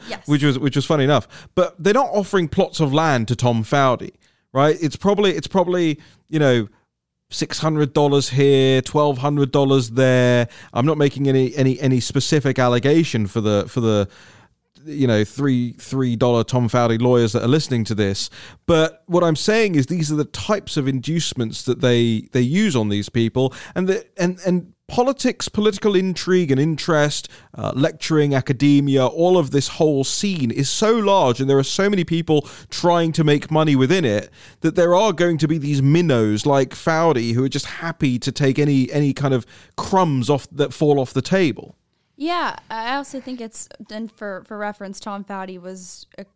Yes. 0.09 0.27
which 0.29 0.42
was 0.42 0.59
which 0.59 0.77
was 0.77 0.85
funny 0.85 1.05
enough. 1.05 1.49
But 1.55 1.83
they're 1.83 1.95
not 1.95 2.11
offering 2.12 2.49
plots 2.49 2.79
of 2.81 2.92
land 2.92 3.29
to 3.29 3.37
Tom 3.37 3.62
Fowdy, 3.64 4.12
right? 4.53 4.77
It's 4.81 4.97
probably 4.97 5.33
it's 5.33 5.47
probably 5.47 6.01
you 6.29 6.38
know 6.38 6.69
six 7.31 7.59
hundred 7.59 7.93
dollars 7.93 8.31
here, 8.31 8.83
twelve 8.83 9.19
hundred 9.19 9.53
dollars 9.53 9.91
there. 9.91 10.49
I'm 10.73 10.87
not 10.87 10.99
making 10.99 11.29
any 11.29 11.55
any 11.57 11.79
any 11.81 12.01
specific 12.01 12.59
allegation 12.59 13.27
for 13.27 13.41
the 13.41 13.67
for 13.69 13.81
the 13.81 14.09
you 14.85 15.07
know 15.07 15.25
three 15.25 15.73
three 15.75 16.17
dollar 16.17 16.45
Tom 16.45 16.69
Fowdy 16.69 16.99
lawyers 16.99 17.33
that 17.33 17.43
are 17.43 17.49
listening 17.49 17.85
to 17.85 17.95
this. 17.95 18.31
But 18.67 19.03
what 19.07 19.25
I'm 19.25 19.37
saying 19.37 19.75
is 19.75 19.87
these 19.87 20.12
are 20.12 20.17
the 20.17 20.25
types 20.25 20.77
of 20.77 20.88
inducements 20.88 21.62
that 21.65 21.81
they 21.81 22.29
they 22.33 22.41
use 22.41 22.77
on 22.77 22.88
these 22.88 23.09
people, 23.09 23.55
and 23.75 23.88
the 23.88 24.07
and 24.17 24.38
and 24.47 24.75
politics, 24.92 25.48
political 25.48 25.96
intrigue 25.96 26.50
and 26.50 26.61
interest, 26.61 27.26
uh, 27.55 27.72
lecturing, 27.74 28.35
academia, 28.35 29.07
all 29.07 29.38
of 29.38 29.50
this 29.50 29.68
whole 29.68 30.05
scene 30.05 30.50
is 30.50 30.68
so 30.68 30.92
large, 30.92 31.40
and 31.40 31.48
there 31.48 31.57
are 31.57 31.64
so 31.64 31.88
many 31.88 32.05
people 32.05 32.42
trying 32.68 33.11
to 33.11 33.24
make 33.24 33.50
money 33.50 33.74
within 33.74 34.05
it 34.05 34.28
that 34.61 34.74
there 34.74 34.94
are 34.94 35.14
going 35.14 35.38
to 35.38 35.48
be 35.48 35.57
these 35.57 35.81
minnows 35.81 36.44
like 36.44 36.74
Fowdy 36.74 37.33
who 37.33 37.42
are 37.42 37.48
just 37.48 37.64
happy 37.64 38.18
to 38.18 38.31
take 38.31 38.59
any 38.59 38.92
any 38.92 39.14
kind 39.14 39.33
of 39.33 39.46
crumbs 39.78 40.28
off 40.28 40.46
that 40.52 40.74
fall 40.74 41.00
off 41.00 41.14
the 41.14 41.22
table. 41.22 41.74
Yeah, 42.16 42.57
I 42.68 42.96
also 42.96 43.18
think 43.18 43.40
it's 43.40 43.70
and 43.90 44.12
for 44.12 44.44
for 44.46 44.59
reference, 44.59 45.00
Tom 45.00 45.24
Fowdy 45.24 45.57
was 45.57 46.07
a 46.18 46.26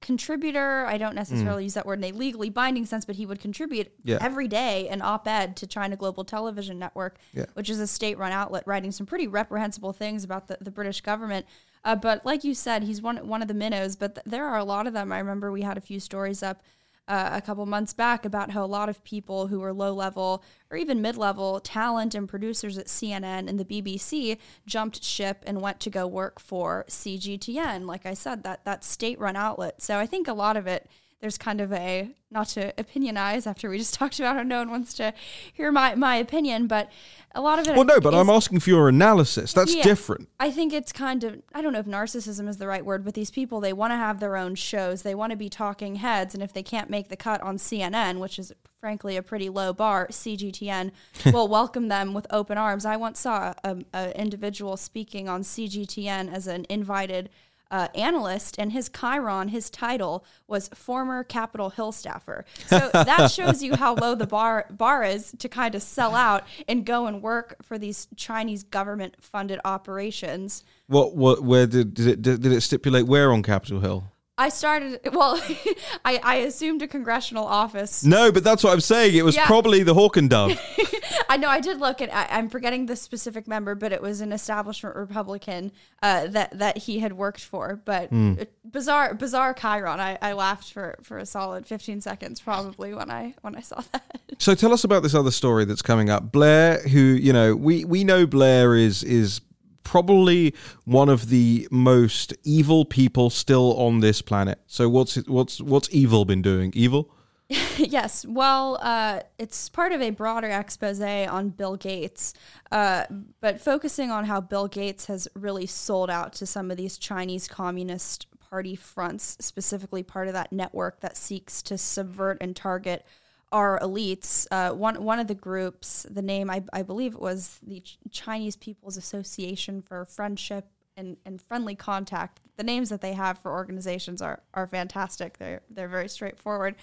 contributor. 0.00 0.86
I 0.86 0.98
don't 0.98 1.14
necessarily 1.14 1.64
use 1.64 1.74
that 1.74 1.86
word 1.86 1.98
in 1.98 2.04
a 2.04 2.12
legally 2.12 2.50
binding 2.50 2.86
sense, 2.86 3.04
but 3.04 3.16
he 3.16 3.26
would 3.26 3.40
contribute 3.40 3.92
Yeah. 4.04 4.18
every 4.20 4.48
day 4.48 4.88
an 4.88 5.02
op-ed 5.02 5.56
to 5.56 5.66
China 5.66 5.96
Global 5.96 6.24
Television 6.24 6.78
Network, 6.78 7.18
Yeah. 7.32 7.46
which 7.54 7.68
is 7.68 7.80
a 7.80 7.86
state-run 7.86 8.32
outlet, 8.32 8.62
writing 8.66 8.92
some 8.92 9.06
pretty 9.06 9.26
reprehensible 9.26 9.92
things 9.92 10.24
about 10.24 10.48
the, 10.48 10.58
the 10.60 10.70
British 10.70 11.00
government. 11.00 11.46
Uh, 11.84 11.94
but 11.96 12.24
like 12.24 12.44
you 12.44 12.54
said, 12.54 12.82
he's 12.82 13.00
one 13.02 13.16
one 13.28 13.40
of 13.42 13.48
the 13.48 13.54
minnows. 13.54 13.96
But 13.96 14.16
th- 14.16 14.24
there 14.26 14.46
are 14.46 14.58
a 14.58 14.64
lot 14.64 14.86
of 14.86 14.92
them. 14.92 15.12
I 15.12 15.18
remember 15.18 15.50
we 15.52 15.62
had 15.62 15.78
a 15.78 15.80
few 15.80 16.00
stories 16.00 16.42
up 16.42 16.62
uh, 17.08 17.30
a 17.32 17.40
couple 17.40 17.64
months 17.66 17.94
back 17.94 18.24
about 18.24 18.50
how 18.50 18.62
a 18.62 18.66
lot 18.66 18.88
of 18.88 19.02
people 19.02 19.46
who 19.46 19.60
were 19.60 19.72
low 19.72 19.92
level 19.94 20.42
or 20.70 20.76
even 20.76 21.00
mid 21.00 21.16
level 21.16 21.58
talent 21.58 22.14
and 22.14 22.28
producers 22.28 22.76
at 22.76 22.86
CNN 22.86 23.48
and 23.48 23.58
the 23.58 23.64
BBC 23.64 24.36
jumped 24.66 25.02
ship 25.02 25.42
and 25.46 25.62
went 25.62 25.80
to 25.80 25.90
go 25.90 26.06
work 26.06 26.38
for 26.38 26.84
CGTN. 26.88 27.86
Like 27.86 28.04
I 28.04 28.14
said, 28.14 28.42
that 28.42 28.64
that 28.64 28.84
state 28.84 29.18
run 29.18 29.36
outlet. 29.36 29.80
So 29.82 29.98
I 29.98 30.06
think 30.06 30.28
a 30.28 30.34
lot 30.34 30.56
of 30.56 30.66
it. 30.66 30.88
There's 31.20 31.36
kind 31.38 31.60
of 31.60 31.72
a 31.72 32.10
not 32.30 32.48
to 32.48 32.72
opinionize 32.74 33.46
after 33.46 33.68
we 33.68 33.78
just 33.78 33.94
talked 34.00 34.20
about 34.20 34.36
how 34.36 34.42
no 34.42 34.58
one 34.58 34.70
wants 34.70 34.94
to 34.94 35.12
hear 35.52 35.72
my, 35.72 35.94
my 35.96 36.14
opinion, 36.16 36.66
but 36.68 36.90
a 37.34 37.40
lot 37.40 37.58
of 37.58 37.66
it. 37.66 37.72
I 37.72 37.74
Well, 37.74 37.84
no, 37.84 38.00
but 38.00 38.14
is- 38.14 38.20
I'm 38.20 38.30
asking 38.30 38.60
for 38.60 38.70
your 38.70 38.88
analysis. 38.88 39.52
That's 39.52 39.74
Yeah. 39.74 39.82
different. 39.82 40.28
I 40.38 40.50
think 40.50 40.72
it's 40.72 40.92
kind 40.92 41.24
of 41.24 41.42
I 41.54 41.60
don't 41.60 41.72
know 41.72 41.80
if 41.80 41.86
narcissism 41.86 42.48
is 42.48 42.58
the 42.58 42.66
right 42.68 42.84
word, 42.84 43.04
but 43.04 43.14
these 43.14 43.30
people 43.32 43.60
they 43.60 43.72
want 43.72 43.90
to 43.92 43.96
have 43.96 44.20
their 44.20 44.36
own 44.36 44.54
shows. 44.54 45.02
They 45.02 45.14
want 45.14 45.30
to 45.32 45.36
be 45.36 45.48
talking 45.48 45.96
heads, 45.96 46.34
and 46.34 46.42
if 46.42 46.52
they 46.52 46.62
can't 46.62 46.88
make 46.90 47.08
the 47.08 47.16
cut 47.16 47.40
on 47.42 47.56
CNN, 47.58 48.18
which 48.20 48.38
is 48.38 48.52
frankly 48.80 49.16
a 49.16 49.22
pretty 49.22 49.48
low 49.48 49.72
bar, 49.72 50.06
CGTN 50.08 50.92
will 51.32 51.48
welcome 51.48 51.88
them 51.88 52.14
with 52.14 52.28
open 52.30 52.56
arms. 52.56 52.84
I 52.84 52.96
once 52.96 53.18
saw 53.18 53.54
an 53.64 53.84
individual 54.12 54.76
speaking 54.76 55.28
on 55.28 55.42
CGTN 55.42 56.32
as 56.32 56.46
an 56.46 56.64
invited. 56.68 57.28
Uh, 57.70 57.88
analyst 57.94 58.58
and 58.58 58.72
his 58.72 58.88
Chiron, 58.88 59.48
his 59.48 59.68
title 59.68 60.24
was 60.46 60.68
former 60.68 61.22
Capitol 61.22 61.68
Hill 61.68 61.92
staffer. 61.92 62.46
So 62.66 62.78
that 62.94 63.30
shows 63.30 63.62
you 63.62 63.76
how 63.76 63.94
low 63.94 64.14
the 64.14 64.26
bar 64.26 64.66
bar 64.70 65.04
is 65.04 65.34
to 65.38 65.48
kind 65.50 65.74
of 65.74 65.82
sell 65.82 66.14
out 66.14 66.44
and 66.66 66.86
go 66.86 67.06
and 67.06 67.22
work 67.22 67.56
for 67.62 67.76
these 67.76 68.08
Chinese 68.16 68.62
government 68.62 69.16
funded 69.20 69.60
operations. 69.66 70.64
What? 70.86 71.14
What? 71.14 71.42
Where 71.42 71.66
did 71.66 71.92
did 71.92 72.06
it 72.06 72.22
did 72.22 72.46
it 72.46 72.62
stipulate 72.62 73.06
where 73.06 73.32
on 73.32 73.42
Capitol 73.42 73.80
Hill? 73.80 74.04
I 74.38 74.48
started 74.50 75.00
well, 75.12 75.38
I, 76.04 76.20
I 76.22 76.34
assumed 76.36 76.80
a 76.82 76.86
congressional 76.88 77.44
office. 77.44 78.04
No, 78.04 78.30
but 78.32 78.44
that's 78.44 78.62
what 78.64 78.72
I'm 78.72 78.80
saying. 78.80 79.16
It 79.16 79.24
was 79.24 79.34
Yeah. 79.34 79.46
probably 79.46 79.82
the 79.82 79.94
Hawk 79.94 80.16
and 80.16 80.30
Dove. 80.30 80.58
I 81.28 81.36
know 81.36 81.48
I 81.48 81.60
did 81.60 81.78
look 81.80 82.00
at 82.00 82.14
I, 82.14 82.26
I'm 82.38 82.48
forgetting 82.48 82.86
the 82.86 82.96
specific 82.96 83.46
member, 83.48 83.74
but 83.74 83.92
it 83.92 84.00
was 84.00 84.20
an 84.20 84.32
establishment 84.32 84.94
Republican 84.96 85.72
uh, 86.02 86.28
that 86.28 86.58
that 86.58 86.78
he 86.78 87.00
had 87.00 87.12
worked 87.14 87.40
for. 87.44 87.80
But 87.84 88.10
it- 88.12 88.52
bizarre 88.70 89.14
bizarre 89.14 89.54
Chiron. 89.54 89.98
I, 90.00 90.16
I 90.22 90.32
laughed 90.34 90.72
for, 90.72 90.98
for 91.02 91.18
a 91.18 91.26
solid 91.26 91.66
15 91.66 92.00
seconds 92.00 92.40
probably 92.40 92.94
when 92.94 93.10
I 93.10 93.34
when 93.42 93.56
I 93.56 93.60
saw 93.60 93.82
that. 93.92 94.20
so 94.38 94.54
tell 94.54 94.72
us 94.72 94.84
about 94.84 95.02
this 95.02 95.14
other 95.14 95.30
story 95.32 95.64
that's 95.64 95.82
coming 95.82 96.08
up. 96.10 96.30
Blair, 96.30 96.78
who 96.82 97.00
you 97.00 97.32
know, 97.32 97.56
we 97.56 97.84
we 97.84 98.04
know 98.04 98.24
Blair 98.26 98.74
is 98.76 99.02
is 99.02 99.40
probably 99.88 100.54
one 100.84 101.08
of 101.08 101.30
the 101.30 101.66
most 101.70 102.34
evil 102.44 102.84
people 102.84 103.30
still 103.30 103.74
on 103.78 104.00
this 104.00 104.20
planet. 104.20 104.60
So 104.66 104.86
what's 104.86 105.16
what's 105.26 105.62
what's 105.62 105.88
evil 105.90 106.26
been 106.26 106.42
doing? 106.42 106.72
Evil? 106.74 107.10
yes. 107.48 108.26
Well, 108.28 108.78
uh, 108.82 109.20
it's 109.38 109.70
part 109.70 109.92
of 109.92 110.02
a 110.02 110.10
broader 110.10 110.48
expose 110.48 111.00
on 111.00 111.48
Bill 111.48 111.76
Gates, 111.76 112.34
uh, 112.70 113.04
but 113.40 113.62
focusing 113.62 114.10
on 114.10 114.26
how 114.26 114.42
Bill 114.42 114.68
Gates 114.68 115.06
has 115.06 115.26
really 115.34 115.64
sold 115.64 116.10
out 116.10 116.34
to 116.34 116.46
some 116.46 116.70
of 116.70 116.76
these 116.76 116.98
Chinese 116.98 117.48
Communist 117.48 118.26
Party 118.50 118.76
fronts, 118.76 119.38
specifically 119.40 120.02
part 120.02 120.28
of 120.28 120.34
that 120.34 120.52
network 120.52 121.00
that 121.00 121.16
seeks 121.16 121.62
to 121.62 121.78
subvert 121.78 122.36
and 122.42 122.54
target 122.54 123.06
our 123.52 123.78
elites. 123.80 124.46
Uh, 124.50 124.74
one 124.74 125.02
one 125.02 125.18
of 125.18 125.26
the 125.26 125.34
groups, 125.34 126.06
the 126.10 126.22
name 126.22 126.50
I, 126.50 126.62
I 126.72 126.82
believe 126.82 127.14
it 127.14 127.20
was 127.20 127.58
the 127.62 127.80
Ch- 127.80 127.98
Chinese 128.10 128.56
People's 128.56 128.96
Association 128.96 129.80
for 129.82 130.04
Friendship 130.04 130.66
and, 130.96 131.16
and 131.24 131.40
Friendly 131.40 131.74
Contact. 131.74 132.40
The 132.56 132.64
names 132.64 132.88
that 132.90 133.00
they 133.00 133.12
have 133.14 133.38
for 133.38 133.52
organizations 133.52 134.20
are 134.20 134.42
are 134.54 134.66
fantastic. 134.66 135.38
They're 135.38 135.62
they're 135.70 135.88
very 135.88 136.08
straightforward. 136.08 136.76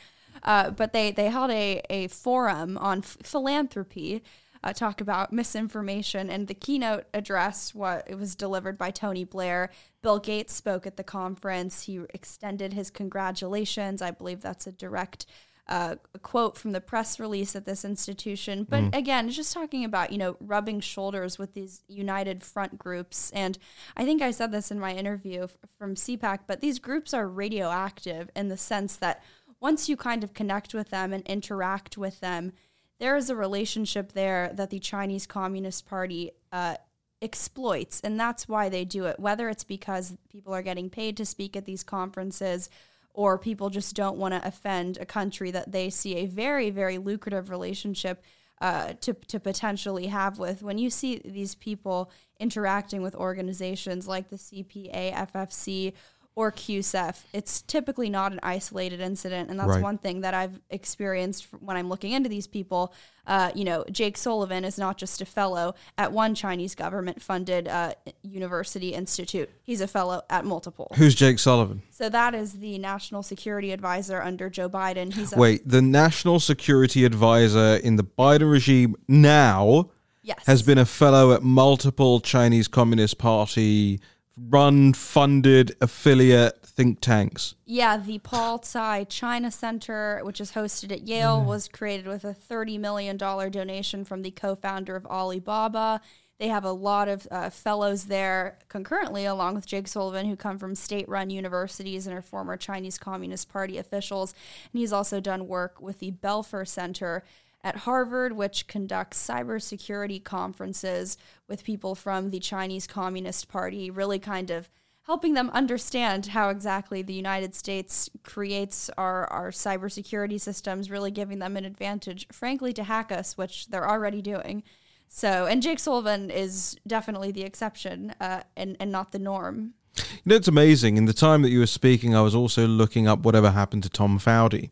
Uh, 0.43 0.71
but 0.71 0.93
they 0.93 1.11
they 1.11 1.29
held 1.29 1.51
a 1.51 1.81
a 1.89 2.07
forum 2.07 2.77
on 2.77 2.99
f- 2.99 3.17
philanthropy. 3.23 4.23
Uh, 4.63 4.73
talk 4.73 4.99
about 4.99 5.31
misinformation 5.31 6.27
and 6.27 6.47
the 6.47 6.53
keynote 6.55 7.03
address 7.13 7.75
what 7.75 8.03
it 8.09 8.15
was 8.15 8.35
delivered 8.35 8.79
by 8.79 8.89
tony 8.89 9.23
blair 9.23 9.69
bill 10.01 10.17
gates 10.17 10.55
spoke 10.55 10.87
at 10.87 10.97
the 10.97 11.03
conference 11.03 11.83
he 11.83 12.01
extended 12.15 12.73
his 12.73 12.89
congratulations 12.89 14.01
i 14.01 14.09
believe 14.09 14.41
that's 14.41 14.65
a 14.65 14.71
direct 14.71 15.27
uh, 15.67 15.95
quote 16.21 16.57
from 16.57 16.71
the 16.71 16.81
press 16.81 17.19
release 17.19 17.55
at 17.55 17.65
this 17.65 17.83
institution. 17.83 18.67
But 18.69 18.95
again, 18.95 19.29
just 19.29 19.53
talking 19.53 19.83
about, 19.83 20.11
you 20.11 20.17
know, 20.17 20.37
rubbing 20.39 20.79
shoulders 20.79 21.39
with 21.39 21.53
these 21.53 21.81
united 21.87 22.43
front 22.43 22.77
groups. 22.77 23.31
And 23.31 23.57
I 23.97 24.05
think 24.05 24.21
I 24.21 24.31
said 24.31 24.51
this 24.51 24.69
in 24.69 24.79
my 24.79 24.93
interview 24.93 25.43
f- 25.43 25.57
from 25.77 25.95
CPAC, 25.95 26.41
but 26.45 26.61
these 26.61 26.77
groups 26.77 27.13
are 27.13 27.27
radioactive 27.27 28.29
in 28.35 28.49
the 28.49 28.57
sense 28.57 28.95
that 28.97 29.23
once 29.59 29.89
you 29.89 29.97
kind 29.97 30.23
of 30.23 30.35
connect 30.35 30.75
with 30.75 30.89
them 30.89 31.11
and 31.13 31.25
interact 31.25 31.97
with 31.97 32.19
them, 32.19 32.53
there 32.99 33.17
is 33.17 33.29
a 33.29 33.35
relationship 33.35 34.11
there 34.11 34.51
that 34.53 34.69
the 34.69 34.79
Chinese 34.79 35.25
Communist 35.25 35.87
Party 35.87 36.31
uh, 36.51 36.75
exploits. 37.21 38.01
And 38.01 38.19
that's 38.19 38.47
why 38.47 38.69
they 38.69 38.85
do 38.85 39.05
it, 39.05 39.19
whether 39.19 39.49
it's 39.49 39.63
because 39.63 40.15
people 40.29 40.53
are 40.53 40.61
getting 40.61 40.91
paid 40.91 41.17
to 41.17 41.25
speak 41.25 41.55
at 41.55 41.65
these 41.65 41.83
conferences 41.83 42.69
or 43.15 43.37
people 43.37 43.69
just 43.69 43.95
don't 43.95 44.17
want 44.17 44.33
to 44.33 44.47
offend 44.47 44.97
a 44.97 45.05
country 45.05 45.49
that 45.51 45.71
they 45.71 45.89
see 45.89 46.17
a 46.17 46.25
very, 46.25 46.69
very 46.69 46.97
lucrative 46.97 47.49
relationship 47.49 48.21
uh, 48.61 48.93
to, 49.01 49.13
to 49.13 49.39
potentially 49.39 50.07
have 50.07 50.37
with. 50.37 50.61
When 50.61 50.77
you 50.77 50.89
see 50.89 51.21
these 51.23 51.55
people 51.55 52.11
interacting 52.39 53.01
with 53.01 53.15
organizations 53.15 54.07
like 54.07 54.29
the 54.29 54.35
CPA, 54.35 55.13
FFC, 55.31 55.93
or 56.35 56.51
CUSEF, 56.51 57.23
it's 57.31 57.61
typically 57.61 58.09
not 58.09 58.33
an 58.33 58.41
isolated 58.43 58.99
incident. 58.99 59.49
And 59.49 59.57
that's 59.57 59.69
Right. 59.69 59.81
one 59.81 59.97
thing 59.97 60.19
that 60.21 60.33
I've 60.33 60.59
experienced 60.69 61.47
when 61.61 61.77
I'm 61.77 61.87
looking 61.87 62.11
into 62.11 62.27
these 62.27 62.45
people. 62.45 62.93
Uh, 63.25 63.51
you 63.55 63.63
know, 63.63 63.85
Jake 63.89 64.17
Sullivan 64.17 64.65
is 64.65 64.77
not 64.77 64.97
just 64.97 65.21
a 65.21 65.25
fellow 65.25 65.73
at 65.97 66.11
one 66.11 66.35
Chinese 66.35 66.75
government 66.75 67.21
funded 67.21 67.67
uh, 67.67 67.93
university 68.21 68.93
institute, 68.93 69.49
he's 69.63 69.81
a 69.81 69.87
fellow 69.87 70.21
at 70.29 70.45
multiple. 70.45 70.91
Who's 70.95 71.15
Jake 71.15 71.39
Sullivan? 71.39 71.81
So 71.89 72.09
that 72.09 72.35
is 72.35 72.59
the 72.59 72.77
national 72.77 73.23
security 73.23 73.71
advisor 73.71 74.21
under 74.21 74.49
Joe 74.49 74.69
Biden. 74.69 75.13
He's 75.13 75.33
a, 75.33 75.37
Wait, 75.37 75.67
the 75.67 75.81
national 75.81 76.39
security 76.41 77.05
advisor 77.05 77.77
in 77.77 77.95
the 77.95 78.03
Biden 78.03 78.51
regime 78.51 78.95
now 79.07 79.89
yes. 80.21 80.45
has 80.45 80.61
been 80.61 80.77
a 80.77 80.85
fellow 80.85 81.33
at 81.33 81.41
multiple 81.41 82.19
Chinese 82.19 82.67
Communist 82.67 83.17
Party 83.17 83.99
run, 84.37 84.93
funded, 84.93 85.75
affiliate 85.81 86.61
think 86.63 86.99
tanks. 86.99 87.55
Yeah, 87.65 87.97
the 87.97 88.19
Paul 88.19 88.59
Tsai 88.59 89.05
China 89.05 89.49
Center, 89.49 90.19
which 90.23 90.41
is 90.41 90.51
hosted 90.51 90.91
at 90.91 91.07
Yale, 91.07 91.41
was 91.43 91.67
created 91.67 92.07
with 92.07 92.25
a 92.25 92.33
$30 92.33 92.79
million 92.79 93.17
donation 93.17 94.03
from 94.03 94.21
the 94.21 94.31
co 94.31 94.55
founder 94.55 94.95
of 94.95 95.05
Alibaba. 95.05 96.01
They 96.37 96.49
have 96.49 96.65
a 96.65 96.71
lot 96.71 97.07
of 97.07 97.25
uh, 97.31 97.49
fellows 97.49 98.05
there 98.05 98.59
concurrently, 98.67 99.23
along 99.23 99.55
with 99.55 99.65
Jake 99.65 99.87
Sullivan, 99.87 100.25
who 100.25 100.35
come 100.35 100.57
from 100.57 100.75
state 100.75 101.07
run 101.07 101.29
universities 101.29 102.07
and 102.07 102.17
are 102.17 102.21
former 102.21 102.57
Chinese 102.57 102.97
Communist 102.97 103.47
Party 103.47 103.77
officials. 103.77 104.33
And 104.73 104.79
he's 104.81 104.91
also 104.91 105.21
done 105.21 105.47
work 105.47 105.79
with 105.79 105.99
the 105.99 106.11
Belfer 106.11 106.67
Center 106.67 107.23
at 107.65 107.77
Harvard, 107.77 108.33
which 108.33 108.67
conducts 108.67 109.27
cybersecurity 109.27 110.23
conferences 110.23 111.17
with 111.49 111.63
people 111.63 111.95
from 111.95 112.29
the 112.29 112.39
Chinese 112.39 112.85
Communist 112.85 113.49
Party, 113.49 113.89
really 113.89 114.19
kind 114.19 114.51
of 114.51 114.69
helping 115.07 115.33
them 115.33 115.49
understand 115.49 116.27
how 116.27 116.49
exactly 116.49 117.01
the 117.01 117.13
United 117.13 117.55
States 117.55 118.07
creates 118.23 118.89
our, 118.97 119.25
our 119.27 119.49
cybersecurity 119.49 120.39
systems, 120.39 120.91
really 120.91 121.09
giving 121.09 121.39
them 121.39 121.57
an 121.57 121.65
advantage, 121.65 122.27
frankly, 122.31 122.71
to 122.71 122.83
hack 122.83 123.11
us, 123.11 123.35
which 123.35 123.67
they're 123.67 123.89
already 123.89 124.21
doing. 124.21 124.61
So, 125.07 125.47
and 125.47 125.61
Jake 125.61 125.79
Sullivan 125.79 126.29
is 126.29 126.77
definitely 126.85 127.31
the 127.31 127.43
exception 127.43 128.13
uh, 128.21 128.41
and, 128.55 128.77
and 128.79 128.91
not 128.91 129.11
the 129.11 129.19
norm. 129.19 129.73
You 129.97 130.03
know, 130.25 130.35
it's 130.35 130.47
amazing. 130.47 130.97
In 130.97 131.05
the 131.05 131.13
time 131.13 131.41
that 131.41 131.49
you 131.49 131.59
were 131.59 131.67
speaking, 131.67 132.15
I 132.15 132.21
was 132.21 132.35
also 132.35 132.67
looking 132.67 133.07
up 133.07 133.19
whatever 133.19 133.51
happened 133.51 133.83
to 133.83 133.89
Tom 133.89 134.19
Fowdy. 134.19 134.71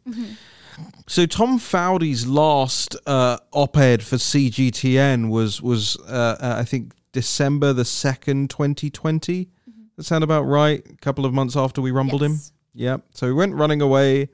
So 1.08 1.26
Tom 1.26 1.60
Fowdy's 1.60 2.26
last 2.26 2.96
uh, 3.06 3.38
op-ed 3.52 4.04
for 4.04 4.16
CGTN 4.18 5.30
was 5.30 5.62
was 5.62 5.98
uh, 6.08 6.38
uh, 6.40 6.56
I 6.60 6.64
think 6.64 6.94
December 7.12 7.74
the 7.74 7.86
second, 7.86 8.50
twenty 8.50 8.90
twenty. 8.90 9.50
That 9.98 10.04
sound 10.04 10.24
about 10.24 10.44
right? 10.44 10.86
A 10.90 10.96
couple 10.98 11.26
of 11.26 11.34
months 11.34 11.56
after 11.56 11.82
we 11.82 11.92
rumbled 11.92 12.24
him. 12.24 12.34
Yes. 12.34 12.52
Yep. 12.74 13.02
So 13.14 13.28
he 13.28 13.34
went 13.34 13.56
running 13.56 13.82
away, 13.82 14.30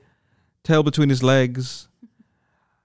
tail 0.64 0.82
between 0.82 1.08
his 1.08 1.22
legs. 1.22 1.88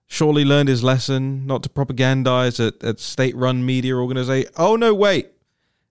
Surely 0.08 0.45
learned 0.45 0.70
his 0.70 0.84
lesson 0.84 1.47
not 1.47 1.64
to 1.64 1.70
propagandize 1.70 2.66
at, 2.66 2.84
at 2.84 2.99
state 2.99 3.36
run 3.36 3.66
media 3.66 3.95
organization. 3.95 4.51
Oh, 4.56 4.76
no, 4.76 4.93
wait. 4.93 5.32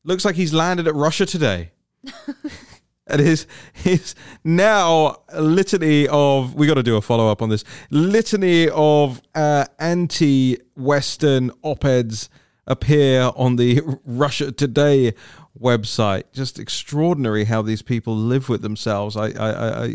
Looks 0.05 0.25
like 0.25 0.37
he's 0.37 0.53
landed 0.53 0.87
at 0.87 0.95
Russia 0.95 1.27
today. 1.27 1.73
and 3.07 3.21
his, 3.21 3.47
his 3.73 4.15
now 4.43 5.17
litany 5.37 6.09
of, 6.09 6.55
we 6.55 6.67
got 6.67 6.75
to 6.75 6.83
do 6.83 6.97
a 6.97 7.03
follow 7.03 7.31
up 7.31 7.43
on 7.43 7.49
this, 7.49 7.65
litany 7.91 8.69
of 8.71 9.21
uh, 9.35 9.67
anti 9.79 10.59
Western 10.77 11.51
op 11.63 11.85
eds 11.85 12.31
appear 12.67 13.31
on 13.37 13.57
the 13.57 13.83
Russia 14.05 14.51
Today 14.51 15.13
website. 15.61 16.25
Just 16.33 16.59
extraordinary 16.59 17.45
how 17.45 17.63
these 17.63 17.83
people 17.83 18.17
live 18.17 18.49
with 18.49 18.63
themselves. 18.63 19.17
I, 19.17 19.29
I, 19.29 19.85
I, 19.85 19.95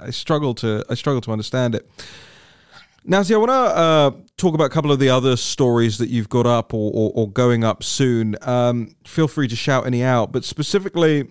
I, 0.00 0.10
struggle 0.10 0.54
to, 0.56 0.84
I 0.88 0.94
struggle 0.94 1.20
to 1.22 1.32
understand 1.32 1.74
it. 1.74 1.90
Now, 3.04 3.22
see, 3.22 3.34
I 3.34 3.38
want 3.38 3.50
to 3.50 3.54
uh, 3.54 4.10
talk 4.36 4.54
about 4.54 4.64
a 4.64 4.70
couple 4.70 4.92
of 4.92 4.98
the 4.98 5.08
other 5.08 5.36
stories 5.36 5.98
that 5.98 6.10
you've 6.10 6.28
got 6.28 6.46
up 6.46 6.72
or, 6.74 6.92
or, 6.94 7.10
or 7.14 7.30
going 7.30 7.64
up 7.64 7.82
soon. 7.82 8.36
Um, 8.42 8.94
feel 9.04 9.26
free 9.26 9.48
to 9.48 9.56
shout 9.56 9.86
any 9.86 10.02
out, 10.02 10.32
but 10.32 10.44
specifically, 10.44 11.28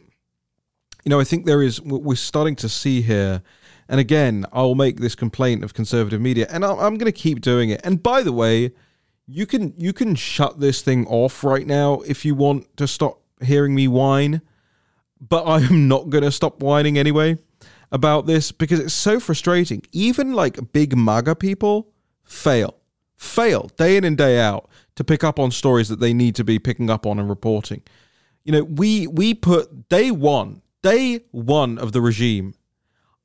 you 1.04 1.10
know, 1.10 1.20
I 1.20 1.24
think 1.24 1.46
there 1.46 1.62
is 1.62 1.82
we're 1.82 2.16
starting 2.16 2.56
to 2.58 2.70
see 2.70 3.02
here, 3.02 3.42
and 3.88 4.00
again, 4.00 4.46
I'll 4.52 4.76
make 4.76 5.00
this 5.00 5.16
complaint 5.16 5.64
of 5.64 5.74
conservative 5.74 6.22
media, 6.22 6.48
and 6.50 6.66
I'm, 6.66 6.96
going 6.98 7.06
to 7.06 7.12
keep 7.12 7.42
doing 7.42 7.70
it. 7.70 7.82
And 7.84 8.02
by 8.04 8.22
the 8.24 8.34
way, 8.34 8.72
you 9.28 9.46
can 9.46 9.74
you 9.78 9.94
can 9.94 10.16
shut 10.16 10.60
this 10.60 10.82
thing 10.82 11.08
off 11.08 11.44
right 11.44 11.66
now 11.66 12.02
if 12.02 12.26
you 12.26 12.36
want 12.36 12.76
to 12.78 12.88
stop 12.88 13.22
hearing 13.42 13.76
me 13.76 13.88
whine, 13.88 14.42
but 15.20 15.44
I'm 15.48 15.88
not 15.88 16.10
going 16.10 16.24
to 16.24 16.32
stop 16.32 16.62
whining 16.62 16.98
anyway 16.98 17.38
about 17.92 18.26
this 18.26 18.52
because 18.52 18.80
it's 18.80 18.94
so 18.94 19.20
frustrating. 19.20 19.84
Even 19.92 20.34
like 20.34 20.74
big 20.74 20.96
MAGA 20.96 21.36
people 21.36 21.92
fail, 22.24 22.76
fail 23.18 23.72
day 23.78 23.98
in 23.98 24.04
and 24.04 24.18
day 24.18 24.40
out 24.40 24.70
to 24.96 25.04
pick 25.04 25.24
up 25.24 25.40
on 25.40 25.52
stories 25.52 25.88
that 25.90 26.00
they 26.00 26.14
need 26.14 26.36
to 26.36 26.44
be 26.44 26.60
picking 26.60 26.90
up 26.90 27.06
on 27.06 27.20
and 27.20 27.30
reporting. 27.30 27.82
You 28.44 28.52
know, 28.52 28.64
we 28.64 29.08
we 29.08 29.34
put 29.34 29.90
day 29.90 30.12
one, 30.12 30.62
day 30.82 31.22
one 31.32 31.78
of 31.78 31.92
the 31.92 32.02
regime, 32.02 32.54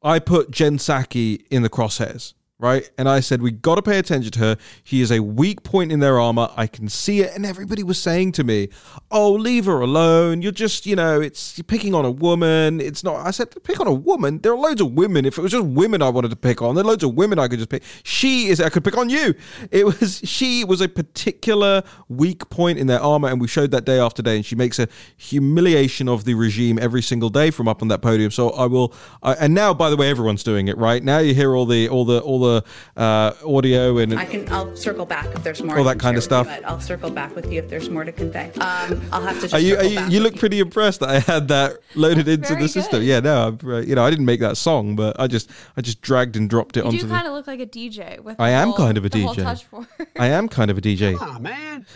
I 0.03 0.19
put 0.19 0.51
Jen 0.51 0.79
Psaki 0.79 1.47
in 1.51 1.63
the 1.63 1.71
crosshairs, 1.71 2.35
right? 2.59 2.89
And 2.97 3.09
I 3.09 3.21
said 3.21 3.43
we 3.43 3.51
got 3.51 3.75
to 3.75 3.83
pay 3.83 3.99
attention 3.99 4.31
to 4.33 4.39
her. 4.41 4.57
She 4.85 5.01
is 5.01 5.11
a 5.11 5.21
weak 5.21 5.63
point 5.65 5.91
in 5.91 6.01
their 6.01 6.21
armor. 6.21 6.49
I 6.57 6.67
can 6.67 6.89
see 6.89 7.21
it, 7.21 7.35
and 7.35 7.45
everybody 7.45 7.83
was 7.83 7.99
saying 7.99 8.33
to 8.33 8.45
me, 8.45 8.69
"Oh, 9.11 9.33
leave 9.33 9.67
her 9.67 9.81
alone. 9.81 10.41
You're 10.41 10.53
just, 10.53 10.87
you 10.87 10.97
know, 10.97 11.21
it's 11.21 11.59
you're 11.59 11.65
picking 11.65 11.95
on 11.95 12.05
a 12.05 12.11
woman. 12.11 12.81
It's 12.81 13.03
not." 13.03 13.27
I 13.27 13.31
said, 13.33 13.55
"Pick 13.65 13.81
on 13.81 13.87
a 13.87 13.93
woman. 13.93 14.39
There 14.39 14.53
are 14.53 14.59
loads 14.59 14.81
of 14.81 14.93
women. 14.93 15.25
If 15.25 15.39
it 15.39 15.43
was 15.43 15.53
just 15.53 15.67
women 15.67 16.01
I 16.01 16.09
wanted 16.09 16.31
to 16.31 16.37
pick 16.37 16.63
on, 16.63 16.75
there 16.75 16.85
are 16.85 16.89
loads 16.89 17.05
of 17.05 17.15
women 17.15 17.39
I 17.39 17.49
could 17.49 17.59
just 17.59 17.71
pick. 17.71 17.83
She 18.05 18.47
is. 18.47 18.61
I 18.61 18.69
could 18.69 18.85
pick 18.85 18.97
on 18.97 19.11
you. 19.11 19.35
It 19.71 19.85
was 19.85 20.21
she 20.25 20.65
was 20.65 20.81
a 20.81 20.89
particular 20.89 21.83
weak 22.09 22.49
point 22.51 22.79
in 22.79 22.87
their 22.87 23.01
armor, 23.01 23.29
and 23.29 23.41
we 23.41 23.49
showed 23.49 23.73
that 23.73 23.85
day 23.85 23.99
after 23.99 24.23
day. 24.23 24.37
And 24.37 24.47
she 24.47 24.55
makes 24.55 24.79
a 24.79 24.89
humiliation 25.17 26.09
of 26.09 26.25
the 26.25 26.35
regime 26.35 26.79
every 26.81 27.03
single 27.03 27.31
day 27.31 27.51
from 27.51 27.67
up 27.69 27.83
on 27.83 27.89
that 27.89 28.01
podium. 28.01 28.31
So 28.31 28.51
I 28.51 28.67
will. 28.67 28.95
I, 29.23 29.35
and 29.35 29.55
now, 29.55 29.75
by 29.75 29.91
the 29.91 29.97
way, 29.97 30.09
everyone's 30.09 30.45
doing 30.45 30.69
it 30.69 30.79
right 30.79 31.03
now. 31.03 31.19
You 31.19 31.35
hear 31.35 31.55
all 31.57 31.67
the 31.67 31.89
all 31.89 32.05
the 32.05 32.21
all 32.21 32.39
the 32.39 32.44
uh, 32.45 33.33
audio 33.45 33.99
and 33.99 34.15
I 34.19 34.25
can. 34.25 34.49
I'll 34.53 34.75
circle 34.77 35.07
back 35.07 35.27
if 35.35 35.43
there's 35.45 35.63
more. 35.63 35.79
All 35.79 35.85
that 35.85 35.99
kind 35.99 36.17
of 36.17 36.23
stuff. 36.23 36.47
you, 36.47 36.67
I'll 36.67 36.81
circle 36.81 37.11
back 37.11 37.35
with 37.35 37.51
you 37.53 37.59
if 37.63 37.69
there's 37.69 37.89
more 37.91 38.05
to 38.05 38.13
convey. 38.13 38.51
Um, 38.61 39.01
I'll 39.13 39.23
have 39.23 39.37
to. 39.37 39.43
Just 39.43 39.55
Are 39.55 39.61
you, 39.61 39.77
are 39.77 39.85
you, 39.85 39.97
back 39.97 40.13
you 40.13 40.21
look 40.21 40.37
pretty 40.39 40.61
impressed 40.61 41.01
that 41.01 41.09
I 41.09 41.19
had 41.21 41.49
that 41.49 41.79
loaded 41.95 42.29
into 42.29 42.55
the 42.55 42.69
system. 42.69 43.01
good. 43.01 43.07
Yeah, 43.07 43.21
no, 43.21 43.49
I'm, 43.49 43.69
uh, 43.69 43.79
you 43.81 43.95
know, 43.95 44.05
I 44.05 44.11
didn't 44.11 44.27
make 44.27 44.41
that 44.41 44.57
song, 44.57 44.97
but 44.97 45.19
I 45.21 45.27
just, 45.27 45.51
I 45.77 45.81
just 45.81 46.01
dragged 46.01 46.37
and 46.37 46.49
dropped 46.49 46.77
it 46.77 46.81
You 46.81 46.87
onto 46.87 46.99
do 47.01 47.07
the. 47.09 47.15
kind 47.15 47.27
of 47.27 47.33
look 47.35 47.47
like 47.47 47.61
a 47.61 47.67
DJ 47.67 48.21
with 48.21 48.41
I 48.41 48.51
the 48.51 48.57
am 48.57 48.69
whole- 48.69 48.77
kind 48.77 48.97
of 48.99 49.05
a 49.05 49.09
the 49.09 49.23
whole 49.23 49.35
DJ. 49.35 49.43
touch 49.43 49.65
for- 49.65 49.87
I 50.19 50.29
am 50.29 50.49
kind 50.49 50.71
of 50.71 50.79
a 50.79 50.81
DJ. 50.81 51.17
Oh 51.21 51.39
man. 51.39 51.87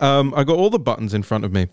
Um, 0.00 0.32
I 0.34 0.42
got 0.44 0.56
all 0.56 0.70
the 0.70 0.78
buttons 0.78 1.14
in 1.14 1.22
front 1.22 1.44
of 1.44 1.52
me, 1.52 1.68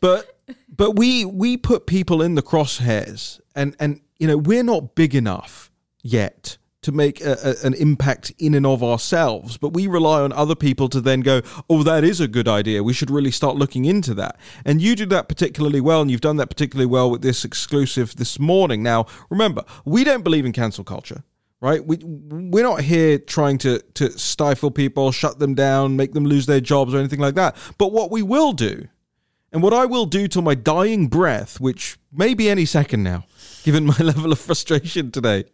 but 0.00 0.38
but 0.74 0.96
we 0.96 1.24
we 1.24 1.56
put 1.56 1.86
people 1.86 2.20
in 2.20 2.34
the 2.34 2.42
crosshairs, 2.42 3.40
and 3.54 3.76
and 3.78 4.00
you 4.18 4.26
know 4.26 4.36
we're 4.36 4.64
not 4.64 4.94
big 4.94 5.14
enough 5.14 5.70
yet 6.02 6.56
to 6.82 6.92
make 6.92 7.20
a, 7.20 7.36
a, 7.44 7.66
an 7.66 7.74
impact 7.74 8.32
in 8.38 8.54
and 8.54 8.66
of 8.66 8.82
ourselves, 8.82 9.56
but 9.56 9.72
we 9.72 9.86
rely 9.86 10.20
on 10.20 10.32
other 10.32 10.56
people 10.56 10.88
to 10.88 11.00
then 11.00 11.20
go, 11.20 11.40
oh, 11.70 11.82
that 11.84 12.02
is 12.02 12.20
a 12.20 12.28
good 12.28 12.48
idea. 12.48 12.82
We 12.82 12.92
should 12.92 13.10
really 13.10 13.30
start 13.30 13.56
looking 13.56 13.84
into 13.84 14.14
that. 14.14 14.38
And 14.64 14.82
you 14.82 14.96
do 14.96 15.06
that 15.06 15.28
particularly 15.28 15.80
well, 15.80 16.02
and 16.02 16.10
you've 16.10 16.20
done 16.20 16.36
that 16.38 16.48
particularly 16.48 16.86
well 16.86 17.10
with 17.10 17.22
this 17.22 17.44
exclusive 17.44 18.16
this 18.16 18.38
morning. 18.38 18.82
Now, 18.82 19.06
remember, 19.30 19.64
we 19.84 20.02
don't 20.02 20.24
believe 20.24 20.44
in 20.44 20.52
cancel 20.52 20.84
culture 20.84 21.24
right? 21.62 21.86
We 21.86 21.98
we're 22.02 22.64
not 22.64 22.80
here 22.80 23.18
trying 23.18 23.56
to 23.58 23.78
to 23.94 24.10
stifle 24.18 24.72
people, 24.72 25.12
shut 25.12 25.38
them 25.38 25.54
down, 25.54 25.96
make 25.96 26.12
them 26.12 26.24
lose 26.24 26.46
their 26.46 26.60
jobs 26.60 26.92
or 26.92 26.98
anything 26.98 27.20
like 27.20 27.36
that. 27.36 27.56
But 27.78 27.92
what 27.92 28.10
we 28.10 28.20
will 28.20 28.52
do, 28.52 28.88
and 29.52 29.62
what 29.62 29.72
I 29.72 29.86
will 29.86 30.06
do 30.06 30.26
till 30.26 30.42
my 30.42 30.56
dying 30.56 31.06
breath, 31.06 31.60
which 31.60 31.98
may 32.12 32.34
be 32.34 32.50
any 32.50 32.64
second 32.64 33.04
now, 33.04 33.24
given 33.62 33.86
my 33.86 33.96
level 34.00 34.32
of 34.32 34.40
frustration 34.40 35.12
today. 35.12 35.44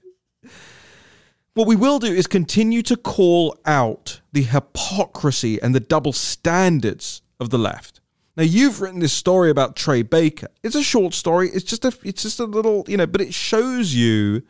What 1.59 1.66
we 1.66 1.74
will 1.74 1.98
do 1.98 2.06
is 2.06 2.28
continue 2.28 2.82
to 2.82 2.96
call 2.96 3.59
out 3.66 4.20
the 4.30 4.44
hypocrisy 4.44 5.61
and 5.61 5.74
the 5.74 5.80
double 5.80 6.12
standards 6.12 7.20
of 7.40 7.50
the 7.50 7.59
left. 7.59 8.00
Now 8.36 8.44
you've 8.44 8.80
written 8.80 9.00
this 9.00 9.12
story 9.12 9.50
about 9.50 9.74
Trey 9.74 10.02
Baker. 10.02 10.46
It's 10.62 10.76
a 10.76 10.84
short 10.84 11.14
story. 11.14 11.48
It's 11.48 11.64
just 11.64 11.84
a 11.84 11.92
it's 12.04 12.22
just 12.22 12.38
a 12.38 12.44
little, 12.44 12.84
you 12.86 12.96
know, 12.96 13.09
but 13.09 13.20
it 13.20 13.34
shows 13.34 13.92
you 13.92 14.44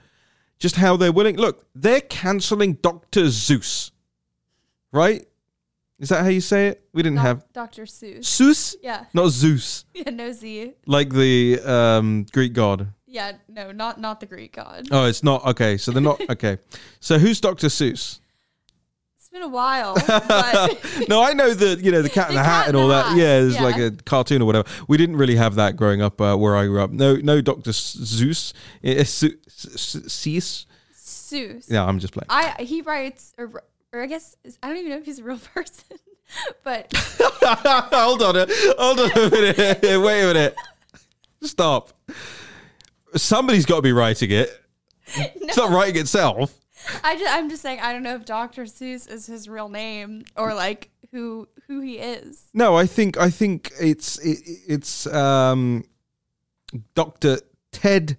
just 0.59 0.77
how 0.77 0.99
they're 0.99 1.11
willing. 1.11 1.39
Look, 1.39 1.65
they're 1.75 2.03
canceling 2.03 2.75
Dr. 2.75 3.31
Zeus. 3.31 3.91
Right? 4.93 5.27
Is 5.99 6.11
that 6.11 6.25
how 6.25 6.29
you 6.29 6.43
say 6.43 6.69
it? 6.69 6.85
We 6.93 7.03
didn't 7.03 7.17
Doc- 7.17 7.25
have 7.25 7.53
Dr. 7.55 7.85
Seuss. 7.85 8.27
Zeus? 8.27 8.77
Yeah. 8.83 9.07
Not 9.15 9.31
Zeus. 9.31 9.87
Yeah, 9.95 10.11
no 10.11 10.31
Z. 10.31 10.75
Like 10.85 11.09
the 11.09 11.59
um, 11.61 12.27
Greek 12.31 12.53
god. 12.53 12.89
Yeah, 13.11 13.33
no, 13.49 13.73
not 13.73 13.99
not 13.99 14.21
the 14.21 14.27
Greek 14.27 14.53
god. 14.55 14.89
Oh, 14.91 15.07
it's 15.07 15.23
not 15.25 15.45
okay. 15.47 15.79
So 15.79 15.93
they're 15.93 16.03
not 16.03 16.21
okay. 16.31 16.59
So 17.01 17.19
who's 17.19 17.41
Dr. 17.41 17.69
Seuss? 17.69 18.21
It's 19.17 19.29
been 19.33 19.43
a 19.43 19.49
while, 19.49 19.95
but 20.07 21.07
no, 21.09 21.23
I 21.23 21.33
know 21.33 21.55
the 21.55 21.79
you 21.83 21.91
know 21.91 22.03
the 22.03 22.09
cat 22.11 22.29
in 22.29 22.35
The 22.37 22.43
the 22.43 22.47
hat 22.49 22.69
and 22.69 22.77
all 22.77 22.89
that. 22.89 23.07
Hat, 23.07 23.17
Yeah, 23.17 23.39
it's 23.41 23.55
yeah. 23.57 23.63
like 23.63 23.77
a 23.79 23.91
cartoon 24.05 24.43
or 24.43 24.45
whatever. 24.45 24.69
We 24.89 24.97
didn't 24.99 25.17
really 25.17 25.37
have 25.37 25.55
that 25.57 25.77
growing 25.77 26.03
up 26.03 26.21
uh, 26.21 26.37
where 26.37 26.55
I 26.57 26.67
grew 26.67 26.81
up. 26.83 26.91
No, 26.91 27.17
no, 27.17 27.41
Doctor 27.41 27.73
Zeus, 27.73 28.53
Eh, 28.85 29.05
Su- 29.05 29.37
Seuss. 29.49 30.67
Seuss. 30.95 31.71
Yeah, 31.71 31.85
I'm 31.85 31.99
just 31.99 32.13
playing. 32.13 32.27
I 32.31 32.63
he 32.63 32.81
writes, 32.83 33.35
or, 33.39 33.63
or 33.93 34.03
I 34.03 34.07
guess 34.07 34.37
I 34.63 34.69
don't 34.69 34.77
even 34.79 34.91
know 34.91 34.99
if 34.99 35.05
he's 35.07 35.19
a 35.19 35.25
real 35.25 35.39
person, 35.55 35.99
but 36.63 36.91
hold 36.95 38.23
on, 38.23 38.35
hold 38.79 39.01
on 39.01 39.11
a 39.13 39.31
minute. 39.31 39.83
Wait 39.83 40.23
a 40.23 40.27
minute. 40.27 40.57
Stop. 41.43 41.93
Somebody's 43.17 43.67
got 43.67 43.77
to 43.77 43.83
be 43.83 43.93
writing 43.93 44.31
it. 44.31 44.51
It's 45.17 45.57
not 45.57 45.71
writing 45.71 46.01
itself. 46.01 46.55
I 47.03 47.17
just, 47.17 47.33
I'm 47.35 47.49
just 47.49 47.63
saying 47.63 47.81
I 47.81 47.93
don't 47.95 48.03
know 48.03 48.15
if 48.15 48.25
Dr. 48.27 48.65
Seuss 48.65 49.11
is 49.11 49.27
his 49.27 49.49
real 49.49 49.69
name 49.71 50.25
or 50.37 50.55
like 50.55 50.91
who 51.13 51.49
who 51.67 51.81
he 51.81 51.99
is. 51.99 52.49
No, 52.53 52.77
I 52.77 52.87
think 52.87 53.17
I 53.19 53.31
think 53.31 53.73
it's 53.81 54.19
it, 54.19 54.39
it's 54.69 55.07
um, 55.07 55.85
Doctor 56.95 57.39
Ted 57.73 58.19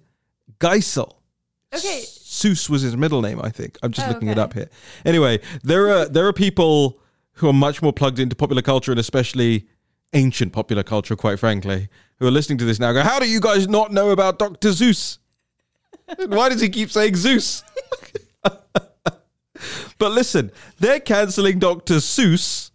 Geisel. 0.58 1.14
Okay. 1.72 2.02
Seuss 2.04 2.68
was 2.68 2.82
his 2.82 2.96
middle 2.96 3.22
name, 3.22 3.40
I 3.40 3.50
think. 3.50 3.78
I'm 3.82 3.92
just 3.92 4.08
Oh, 4.08 4.10
looking 4.10 4.28
it 4.28 4.38
up 4.38 4.54
here. 4.54 4.68
Anyway, 5.04 5.38
there 5.62 5.88
are 5.88 6.06
there 6.06 6.26
are 6.26 6.32
people 6.32 7.00
who 7.34 7.48
are 7.48 7.52
much 7.52 7.80
more 7.80 7.92
plugged 7.92 8.18
into 8.18 8.34
popular 8.34 8.62
culture 8.62 8.90
and 8.90 8.98
especially 8.98 9.68
ancient 10.12 10.52
popular 10.52 10.82
culture, 10.82 11.16
quite 11.16 11.38
frankly, 11.38 11.88
who 12.18 12.26
are 12.26 12.30
listening 12.30 12.58
to 12.58 12.64
this 12.64 12.78
now. 12.78 12.92
Go, 12.92 13.02
how 13.02 13.18
do 13.18 13.28
you 13.28 13.40
guys 13.40 13.68
not 13.68 13.92
know 13.92 14.10
about 14.10 14.38
Doctor 14.38 14.72
Zeus? 14.72 15.18
Why 16.26 16.48
does 16.48 16.60
he 16.60 16.68
keep 16.68 16.90
saying 16.90 17.16
Zeus? 17.16 17.62
but 18.42 20.12
listen, 20.12 20.50
they're 20.78 21.00
canceling 21.00 21.58
Doctor 21.58 21.94
Seuss 21.94 22.70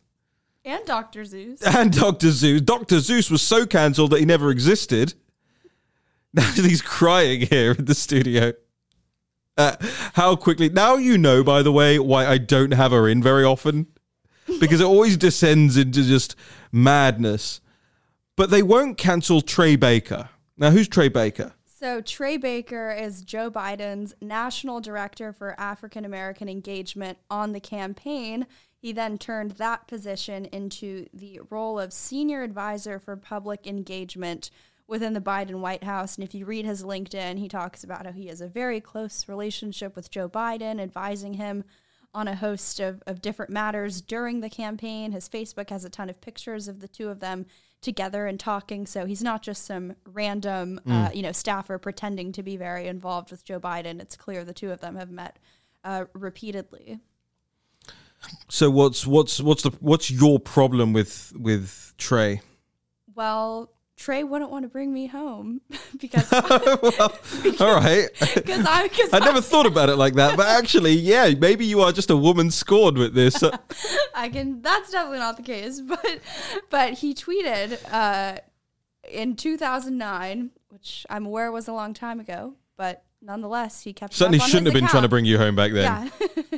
And 0.63 0.85
Dr. 0.85 1.25
Zeus. 1.25 1.61
and 1.65 1.91
Dr. 1.91 2.31
Zeus. 2.31 2.61
Dr. 2.61 2.99
Zeus 2.99 3.29
was 3.29 3.41
so 3.41 3.65
cancelled 3.65 4.11
that 4.11 4.19
he 4.19 4.25
never 4.25 4.51
existed. 4.51 5.13
Now 6.35 6.51
he's 6.51 6.81
crying 6.81 7.47
here 7.47 7.71
in 7.71 7.85
the 7.85 7.95
studio. 7.95 8.51
Uh, 9.57 9.77
how 10.15 10.35
quickly. 10.35 10.67
Now 10.67 10.97
you 10.97 11.17
know, 11.17 11.45
by 11.45 11.61
the 11.61 11.71
way, 11.71 11.97
why 11.97 12.27
I 12.27 12.37
don't 12.37 12.73
have 12.73 12.91
her 12.91 13.07
in 13.07 13.23
very 13.23 13.45
often. 13.45 13.87
Because 14.59 14.81
it 14.81 14.85
always 14.85 15.17
descends 15.17 15.77
into 15.77 16.03
just 16.03 16.35
madness. 16.71 17.61
But 18.35 18.49
they 18.49 18.63
won't 18.63 18.97
cancel 18.97 19.41
Trey 19.41 19.75
Baker. 19.75 20.29
Now, 20.57 20.71
who's 20.71 20.87
Trey 20.87 21.09
Baker? 21.09 21.53
So 21.65 22.01
Trey 22.01 22.37
Baker 22.37 22.91
is 22.91 23.21
Joe 23.21 23.51
Biden's 23.51 24.15
national 24.21 24.79
director 24.79 25.33
for 25.33 25.59
African 25.59 26.05
American 26.05 26.47
engagement 26.47 27.17
on 27.29 27.51
the 27.51 27.59
campaign. 27.59 28.47
He 28.77 28.91
then 28.91 29.17
turned 29.17 29.51
that 29.51 29.87
position 29.87 30.45
into 30.45 31.07
the 31.13 31.41
role 31.49 31.79
of 31.79 31.91
senior 31.91 32.43
advisor 32.43 32.97
for 32.97 33.15
public 33.15 33.67
engagement 33.67 34.51
within 34.87 35.13
the 35.13 35.21
Biden 35.21 35.59
White 35.59 35.83
House. 35.83 36.15
And 36.15 36.23
if 36.23 36.33
you 36.33 36.45
read 36.45 36.65
his 36.65 36.83
LinkedIn, 36.83 37.39
he 37.39 37.47
talks 37.47 37.83
about 37.83 38.05
how 38.05 38.11
he 38.11 38.27
has 38.27 38.41
a 38.41 38.47
very 38.47 38.79
close 38.79 39.27
relationship 39.27 39.95
with 39.95 40.11
Joe 40.11 40.29
Biden, 40.29 40.79
advising 40.79 41.33
him 41.33 41.63
on 42.15 42.27
a 42.27 42.35
host 42.35 42.79
of, 42.79 43.03
of 43.05 43.21
different 43.21 43.51
matters 43.51 44.01
during 44.01 44.39
the 44.39 44.49
campaign. 44.49 45.11
His 45.11 45.29
Facebook 45.29 45.69
has 45.69 45.85
a 45.85 45.89
ton 45.89 46.09
of 46.09 46.19
pictures 46.21 46.67
of 46.67 46.79
the 46.79 46.87
two 46.87 47.09
of 47.09 47.19
them 47.19 47.45
together 47.81 48.25
and 48.25 48.39
talking. 48.39 48.87
So 48.87 49.05
he's 49.05 49.21
not 49.21 49.43
just 49.43 49.65
some 49.65 49.95
random, 50.05 50.79
uh, 50.87 51.09
you 51.13 51.21
know, 51.21 51.31
staffer 51.31 51.77
pretending 51.77 52.31
to 52.31 52.41
be 52.41 52.57
very 52.57 52.87
involved 52.87 53.29
with 53.29 53.43
Joe 53.43 53.59
Biden. 53.59 54.01
It's 54.01 54.15
clear 54.15 54.43
the 54.43 54.53
two 54.53 54.71
of 54.71 54.81
them 54.81 54.95
have 54.95 55.11
met 55.11 55.37
uh, 55.83 56.05
repeatedly. 56.13 56.99
So 58.49 58.71
what's 58.71 59.05
what's 59.05 59.39
what's 59.39 59.61
the 59.61 59.71
what's 59.81 60.09
your 60.09 60.39
problem 60.39 60.93
with 60.93 61.31
with 61.35 61.93
Trey? 61.97 62.41
Well, 63.13 63.69
Trey 63.97 64.25
wouldn't 64.25 64.51
want 64.51 64.63
to 64.63 64.69
bring 64.69 64.91
me 64.91 65.07
home 65.07 65.61
because 65.99 66.29
well, 66.31 67.17
all 67.59 67.75
right. 67.75 68.09
because 68.35 68.65
I 68.65 68.87
because 68.87 69.13
I 69.13 69.19
never 69.19 69.41
thought 69.41 69.65
about 69.65 69.89
it 69.89 69.95
like 69.95 70.15
that, 70.15 70.35
but 70.35 70.47
actually, 70.47 70.93
yeah, 70.93 71.31
maybe 71.37 71.65
you 71.65 71.81
are 71.81 71.91
just 71.91 72.09
a 72.09 72.17
woman 72.17 72.51
scorned 72.51 72.97
with 72.97 73.13
this. 73.13 73.41
I 74.13 74.29
can. 74.29 74.61
That's 74.61 74.91
definitely 74.91 75.19
not 75.19 75.37
the 75.37 75.43
case. 75.43 75.79
But 75.79 76.19
but 76.69 76.93
he 76.93 77.13
tweeted 77.13 77.79
uh, 77.91 78.39
in 79.09 79.35
2009, 79.35 80.51
which 80.69 81.05
I'm 81.09 81.25
aware 81.25 81.51
was 81.51 81.67
a 81.67 81.73
long 81.73 81.93
time 81.93 82.19
ago, 82.19 82.55
but 82.75 83.03
nonetheless, 83.21 83.81
he 83.81 83.93
kept 83.93 84.13
Certainly 84.13 84.39
shouldn't 84.39 84.67
have 84.67 84.73
been 84.73 84.87
trying 84.87 85.03
to 85.03 85.09
bring 85.09 85.25
you 85.25 85.37
home 85.37 85.55
back 85.55 85.71
then. 85.71 86.11
Yeah. 86.51 86.57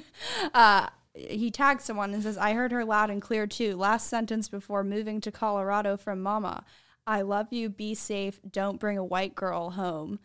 uh, 0.53 0.88
he 1.13 1.51
tagged 1.51 1.81
someone 1.81 2.15
and 2.15 2.23
says, 2.23 2.38
"I 2.38 2.53
heard 2.53 2.71
her 2.71 2.83
loud 2.83 3.11
and 3.11 3.21
clear 3.21 3.45
too. 3.45 3.75
Last 3.75 4.07
sentence 4.07 4.49
before 4.49 4.83
moving 4.83 5.21
to 5.21 5.31
Colorado 5.31 5.97
from 5.97 6.21
Mama. 6.21 6.63
I 7.07 7.21
love 7.21 7.47
you. 7.51 7.69
Be 7.69 7.95
safe. 7.95 8.39
Don't 8.51 8.79
bring 8.79 8.97
a 8.97 9.03
white 9.05 9.33
girl 9.33 9.71
home." 9.71 10.19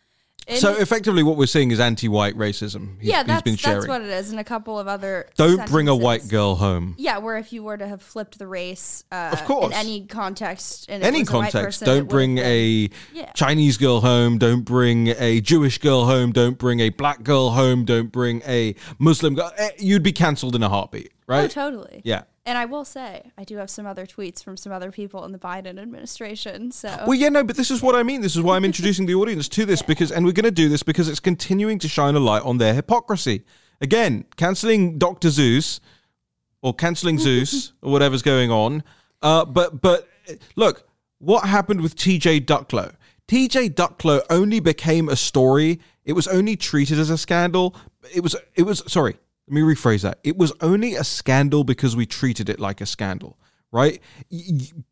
So 0.57 0.73
effectively, 0.77 1.23
what 1.23 1.37
we're 1.37 1.47
seeing 1.47 1.71
is 1.71 1.79
anti-white 1.79 2.37
racism. 2.37 3.01
He- 3.01 3.11
yeah, 3.11 3.19
he's 3.19 3.27
that's 3.45 3.63
that's 3.63 3.87
what 3.87 4.03
it 4.03 4.09
is, 4.09 4.33
and 4.33 4.41
a 4.41 4.45
couple 4.45 4.77
of 4.77 4.89
other. 4.89 5.29
Don't 5.37 5.65
bring 5.71 5.87
a 5.87 5.95
white 5.95 6.27
girl 6.27 6.57
home. 6.57 6.97
Yeah, 6.99 7.19
where 7.19 7.37
if 7.37 7.53
you 7.53 7.63
were 7.63 7.77
to 7.79 7.87
have 7.87 8.03
flipped 8.03 8.41
the 8.41 8.49
race, 8.49 9.05
uh, 9.13 9.31
Of 9.35 9.45
course. 9.45 9.67
in 9.67 9.73
any 9.75 10.05
context, 10.07 10.89
it 10.89 10.95
Any 11.05 11.21
was 11.21 11.29
a 11.29 11.33
white 11.33 11.53
context. 11.53 11.81
person, 11.83 11.87
Don't 11.87 12.09
bring 12.09 12.39
a 12.39 12.91
Yeah. 13.15 13.31
Chinese 13.35 13.77
girl 13.77 14.01
home. 14.01 14.39
Don't 14.39 14.63
bring 14.65 15.15
a 15.17 15.41
Jewish 15.41 15.79
girl 15.79 16.07
home. 16.07 16.33
Don't 16.33 16.59
bring 16.59 16.81
a 16.81 16.89
black 16.89 17.23
girl 17.23 17.51
home. 17.51 17.85
Don't 17.85 18.11
bring 18.11 18.43
a 18.45 18.75
Muslim 18.99 19.35
girl. 19.35 19.53
Eh, 19.57 19.71
You'd 19.79 20.03
be 20.03 20.13
cancelled 20.13 20.57
in 20.57 20.65
a 20.65 20.69
heartbeat, 20.69 21.13
right? 21.29 21.45
Oh, 21.45 21.47
totally. 21.47 22.03
Yeah. 22.05 22.23
And 22.45 22.59
I 22.59 22.65
will 22.65 22.85
say, 22.85 23.31
I 23.39 23.45
do 23.45 23.57
have 23.59 23.71
some 23.71 23.87
other 23.87 24.05
tweets 24.05 24.43
from 24.43 24.57
some 24.57 24.73
other 24.73 24.91
people 24.91 25.25
in 25.25 25.31
the 25.31 25.39
Biden 25.39 25.79
administration. 25.79 26.73
So 26.73 27.05
Well, 27.07 27.15
yeah, 27.15 27.29
no, 27.29 27.45
but 27.45 27.57
this 27.57 27.71
is 27.71 27.81
what 27.83 27.95
I 27.95 28.03
mean. 28.03 28.21
This 28.21 28.35
is 28.35 28.43
why 28.43 28.57
I'm 28.57 28.65
introducing 28.65 29.07
the 29.07 29.15
audience 29.15 29.49
to 29.51 29.65
this 29.65 29.81
because, 29.87 30.11
and 30.11 30.27
we're 30.27 30.33
going 30.33 30.45
to 30.45 30.51
do 30.51 30.69
this 30.69 30.83
because 30.83 31.09
it's 31.09 31.21
continuing 31.21 31.79
to 31.79 31.89
shine 31.89 32.17
a 32.17 32.21
light 32.21 32.43
on 32.43 32.59
their 32.59 32.75
hypocrisy. 32.75 33.45
Again, 33.81 34.25
canceling 34.37 34.99
Dr. 34.99 35.31
Zeus 35.31 35.81
or 36.63 36.75
canceling 36.75 37.19
Zeus 37.21 37.75
or 37.81 37.93
whatever's 37.93 38.23
going 38.23 38.51
on. 38.51 38.83
Uh, 39.23 39.45
but, 39.45 39.81
but 39.81 40.09
look, 40.57 40.89
what 41.19 41.45
happened 41.45 41.81
with 41.81 41.95
TJ 41.95 42.45
Ducklo? 42.45 42.95
TJ 43.29 43.75
Ducklo 43.75 44.21
only 44.31 44.59
became 44.59 45.09
a 45.09 45.15
story. 45.15 45.79
It 46.05 46.15
was 46.15 46.27
only 46.27 46.57
treated 46.57 46.99
as 46.99 47.09
a 47.09 47.17
scandal. 47.17 47.77
It 48.13 48.21
was, 48.21 48.35
it 48.57 48.65
was, 48.65 48.83
sorry, 48.89 49.15
let 49.49 49.55
me 49.55 49.61
rephrase 49.61 50.03
that. 50.03 50.19
It 50.23 50.37
was 50.37 50.53
only 50.61 50.95
a 50.95 51.05
scandal 51.05 51.65
because 51.65 51.97
we 51.97 52.07
treated 52.07 52.49
it 52.49 52.61
like 52.61 52.81
a 52.81 52.87
scandal, 52.87 53.39
right? 53.71 54.01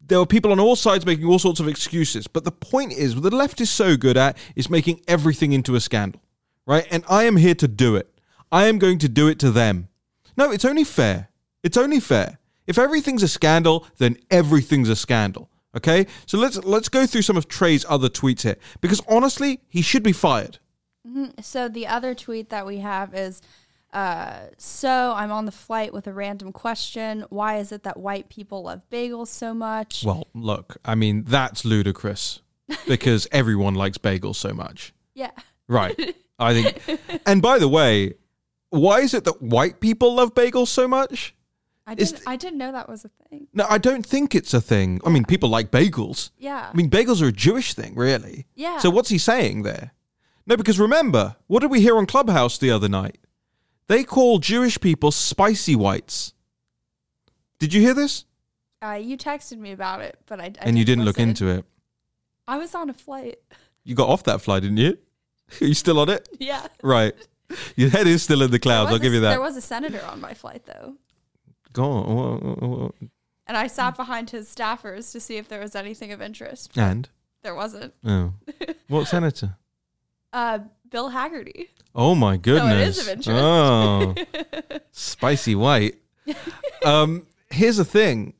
There 0.06 0.18
were 0.18 0.26
people 0.26 0.52
on 0.52 0.60
all 0.60 0.76
sides 0.76 1.06
making 1.06 1.26
all 1.26 1.38
sorts 1.38 1.60
of 1.60 1.68
excuses. 1.68 2.26
But 2.26 2.44
the 2.44 2.52
point 2.52 2.92
is, 2.92 3.14
what 3.14 3.22
the 3.22 3.34
left 3.34 3.60
is 3.60 3.70
so 3.70 3.96
good 3.96 4.16
at 4.16 4.36
is 4.56 4.68
making 4.68 5.02
everything 5.06 5.52
into 5.52 5.74
a 5.76 5.80
scandal, 5.80 6.22
right? 6.66 6.86
And 6.90 7.04
I 7.08 7.24
am 7.24 7.36
here 7.36 7.54
to 7.54 7.68
do 7.68 7.96
it. 7.96 8.08
I 8.50 8.66
am 8.66 8.78
going 8.78 8.98
to 8.98 9.08
do 9.08 9.28
it 9.28 9.38
to 9.40 9.50
them. 9.50 9.88
No, 10.36 10.50
it's 10.50 10.64
only 10.64 10.84
fair. 10.84 11.28
It's 11.62 11.76
only 11.76 12.00
fair. 12.00 12.38
If 12.66 12.78
everything's 12.78 13.22
a 13.22 13.28
scandal, 13.28 13.86
then 13.98 14.16
everything's 14.30 14.88
a 14.88 14.96
scandal. 14.96 15.48
Okay? 15.76 16.06
So 16.26 16.38
let's 16.38 16.56
let's 16.64 16.88
go 16.88 17.06
through 17.06 17.22
some 17.22 17.36
of 17.36 17.48
Trey's 17.48 17.84
other 17.88 18.08
tweets 18.08 18.42
here. 18.42 18.56
Because 18.80 19.00
honestly, 19.08 19.60
he 19.68 19.82
should 19.82 20.02
be 20.02 20.12
fired. 20.12 20.58
Mm-hmm. 21.06 21.40
So 21.40 21.68
the 21.68 21.86
other 21.86 22.14
tweet 22.14 22.50
that 22.50 22.66
we 22.66 22.78
have 22.78 23.14
is 23.14 23.40
uh, 23.92 24.46
so 24.56 25.12
I'm 25.16 25.32
on 25.32 25.46
the 25.46 25.52
flight 25.52 25.92
with 25.92 26.06
a 26.06 26.12
random 26.12 26.52
question. 26.52 27.24
Why 27.30 27.58
is 27.58 27.72
it 27.72 27.82
that 27.84 27.98
white 27.98 28.28
people 28.28 28.64
love 28.64 28.82
bagels 28.90 29.28
so 29.28 29.52
much? 29.54 30.04
Well, 30.04 30.28
look, 30.34 30.76
I 30.84 30.94
mean, 30.94 31.24
that's 31.24 31.64
ludicrous 31.64 32.40
because 32.86 33.26
everyone 33.32 33.74
likes 33.74 33.98
bagels 33.98 34.36
so 34.36 34.52
much. 34.52 34.92
yeah. 35.14 35.30
Right. 35.68 36.16
I 36.38 36.54
think. 36.62 37.00
And 37.26 37.42
by 37.42 37.58
the 37.58 37.68
way, 37.68 38.14
why 38.70 39.00
is 39.00 39.12
it 39.14 39.24
that 39.24 39.42
white 39.42 39.78
people 39.80 40.14
love 40.14 40.34
bagels 40.34 40.68
so 40.68 40.88
much? 40.88 41.34
I 41.86 41.94
didn't 41.94 42.22
I 42.26 42.36
didn't 42.36 42.58
know 42.58 42.72
that 42.72 42.88
was 42.88 43.04
a 43.04 43.10
thing. 43.28 43.48
No, 43.52 43.66
I 43.68 43.78
don't 43.78 44.06
think 44.06 44.34
it's 44.34 44.54
a 44.54 44.60
thing. 44.60 45.00
I 45.04 45.10
mean, 45.10 45.24
people 45.24 45.48
like 45.48 45.70
bagels. 45.70 46.30
Yeah. 46.38 46.70
I 46.72 46.76
mean, 46.76 46.88
bagels 46.88 47.20
are 47.20 47.26
a 47.26 47.32
Jewish 47.32 47.74
thing, 47.74 47.94
really. 47.94 48.46
Yeah. 48.54 48.78
So 48.78 48.88
what's 48.90 49.10
he 49.10 49.18
saying 49.18 49.62
there? 49.62 49.92
No, 50.46 50.56
because 50.56 50.78
remember, 50.78 51.36
what 51.46 51.60
did 51.60 51.70
we 51.70 51.80
hear 51.80 51.96
on 51.96 52.06
Clubhouse 52.06 52.58
the 52.58 52.70
other 52.70 52.88
night? 52.88 53.18
They 53.90 54.04
call 54.04 54.38
Jewish 54.38 54.80
people 54.80 55.10
spicy 55.10 55.74
whites. 55.74 56.32
Did 57.58 57.74
you 57.74 57.80
hear 57.80 57.92
this? 57.92 58.24
uh, 58.80 58.92
you 58.92 59.18
texted 59.18 59.58
me 59.58 59.72
about 59.72 60.00
it, 60.00 60.16
but 60.26 60.38
I, 60.40 60.44
I 60.44 60.52
and 60.60 60.78
you 60.78 60.84
didn't 60.84 61.04
look 61.04 61.18
into 61.18 61.48
it. 61.48 61.64
I 62.46 62.56
was 62.56 62.72
on 62.76 62.88
a 62.88 62.92
flight. 62.94 63.40
You 63.82 63.96
got 63.96 64.08
off 64.08 64.22
that 64.24 64.42
flight, 64.42 64.62
didn't 64.62 64.76
you? 64.76 64.96
Are 65.60 65.64
you 65.66 65.74
still 65.74 65.98
on 65.98 66.08
it? 66.08 66.28
Yeah. 66.38 66.68
Right. 66.84 67.14
Your 67.74 67.90
head 67.90 68.06
is 68.06 68.22
still 68.22 68.42
in 68.42 68.52
the 68.52 68.60
clouds. 68.60 68.90
I'll 68.90 68.94
a- 68.94 69.00
give 69.00 69.12
you 69.12 69.20
that. 69.22 69.30
There 69.30 69.40
was 69.40 69.56
a 69.56 69.60
senator 69.60 70.04
on 70.06 70.20
my 70.20 70.34
flight 70.34 70.64
though. 70.66 70.94
Go 71.72 71.82
on. 71.82 72.92
And 73.48 73.56
I 73.56 73.66
sat 73.66 73.96
behind 73.96 74.30
his 74.30 74.54
staffers 74.54 75.10
to 75.10 75.18
see 75.18 75.36
if 75.36 75.48
there 75.48 75.60
was 75.60 75.74
anything 75.74 76.12
of 76.12 76.22
interest. 76.22 76.78
And? 76.78 77.08
There 77.42 77.56
wasn't. 77.56 77.92
Oh. 78.04 78.34
What 78.86 79.08
senator? 79.08 79.56
Uh, 80.32 80.60
Bill 80.90 81.10
Hagerty. 81.10 81.68
Oh 81.94 82.14
my 82.14 82.36
goodness. 82.36 82.98
is 82.98 83.06
of 83.06 83.12
interest. 83.12 83.28
Oh. 83.30 84.14
Spicy 84.92 85.54
white. 85.54 85.96
um, 86.84 87.26
here's 87.50 87.78
the 87.78 87.84
thing. 87.84 88.34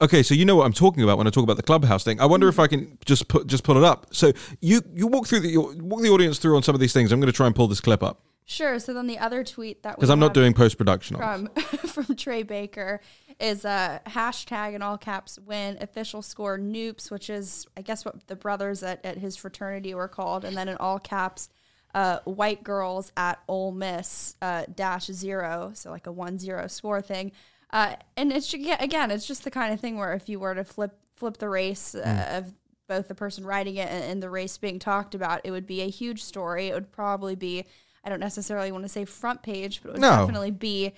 Okay, 0.00 0.22
so 0.22 0.34
you 0.34 0.44
know 0.44 0.56
what 0.56 0.66
I'm 0.66 0.72
talking 0.72 1.02
about 1.02 1.16
when 1.16 1.26
I 1.26 1.30
talk 1.30 1.44
about 1.44 1.56
the 1.56 1.62
clubhouse 1.62 2.04
thing. 2.04 2.20
I 2.20 2.26
wonder 2.26 2.48
if 2.48 2.58
I 2.58 2.66
can 2.66 2.98
just 3.06 3.28
put 3.28 3.46
just 3.46 3.64
pull 3.64 3.76
it 3.76 3.84
up. 3.84 4.06
So 4.10 4.32
you 4.60 4.82
you 4.94 5.06
walk 5.06 5.26
through 5.26 5.40
the 5.40 5.48
you 5.48 5.60
walk 5.80 6.02
the 6.02 6.10
audience 6.10 6.38
through 6.38 6.56
on 6.56 6.62
some 6.62 6.74
of 6.74 6.80
these 6.80 6.92
things. 6.92 7.12
I'm 7.12 7.20
going 7.20 7.32
to 7.32 7.36
try 7.36 7.46
and 7.46 7.54
pull 7.54 7.68
this 7.68 7.80
clip 7.80 8.02
up 8.02 8.22
Sure. 8.48 8.78
So 8.78 8.94
then 8.94 9.08
the 9.08 9.18
other 9.18 9.42
tweet 9.42 9.82
that 9.82 9.96
was. 9.98 10.02
because 10.02 10.10
I'm 10.10 10.20
not 10.20 10.32
doing 10.32 10.54
post 10.54 10.78
production 10.78 11.16
from 11.16 11.48
from 11.86 12.14
Trey 12.14 12.44
Baker 12.44 13.00
is 13.40 13.64
a 13.64 14.00
hashtag 14.06 14.74
in 14.74 14.82
all 14.82 14.96
caps 14.96 15.36
win 15.44 15.76
official 15.80 16.22
score 16.22 16.56
noops, 16.56 17.10
which 17.10 17.28
is 17.28 17.66
I 17.76 17.82
guess 17.82 18.04
what 18.04 18.28
the 18.28 18.36
brothers 18.36 18.84
at, 18.84 19.04
at 19.04 19.18
his 19.18 19.36
fraternity 19.36 19.94
were 19.94 20.06
called, 20.06 20.44
and 20.44 20.56
then 20.56 20.68
in 20.68 20.76
all 20.76 21.00
caps, 21.00 21.48
uh, 21.92 22.20
white 22.24 22.62
girls 22.62 23.10
at 23.16 23.40
Ole 23.48 23.72
Miss 23.72 24.36
uh, 24.40 24.64
dash 24.72 25.06
zero, 25.06 25.72
so 25.74 25.90
like 25.90 26.06
a 26.06 26.12
one 26.12 26.38
zero 26.38 26.68
score 26.68 27.02
thing. 27.02 27.32
Uh, 27.70 27.96
and 28.16 28.32
it's 28.32 28.54
again, 28.54 29.10
it's 29.10 29.26
just 29.26 29.42
the 29.42 29.50
kind 29.50 29.74
of 29.74 29.80
thing 29.80 29.96
where 29.96 30.14
if 30.14 30.28
you 30.28 30.38
were 30.38 30.54
to 30.54 30.62
flip 30.62 30.96
flip 31.16 31.38
the 31.38 31.48
race 31.48 31.96
uh, 31.96 32.28
of 32.30 32.54
both 32.86 33.08
the 33.08 33.14
person 33.14 33.44
writing 33.44 33.74
it 33.74 33.88
and, 33.88 34.04
and 34.04 34.22
the 34.22 34.30
race 34.30 34.56
being 34.56 34.78
talked 34.78 35.16
about, 35.16 35.40
it 35.42 35.50
would 35.50 35.66
be 35.66 35.82
a 35.82 35.90
huge 35.90 36.22
story. 36.22 36.68
It 36.68 36.74
would 36.74 36.92
probably 36.92 37.34
be 37.34 37.64
I 38.06 38.08
don't 38.08 38.20
necessarily 38.20 38.70
want 38.70 38.84
to 38.84 38.88
say 38.88 39.04
front 39.04 39.42
page, 39.42 39.80
but 39.82 39.88
it 39.88 39.92
would 39.94 40.00
No. 40.00 40.18
definitely 40.20 40.52
be 40.52 40.92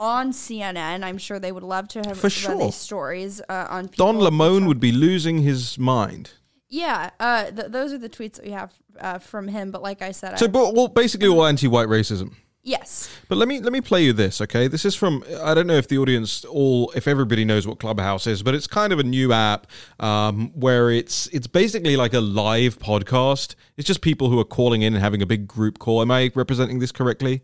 on 0.00 0.32
CNN. 0.32 1.04
I'm 1.04 1.18
sure 1.18 1.38
they 1.38 1.52
would 1.52 1.62
love 1.62 1.88
to 1.88 1.98
have 2.06 2.18
For 2.18 2.30
sure. 2.30 2.56
these 2.58 2.74
stories 2.74 3.42
uh, 3.50 3.66
on. 3.68 3.90
Don 3.96 4.18
Lemon 4.18 4.64
would 4.66 4.80
be 4.80 4.90
losing 4.90 5.42
his 5.42 5.78
mind. 5.78 6.30
Yeah, 6.70 7.10
uh, 7.20 7.50
th- 7.50 7.70
those 7.70 7.92
are 7.92 7.98
the 7.98 8.08
tweets 8.08 8.36
that 8.36 8.46
we 8.46 8.50
have 8.52 8.72
uh, 8.98 9.18
from 9.18 9.46
him. 9.48 9.70
But 9.70 9.82
like 9.82 10.00
I 10.00 10.10
said, 10.12 10.38
So, 10.38 10.46
I, 10.46 10.48
but 10.48 10.74
well, 10.74 10.88
basically 10.88 11.28
all 11.28 11.44
anti-white 11.46 11.88
racism. 11.88 12.32
Yes, 12.64 13.08
But 13.28 13.38
let 13.38 13.48
me 13.48 13.60
let 13.60 13.72
me 13.72 13.80
play 13.80 14.04
you 14.04 14.12
this, 14.12 14.40
okay? 14.40 14.68
This 14.68 14.84
is 14.84 14.94
from 14.94 15.22
I 15.42 15.54
don't 15.54 15.66
know 15.66 15.76
if 15.76 15.88
the 15.88 15.98
audience 15.98 16.44
all 16.46 16.90
if 16.96 17.06
everybody 17.06 17.44
knows 17.44 17.66
what 17.66 17.78
Clubhouse 17.78 18.26
is, 18.26 18.42
but 18.42 18.54
it's 18.54 18.66
kind 18.66 18.92
of 18.92 18.98
a 18.98 19.04
new 19.04 19.32
app 19.32 19.66
um, 20.00 20.50
where 20.54 20.90
it's 20.90 21.28
it's 21.28 21.46
basically 21.46 21.96
like 21.96 22.14
a 22.14 22.20
live 22.20 22.78
podcast. 22.78 23.54
It's 23.76 23.86
just 23.86 24.00
people 24.00 24.30
who 24.30 24.38
are 24.40 24.44
calling 24.44 24.82
in 24.82 24.94
and 24.94 25.02
having 25.02 25.22
a 25.22 25.26
big 25.26 25.46
group 25.46 25.78
call. 25.78 26.02
Am 26.02 26.10
I 26.10 26.32
representing 26.34 26.80
this 26.80 26.92
correctly? 26.92 27.42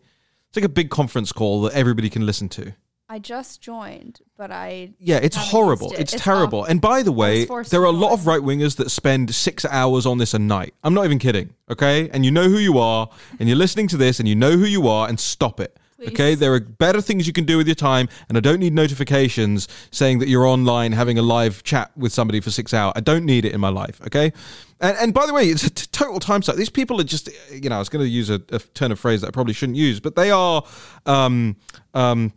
It's 0.49 0.57
like 0.57 0.65
a 0.65 0.69
big 0.69 0.91
conference 0.91 1.33
call 1.33 1.63
that 1.63 1.75
everybody 1.75 2.11
can 2.11 2.27
listen 2.27 2.49
to. 2.51 2.75
I 3.13 3.19
just 3.19 3.61
joined, 3.61 4.21
but 4.39 4.53
I 4.53 4.93
Yeah, 5.01 5.17
it's 5.17 5.35
horrible. 5.35 5.91
it. 5.91 5.99
It's, 5.99 6.13
terrible. 6.13 6.63
And 6.63 6.81
by 6.81 7.03
the 7.03 7.11
way, 7.11 7.45
there 7.45 7.81
are 7.81 7.87
a 7.87 7.91
lot 7.91 8.13
of 8.13 8.25
right 8.25 8.41
wingers 8.41 8.77
that 8.77 8.89
spend 8.89 9.35
six 9.35 9.65
hours 9.65 10.07
on 10.07 10.19
this 10.19 10.33
a 10.33 10.39
night. 10.39 10.75
I'm 10.85 10.95
not 10.95 11.07
even 11.07 11.19
kidding. 11.19 11.51
Okay, 11.69 12.09
and 12.13 12.25
you 12.25 12.31
know 12.31 12.49
who 12.49 12.59
you 12.59 12.79
are, 12.79 13.11
and 13.41 13.49
you're 13.49 13.59
listening 13.59 13.89
to 13.89 13.97
this, 13.97 14.21
and 14.21 14.29
you 14.29 14.37
know 14.37 14.53
who 14.53 14.65
you 14.65 14.87
are, 14.87 15.09
and 15.09 15.19
stop 15.19 15.59
it. 15.59 15.77
Okay, 16.09 16.35
there 16.35 16.55
are 16.55 16.61
better 16.61 17.03
things 17.03 17.27
you 17.27 17.33
can 17.33 17.45
do 17.45 17.59
with 17.59 17.67
your 17.67 17.75
time, 17.75 18.09
and 18.29 18.39
I 18.39 18.41
don't 18.41 18.59
need 18.59 18.73
notifications 18.73 19.69
saying 19.91 20.21
that 20.21 20.29
you're 20.29 20.47
online 20.47 20.93
having 20.93 21.19
a 21.19 21.23
live 21.23 21.63
chat 21.63 21.91
with 21.97 22.13
somebody 22.13 22.41
for 22.41 22.51
six 22.51 22.73
hours. 22.73 22.95
I 22.97 23.01
don't 23.01 23.27
need 23.27 23.45
it 23.45 23.53
in 23.53 23.61
my 23.61 23.69
life. 23.69 24.01
Okay, 24.07 24.33
and 24.81 24.97
and 24.97 25.13
by 25.13 25.27
the 25.27 25.35
way, 25.35 25.45
it's 25.45 25.65
a 25.65 25.71
t- 25.71 25.87
total 25.93 26.19
time 26.21 26.43
suck. 26.43 26.57
These 26.57 26.71
people 26.71 27.01
are 27.01 27.05
just, 27.05 27.29
you 27.53 27.69
know, 27.69 27.77
I 27.77 27.79
was 27.81 27.91
going 27.91 28.05
to 28.05 28.09
use 28.09 28.31
a, 28.31 28.41
a 28.51 28.59
turn 28.61 28.93
of 28.93 28.99
phrase 28.99 29.21
that 29.21 29.29
I 29.29 29.31
probably 29.31 29.53
shouldn't 29.53 29.77
use, 29.77 30.01
but 30.01 30.17
they 30.17 30.31
are, 30.31 30.65
um, 31.05 31.57
um, 31.93 32.33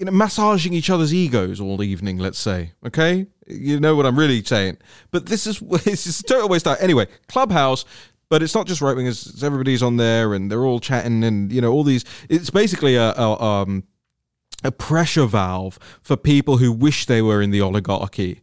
you 0.00 0.06
know, 0.06 0.12
massaging 0.12 0.72
each 0.72 0.88
other's 0.88 1.12
egos 1.12 1.60
all 1.60 1.82
evening. 1.82 2.16
Let's 2.16 2.38
say, 2.38 2.72
okay, 2.86 3.26
you 3.46 3.78
know 3.78 3.94
what 3.94 4.06
I'm 4.06 4.18
really 4.18 4.42
saying. 4.42 4.78
But 5.10 5.26
this 5.26 5.46
is 5.46 5.62
it's 5.86 6.04
just 6.04 6.20
a 6.20 6.24
total 6.24 6.48
waste 6.48 6.66
of 6.66 6.76
time. 6.76 6.84
Anyway, 6.84 7.06
Clubhouse. 7.28 7.84
But 8.30 8.44
it's 8.44 8.54
not 8.54 8.68
just 8.68 8.80
right 8.80 8.96
wingers; 8.96 9.42
everybody's 9.42 9.82
on 9.82 9.96
there, 9.96 10.34
and 10.34 10.50
they're 10.50 10.64
all 10.64 10.78
chatting, 10.78 11.24
and 11.24 11.52
you 11.52 11.60
know 11.60 11.72
all 11.72 11.82
these. 11.82 12.04
It's 12.28 12.48
basically 12.48 12.94
a, 12.94 13.12
a 13.12 13.42
um, 13.42 13.82
a 14.62 14.70
pressure 14.70 15.26
valve 15.26 15.80
for 16.00 16.16
people 16.16 16.58
who 16.58 16.70
wish 16.70 17.06
they 17.06 17.22
were 17.22 17.42
in 17.42 17.50
the 17.50 17.60
oligarchy 17.60 18.40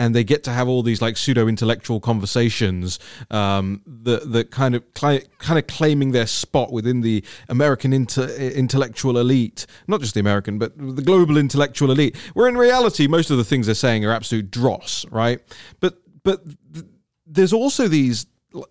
and 0.00 0.14
they 0.14 0.24
get 0.24 0.42
to 0.44 0.50
have 0.50 0.66
all 0.66 0.82
these 0.82 1.02
like 1.02 1.18
pseudo 1.18 1.46
intellectual 1.46 2.00
conversations 2.00 2.98
um, 3.30 3.82
that 3.86 4.32
that 4.32 4.50
kind 4.50 4.74
of 4.74 4.82
kind 4.94 5.58
of 5.58 5.66
claiming 5.66 6.12
their 6.12 6.26
spot 6.26 6.72
within 6.72 7.02
the 7.02 7.22
American 7.50 7.92
inter- 7.92 8.34
intellectual 8.34 9.18
elite, 9.18 9.66
not 9.86 10.00
just 10.00 10.14
the 10.14 10.20
American, 10.20 10.58
but 10.58 10.72
the 10.76 11.02
global 11.02 11.36
intellectual 11.36 11.90
elite. 11.90 12.16
Where 12.32 12.48
in 12.48 12.56
reality, 12.56 13.06
most 13.06 13.30
of 13.30 13.36
the 13.36 13.44
things 13.44 13.66
they're 13.66 13.74
saying 13.74 14.04
are 14.06 14.12
absolute 14.12 14.50
dross, 14.50 15.04
right? 15.10 15.38
But 15.80 15.98
but 16.24 16.44
th- 16.72 16.86
there's 17.26 17.52
also 17.52 17.86
these 17.86 18.26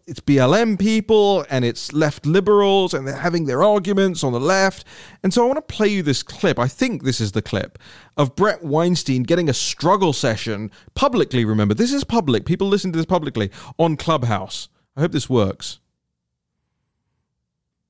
it's 0.06 0.20
BLM 0.20 0.78
people 0.78 1.46
and 1.50 1.64
it's 1.64 1.94
left 1.94 2.26
liberals 2.26 2.94
and 2.94 3.08
they're 3.08 3.16
having 3.16 3.46
their 3.46 3.64
arguments 3.64 4.24
on 4.24 4.34
the 4.34 4.40
left. 4.40 4.86
And 5.24 5.34
so 5.34 5.44
I 5.44 5.48
want 5.48 5.58
to 5.58 5.74
play 5.74 5.88
you 5.88 6.04
this 6.04 6.24
clip. 6.24 6.60
I 6.60 6.68
think 6.68 7.04
this 7.04 7.22
is 7.22 7.32
the 7.32 7.42
clip 7.42 7.80
of 8.18 8.36
Bret 8.36 8.64
Weinstein 8.64 9.24
getting 9.24 9.50
a 9.50 9.54
struggle 9.54 10.14
session 10.14 10.72
publicly. 10.96 11.46
Remember, 11.46 11.74
this 11.74 11.94
is 11.94 12.04
public. 12.04 12.46
People 12.46 12.68
listen 12.68 12.92
to 12.92 12.98
this 12.98 13.06
publicly 13.06 13.52
on 13.78 13.96
Clubhouse. 13.96 14.70
I 14.96 15.02
hope 15.02 15.12
this 15.12 15.30
works. 15.30 15.80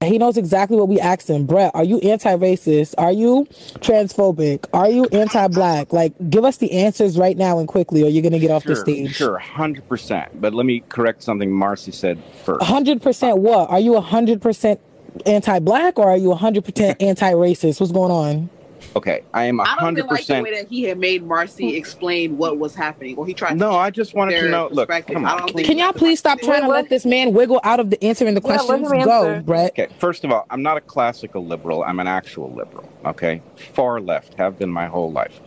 He 0.06 0.18
knows 0.18 0.38
exactly 0.38 0.78
what 0.78 0.88
we 0.88 0.98
asked 0.98 1.30
him. 1.30 1.46
Bret, 1.46 1.72
are 1.76 1.84
you 1.84 2.00
anti-racist? 2.00 2.96
Are 2.98 3.12
you 3.12 3.46
transphobic? 3.80 4.64
Are 4.72 4.90
you 4.90 5.04
anti-black? 5.12 5.92
Like, 5.92 6.14
give 6.30 6.46
us 6.46 6.56
the 6.56 6.72
answers 6.72 7.18
right 7.18 7.36
now 7.36 7.60
and 7.60 7.68
quickly, 7.68 8.04
or 8.04 8.08
you're 8.08 8.24
gonna 8.24 8.40
get 8.40 8.50
off 8.50 8.64
the 8.64 8.78
stage. 8.78 9.14
sure, 9.14 9.38
hundred 9.38 9.90
percent. 9.90 10.40
But 10.40 10.54
let 10.54 10.66
me 10.66 10.86
correct 10.88 11.22
something 11.22 11.52
Marcy 11.52 11.92
said 11.92 12.18
first. 12.46 12.64
hundred 12.64 13.02
percent. 13.02 13.40
What? 13.40 13.70
Are 13.70 13.82
you 13.82 14.00
hundred 14.00 14.42
percent 14.42 14.80
anti-black, 15.26 16.00
or 16.00 16.10
are 16.10 16.18
you 16.18 16.34
hundred 16.34 16.64
percent 16.64 17.02
anti-racist? 17.02 17.82
What's 17.82 17.92
going 17.92 18.12
on? 18.12 18.50
Okay, 18.96 19.24
I 19.34 19.46
am 19.46 19.60
I 19.62 19.66
don't 19.66 19.80
hundred 19.80 20.00
even 20.02 20.10
like 20.10 20.20
the 20.20 20.24
percent. 20.24 20.44
way 20.44 20.52
that 20.56 20.68
he 20.68 20.84
had 20.84 20.98
made 21.00 21.24
Marcy 21.26 21.76
explain 21.76 22.38
what 22.38 22.58
was 22.58 22.76
happening, 22.76 23.16
or 23.18 23.26
he 23.28 23.34
tried. 23.34 23.58
No, 23.58 23.72
I 23.74 23.90
just 23.90 24.14
wanted 24.16 24.40
to 24.42 24.50
know. 24.50 24.70
Look, 24.72 24.90
perspective. 24.90 25.14
come 25.16 25.26
I 25.26 25.34
on. 25.34 25.38
don't 25.48 25.64
Can 25.64 25.78
y'all 25.78 25.94
please 25.94 26.20
stop 26.20 26.40
trying 26.42 26.64
to 26.64 26.68
let 26.68 26.90
this 26.90 27.06
man 27.06 27.34
wiggle 27.34 27.62
out 27.64 27.80
of 27.80 27.90
the 27.92 28.04
answering 28.04 28.34
the 28.36 28.42
Yeah, 28.44 28.62
let 28.64 28.82
questions? 28.82 28.92
him 28.92 29.02
Go, 29.04 29.30
answer. 29.30 29.44
Bret. 29.44 29.72
Okay, 29.72 29.88
first 30.00 30.24
of 30.24 30.32
all, 30.32 30.46
I'm 30.50 30.64
not 30.64 30.78
a 30.78 30.82
classical 30.82 31.46
liberal. 31.46 31.84
I'm 31.84 32.00
an 32.00 32.08
actual 32.08 32.54
liberal. 32.54 32.90
Okay, 33.06 33.42
far 33.74 34.02
left, 34.02 34.34
have 34.36 34.58
been 34.60 34.72
my 34.72 34.88
whole 34.88 35.12
life. 35.12 35.40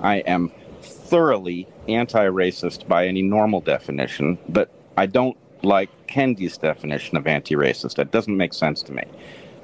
I 0.00 0.16
am 0.18 0.52
thoroughly 0.82 1.68
anti-racist 1.88 2.86
by 2.88 3.06
any 3.06 3.22
normal 3.22 3.60
definition, 3.60 4.38
but 4.48 4.70
I 4.96 5.06
don't 5.06 5.36
like 5.62 5.90
Kendi's 6.08 6.58
definition 6.58 7.16
of 7.16 7.26
anti-racist. 7.26 7.96
That 7.96 8.10
doesn't 8.10 8.36
make 8.36 8.54
sense 8.54 8.82
to 8.84 8.92
me. 8.92 9.02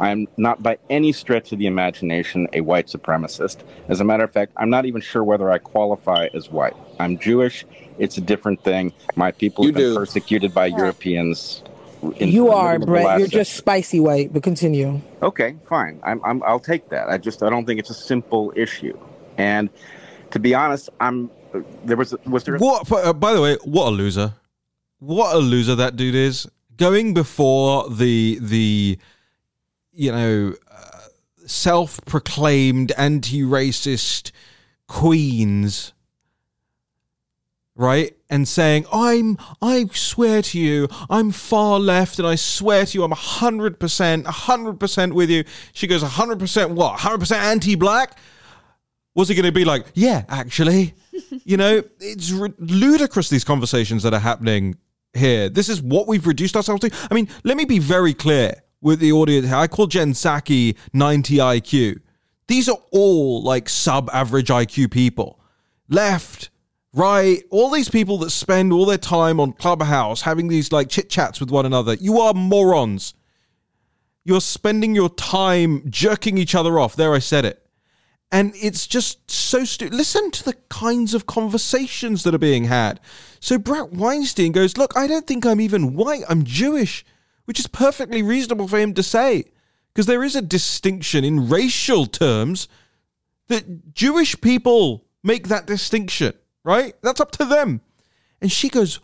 I'm 0.01 0.27
not 0.37 0.63
by 0.63 0.79
any 0.91 1.13
stretch 1.13 1.53
of 1.53 1.59
the 1.59 1.67
imagination 1.67 2.49
a 2.53 2.61
white 2.61 2.87
supremacist. 2.89 3.59
As 3.89 4.01
a 4.01 4.05
matter 4.05 4.25
of 4.25 4.33
fact, 4.33 4.53
I'm 4.57 4.71
not 4.71 4.87
even 4.87 5.01
sure 5.01 5.23
whether 5.25 5.51
I 5.51 5.59
qualify 5.59 6.29
as 6.35 6.51
white. 6.51 6.75
I'm 6.99 7.19
Jewish. 7.19 7.65
It's 7.99 8.19
a 8.19 8.21
different 8.21 8.63
thing. 8.65 8.93
My 9.15 9.31
people 9.31 9.65
You 9.65 9.69
have 9.69 9.77
been 9.77 9.93
do. 9.93 9.97
persecuted 9.97 10.53
by 10.53 10.67
Europeans. 10.67 11.63
in 12.19 12.29
You 12.29 12.47
the 12.47 12.51
are, 12.53 12.79
middle 12.79 12.95
of 12.97 13.01
the 13.03 13.05
Bret. 13.05 13.19
You're 13.21 13.29
just 13.29 13.55
spicy 13.55 14.01
white. 14.01 14.33
But 14.33 14.43
continue. 14.43 15.01
Okay, 15.23 15.57
fine. 15.69 16.01
I'm, 16.03 16.21
I'm 16.25 16.43
I'll 16.43 16.59
take 16.61 16.89
that. 16.91 17.09
I 17.09 17.19
just 17.19 17.43
I 17.43 17.49
don't 17.51 17.65
think 17.65 17.79
it's 17.79 17.91
a 17.91 17.95
simple 17.95 18.53
issue. 18.57 18.99
And 19.39 19.71
to 20.33 20.39
be 20.41 20.55
honest, 20.55 20.91
I'm 21.01 21.31
there 21.85 21.97
was 21.97 22.15
was 22.27 22.43
there 22.45 22.59
What? 22.59 22.91
uh, 22.91 23.13
By 23.13 23.33
the 23.33 23.41
way, 23.41 23.57
what 23.65 23.87
a 23.89 23.91
loser! 23.91 24.35
What 24.99 25.37
a 25.37 25.39
loser 25.39 25.75
that 25.77 25.95
dude 25.97 26.15
is. 26.17 26.49
Going 26.77 27.15
before 27.15 27.89
the 27.89 28.39
the, 28.43 28.99
you 29.95 30.13
know, 30.13 30.55
uh, 30.71 31.01
self-proclaimed 31.47 32.93
anti-racist 32.97 34.33
queens, 34.87 35.93
right? 37.77 38.17
And 38.29 38.49
saying, 38.49 38.87
"I'm, 38.93 39.39
I 39.63 39.87
swear 39.93 40.43
to 40.43 40.59
you, 40.59 40.89
I'm 41.09 41.31
far 41.31 41.79
left, 41.79 42.19
and 42.19 42.27
I 42.27 42.35
swear 42.35 42.87
to 42.87 42.99
you, 42.99 43.05
I'm 43.05 43.13
hundred 43.13 43.79
percent, 43.79 44.27
hundred 44.27 44.81
percent 44.81 45.15
with 45.15 45.31
you." 45.31 45.45
She 45.73 45.87
goes, 45.87 46.03
hundred 46.03 46.39
percent 46.39 46.73
what? 46.73 47.01
Hundred 47.01 47.19
percent 47.19 47.43
anti-black." 47.43 48.19
Was 49.17 49.29
he 49.29 49.37
going 49.37 49.45
to 49.45 49.53
be 49.53 49.65
like, 49.65 49.87
yeah, 49.95 50.25
actually? 50.29 50.93
you 51.45 51.57
know, 51.57 51.85
it's 52.01 52.33
r- 52.33 52.53
ludicrous, 52.59 53.29
these 53.29 53.45
conversations 53.45 54.03
that 54.03 54.13
are 54.13 54.19
happening 54.19 54.77
here. 55.13 55.49
This 55.49 55.69
is 55.69 55.81
what 55.81 56.09
we've 56.09 56.27
reduced 56.27 56.57
ourselves 56.57 56.81
to. 56.81 56.91
I 57.09 57.15
mean, 57.15 57.29
let 57.45 57.57
me 57.57 57.65
be 57.65 57.79
very 57.79 58.13
clear 58.13 58.64
with 58.85 59.01
the 59.01 59.11
audience. 59.11 59.47
here. 59.47 59.57
I 59.57 59.66
call 59.66 59.87
Jen 59.89 60.12
Psaki 60.12 60.76
90 60.93 61.37
IQ. 61.39 62.01
These 62.47 62.68
are 62.68 62.78
all 62.93 63.43
like 63.43 63.68
sub 63.68 64.11
average 64.12 64.49
IQ 64.49 64.93
people. 64.93 65.41
Left, 65.89 66.51
right, 66.93 67.43
all 67.51 67.70
these 67.70 67.89
people 67.89 68.18
that 68.18 68.30
spend 68.30 68.72
all 68.72 68.85
their 68.85 68.99
time 68.99 69.41
on 69.41 69.55
Clubhouse 69.55 70.20
having 70.22 70.49
these 70.49 70.70
like 70.70 70.91
chit 70.91 71.09
chats 71.09 71.41
with 71.41 71.51
one 71.51 71.64
another. 71.66 71.95
You 71.95 72.20
are 72.20 72.35
morons. 72.35 73.14
You're 74.22 74.43
spending 74.43 74.95
your 74.95 75.09
time 75.09 75.91
jerking 75.91 76.37
each 76.39 76.55
other 76.55 76.78
off. 76.78 76.95
There, 76.95 77.14
I 77.14 77.18
said 77.18 77.45
it. 77.45 77.66
And 78.30 78.53
it's 78.57 78.87
just 78.87 79.30
so 79.30 79.64
stupid. 79.64 79.95
Listen 79.95 80.30
to 80.32 80.45
the 80.45 80.55
kinds 80.68 81.14
of 81.14 81.26
conversations 81.26 82.24
that 82.24 82.35
are 82.35 82.39
being 82.39 82.64
had. 82.64 83.01
So 83.41 83.59
Bret 83.59 83.93
Weinstein 83.93 84.53
goes, 84.53 84.76
Look, 84.76 84.97
I 84.97 85.07
don't 85.07 85.26
think 85.26 85.47
I'm 85.47 85.61
even 85.61 85.95
white. 85.95 86.24
I'm 86.28 86.43
Jewish, 86.43 87.05
which 87.45 87.59
is 87.59 87.67
perfectly 87.67 88.23
reasonable 88.23 88.69
for 88.69 88.79
him 88.79 88.95
to 88.95 89.03
say. 89.03 89.45
Because 89.93 90.07
there 90.07 90.25
is 90.25 90.35
a 90.35 90.43
distinction 90.43 91.25
in 91.25 91.49
racial 91.49 92.07
terms 92.07 92.69
that 93.49 93.95
Jewish 93.95 94.41
people 94.41 95.05
make 95.23 95.49
that 95.49 95.67
distinction, 95.67 96.35
right? 96.65 96.95
That's 97.03 97.21
up 97.21 97.31
to 97.33 97.45
them. 97.45 97.81
And 98.41 98.51
she 98.51 98.69
goes, 98.69 99.01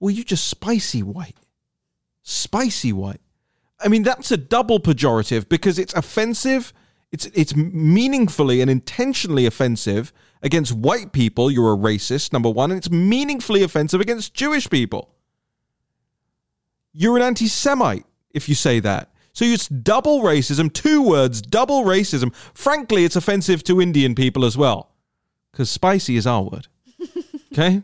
Well, 0.00 0.10
you 0.10 0.24
just 0.24 0.48
spicy 0.48 1.02
white. 1.02 1.36
Spicy 2.22 2.92
white. 2.92 3.20
I 3.80 3.88
mean, 3.88 4.04
that's 4.04 4.30
a 4.30 4.36
double 4.36 4.80
pejorative 4.80 5.48
because 5.48 5.78
it's 5.78 5.94
offensive. 5.94 6.72
It's 7.10 7.26
it's 7.34 7.54
meaningfully 7.54 8.60
and 8.60 8.70
intentionally 8.70 9.44
offensive 9.44 10.12
against 10.42 10.72
white 10.72 11.12
people. 11.12 11.50
You're 11.50 11.74
a 11.74 11.76
racist, 11.76 12.32
number 12.32 12.48
one, 12.48 12.70
and 12.70 12.78
it's 12.78 12.90
meaningfully 12.90 13.62
offensive 13.62 14.00
against 14.00 14.34
Jewish 14.34 14.70
people. 14.70 15.10
You're 16.92 17.16
an 17.16 17.22
anti-Semite 17.22 18.04
if 18.32 18.48
you 18.48 18.54
say 18.54 18.80
that. 18.80 19.10
So 19.34 19.44
it's 19.46 19.66
double 19.68 20.20
racism, 20.22 20.70
two 20.72 21.02
words, 21.02 21.40
double 21.40 21.84
racism. 21.84 22.34
Frankly, 22.54 23.04
it's 23.04 23.16
offensive 23.16 23.64
to 23.64 23.80
Indian 23.80 24.14
people 24.14 24.44
as 24.44 24.58
well, 24.58 24.90
because 25.50 25.70
spicy 25.70 26.16
is 26.16 26.26
our 26.26 26.42
word. 26.42 26.66
Okay, 27.52 27.82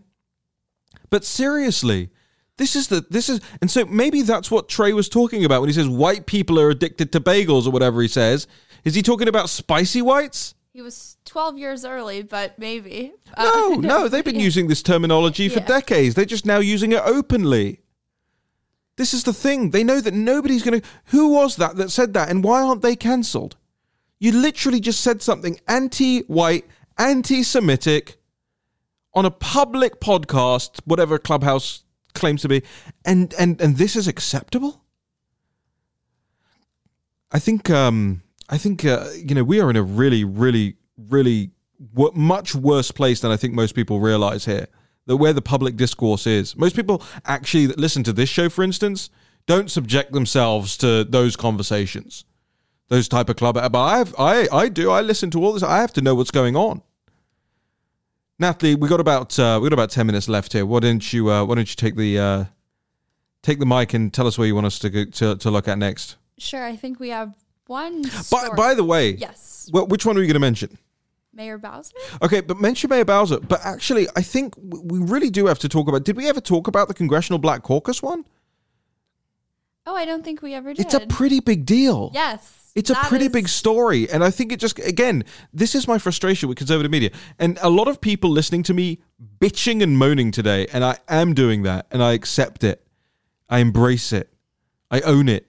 but 1.10 1.26
seriously, 1.26 2.08
this 2.56 2.74
is 2.74 2.88
the 2.88 3.04
this 3.10 3.28
is 3.28 3.40
and 3.60 3.70
so 3.70 3.84
maybe 3.84 4.22
that's 4.22 4.50
what 4.50 4.66
Trey 4.68 4.94
was 4.94 5.10
talking 5.10 5.44
about 5.44 5.60
when 5.60 5.68
he 5.68 5.74
says 5.74 5.86
white 5.86 6.24
people 6.24 6.58
are 6.58 6.70
addicted 6.70 7.12
to 7.12 7.20
bagels 7.20 7.66
or 7.66 7.70
whatever 7.70 8.00
he 8.00 8.08
says. 8.08 8.46
Is 8.84 8.94
he 8.94 9.02
talking 9.02 9.28
about 9.28 9.50
spicy 9.50 10.00
whites? 10.00 10.54
He 10.72 10.80
was 10.80 11.18
12 11.26 11.58
years 11.58 11.84
early, 11.84 12.22
but 12.22 12.58
maybe. 12.58 13.12
No, 13.36 13.72
Uh, 13.74 13.76
no, 13.80 14.08
they've 14.08 14.24
been 14.24 14.40
using 14.40 14.68
this 14.68 14.82
terminology 14.82 15.48
for 15.50 15.58
Yeah. 15.58 15.66
decades. 15.66 16.14
They're 16.14 16.24
just 16.24 16.46
now 16.46 16.58
using 16.60 16.92
it 16.92 17.02
openly. 17.04 17.80
This 18.98 19.14
is 19.14 19.22
the 19.22 19.32
thing. 19.32 19.70
They 19.70 19.84
know 19.84 20.00
that 20.00 20.12
nobody's 20.12 20.64
going 20.64 20.80
to. 20.80 20.86
Who 21.06 21.28
was 21.28 21.54
that 21.56 21.76
that 21.76 21.90
said 21.92 22.14
that, 22.14 22.28
and 22.28 22.42
why 22.42 22.62
aren't 22.62 22.82
they 22.82 22.96
cancelled? 22.96 23.56
You 24.18 24.32
literally 24.32 24.80
just 24.80 25.00
said 25.00 25.22
something 25.22 25.60
anti 25.68 26.22
white, 26.22 26.66
anti 26.98 27.44
Semitic 27.44 28.16
on 29.14 29.24
a 29.24 29.30
public 29.30 30.00
podcast, 30.00 30.80
whatever 30.84 31.16
Clubhouse 31.16 31.84
claims 32.14 32.42
to 32.42 32.48
be, 32.48 32.64
and, 33.04 33.32
and, 33.38 33.60
and 33.60 33.76
this 33.76 33.94
is 33.94 34.08
acceptable? 34.08 34.82
I 37.30 37.38
think 37.38 37.70
um, 37.70 38.22
I 38.48 38.58
think 38.58 38.84
uh, 38.84 39.10
you 39.14 39.36
know 39.36 39.44
we 39.44 39.60
are 39.60 39.70
in 39.70 39.76
a 39.76 39.82
really, 39.82 40.24
really, 40.24 40.74
really 40.96 41.52
w- 41.94 42.12
much 42.16 42.52
worse 42.52 42.90
place 42.90 43.20
than 43.20 43.30
I 43.30 43.36
think 43.36 43.54
most 43.54 43.76
people 43.76 44.00
realize 44.00 44.44
here. 44.44 44.66
That 45.08 45.16
where 45.16 45.32
the 45.32 45.42
public 45.42 45.74
discourse 45.76 46.26
is, 46.26 46.54
most 46.54 46.76
people 46.76 47.02
actually 47.24 47.66
that 47.66 47.78
listen 47.78 48.04
to 48.04 48.12
this 48.12 48.28
show, 48.28 48.48
for 48.50 48.62
instance, 48.62 49.08
don't 49.46 49.70
subject 49.70 50.12
themselves 50.12 50.76
to 50.76 51.02
those 51.02 51.34
conversations, 51.34 52.26
those 52.88 53.08
type 53.08 53.30
of 53.30 53.36
club. 53.36 53.54
But 53.54 53.74
I, 53.74 53.96
have, 53.98 54.14
I, 54.18 54.46
I 54.52 54.68
do. 54.68 54.90
I 54.90 55.00
listen 55.00 55.30
to 55.30 55.42
all 55.42 55.54
this. 55.54 55.62
I 55.62 55.78
have 55.78 55.94
to 55.94 56.02
know 56.02 56.14
what's 56.14 56.30
going 56.30 56.56
on. 56.56 56.82
Natalie, 58.38 58.74
we 58.74 58.86
got 58.86 59.00
about 59.00 59.38
uh, 59.38 59.58
we 59.60 59.70
got 59.70 59.72
about 59.72 59.90
ten 59.90 60.06
minutes 60.06 60.28
left 60.28 60.52
here. 60.52 60.66
Why 60.66 60.80
don't 60.80 61.12
you 61.12 61.30
uh, 61.30 61.42
Why 61.44 61.54
don't 61.54 61.70
you 61.70 61.74
take 61.74 61.96
the 61.96 62.18
uh, 62.18 62.44
take 63.42 63.58
the 63.58 63.66
mic 63.66 63.94
and 63.94 64.12
tell 64.12 64.26
us 64.26 64.36
where 64.36 64.46
you 64.46 64.54
want 64.54 64.66
us 64.66 64.78
to 64.80 64.90
go, 64.90 65.04
to, 65.06 65.36
to 65.36 65.50
look 65.50 65.66
at 65.68 65.78
next? 65.78 66.16
Sure, 66.36 66.64
I 66.64 66.76
think 66.76 67.00
we 67.00 67.08
have 67.08 67.32
one. 67.66 68.02
By, 68.02 68.08
Story. 68.08 68.56
by 68.56 68.74
the 68.74 68.84
way, 68.84 69.12
yes, 69.12 69.70
wh- 69.72 69.88
which 69.88 70.04
one 70.04 70.18
are 70.18 70.20
you 70.20 70.26
going 70.26 70.34
to 70.34 70.38
mention? 70.40 70.76
Mayor 71.38 71.56
Bowser. 71.56 71.94
Okay, 72.20 72.40
but 72.40 72.60
mention 72.60 72.90
Mayor 72.90 73.04
Bowser. 73.04 73.38
But 73.38 73.60
actually, 73.64 74.08
I 74.16 74.22
think 74.22 74.54
we 74.58 74.98
really 74.98 75.30
do 75.30 75.46
have 75.46 75.60
to 75.60 75.68
talk 75.68 75.88
about. 75.88 76.04
Did 76.04 76.16
we 76.16 76.28
ever 76.28 76.40
talk 76.40 76.66
about 76.66 76.88
the 76.88 76.94
Congressional 76.94 77.38
Black 77.38 77.62
Caucus 77.62 78.02
one? 78.02 78.24
Oh, 79.86 79.94
I 79.96 80.04
don't 80.04 80.24
think 80.24 80.42
we 80.42 80.52
ever 80.52 80.74
did. 80.74 80.84
It's 80.84 80.94
a 80.94 81.06
pretty 81.06 81.40
big 81.40 81.64
deal. 81.64 82.10
yes. 82.12 82.56
It's 82.74 82.90
a 82.90 82.94
pretty 82.94 83.24
is- 83.24 83.32
big 83.32 83.48
story. 83.48 84.08
And 84.08 84.22
I 84.22 84.30
think 84.30 84.52
it 84.52 84.60
just, 84.60 84.78
again, 84.78 85.24
this 85.52 85.74
is 85.74 85.88
my 85.88 85.98
frustration 85.98 86.48
with 86.48 86.58
conservative 86.58 86.92
media. 86.92 87.10
And 87.36 87.58
a 87.60 87.70
lot 87.70 87.88
of 87.88 88.00
people 88.00 88.30
listening 88.30 88.62
to 88.64 88.74
me 88.74 89.00
bitching 89.40 89.82
and 89.82 89.98
moaning 89.98 90.30
today, 90.30 90.68
and 90.72 90.84
I 90.84 90.98
am 91.08 91.34
doing 91.34 91.64
that, 91.64 91.86
and 91.90 92.02
I 92.04 92.12
accept 92.12 92.62
it. 92.62 92.86
I 93.48 93.58
embrace 93.58 94.12
it. 94.12 94.32
I 94.92 95.00
own 95.00 95.28
it. 95.28 95.47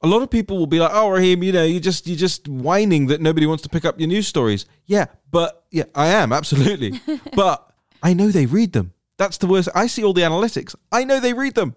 A 0.00 0.06
lot 0.06 0.22
of 0.22 0.30
people 0.30 0.58
will 0.58 0.66
be 0.66 0.78
like, 0.78 0.90
"Oh, 0.92 1.08
Raheem, 1.08 1.42
you 1.42 1.52
know, 1.52 1.64
you 1.64 1.80
just 1.80 2.06
you're 2.06 2.16
just 2.16 2.46
whining 2.48 3.06
that 3.08 3.20
nobody 3.20 3.46
wants 3.46 3.62
to 3.64 3.68
pick 3.68 3.84
up 3.84 3.98
your 3.98 4.08
news 4.08 4.28
stories." 4.28 4.66
Yeah, 4.86 5.06
but 5.30 5.64
yeah, 5.70 5.84
I 5.94 6.08
am 6.08 6.32
absolutely. 6.32 7.00
but 7.34 7.72
I 8.02 8.14
know 8.14 8.28
they 8.28 8.46
read 8.46 8.72
them. 8.72 8.92
That's 9.16 9.38
the 9.38 9.48
worst. 9.48 9.68
I 9.74 9.88
see 9.88 10.04
all 10.04 10.12
the 10.12 10.22
analytics. 10.22 10.74
I 10.92 11.04
know 11.04 11.18
they 11.18 11.32
read 11.32 11.54
them. 11.54 11.74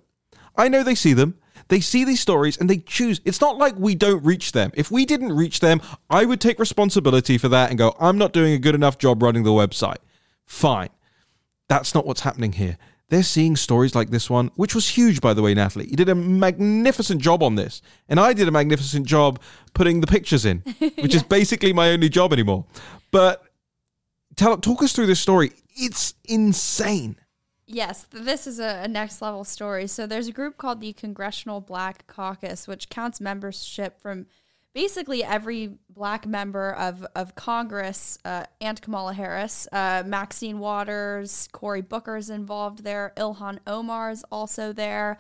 I 0.56 0.68
know 0.68 0.84
they 0.84 0.96
see 0.96 1.14
them. 1.14 1.36
They 1.68 1.80
see 1.80 2.04
these 2.04 2.20
stories 2.20 2.58
and 2.58 2.70
they 2.70 2.78
choose. 2.78 3.22
It's 3.26 3.42
not 3.42 3.58
like 3.58 3.76
we 3.78 3.96
don't 3.96 4.24
reach 4.24 4.52
them. 4.52 4.72
If 4.74 4.92
we 4.92 5.06
didn't 5.06 5.32
reach 5.32 5.62
them, 5.62 5.82
I 6.10 6.26
would 6.26 6.42
take 6.42 6.60
responsibility 6.60 7.38
for 7.38 7.48
that 7.50 7.70
and 7.70 7.80
go, 7.80 7.96
I'm 8.00 8.18
not 8.18 8.34
doing 8.34 8.54
a 8.54 8.58
good 8.60 8.76
enough 8.76 8.98
job 8.98 9.24
running 9.24 9.44
the 9.44 9.52
website. 9.52 9.98
Fine. 10.46 10.90
That's 11.70 11.96
not 11.96 12.06
what's 12.06 12.22
happening 12.22 12.52
here. 12.52 12.78
They're 13.12 13.24
seeing 13.24 13.58
stories 13.58 13.94
like 13.94 14.10
this 14.10 14.30
one, 14.30 14.52
which 14.56 14.74
was 14.74 14.88
huge, 14.88 15.20
by 15.20 15.34
the 15.34 15.42
way, 15.42 15.54
Natalie. 15.54 15.90
You 15.90 15.98
did 15.98 16.08
a 16.08 16.16
magnificent 16.16 17.22
job 17.22 17.44
on 17.44 17.56
this. 17.56 17.82
And 18.08 18.22
I 18.22 18.32
did 18.32 18.48
a 18.48 18.52
magnificent 18.52 19.06
job 19.06 19.42
putting 19.74 20.00
the 20.00 20.08
pictures 20.08 20.46
in, 20.46 20.60
which 20.80 21.14
is 21.14 21.22
basically 21.22 21.74
my 21.74 21.90
only 21.90 22.08
job 22.08 22.32
anymore. 22.32 22.68
But 23.12 23.44
tell, 24.38 24.56
talk 24.58 24.82
us 24.82 24.94
through 24.94 25.08
this 25.08 25.20
story. 25.20 25.52
It's 25.76 26.14
insane. 26.24 27.18
Yes, 27.68 28.06
this 28.12 28.48
is 28.48 28.62
a, 28.62 28.84
a 28.86 28.88
next 28.88 29.22
level 29.22 29.44
story. 29.44 29.88
So 29.88 30.08
there's 30.08 30.30
a 30.30 30.32
group 30.32 30.56
called 30.56 30.80
the 30.80 30.94
Congressional 30.94 31.60
Black 31.60 32.08
Caucus, 32.08 32.66
which 32.66 32.90
counts 32.90 33.20
membership 33.20 34.00
from 34.00 34.28
basically 34.74 35.24
every 35.24 35.72
black 35.90 36.26
member 36.26 36.74
of, 36.74 37.06
of 37.16 37.36
Congress 37.36 38.18
uh, 38.24 38.46
Kamala 38.82 39.14
Harris. 39.14 39.68
Uh, 39.72 40.04
Maxine 40.06 40.60
Waters, 40.60 41.50
Cory 41.52 41.82
Booker's 41.82 42.30
involved 42.30 42.84
there, 42.84 43.14
Ilhan 43.18 43.60
Omar's 43.68 44.24
also 44.32 44.72
there. 44.74 45.18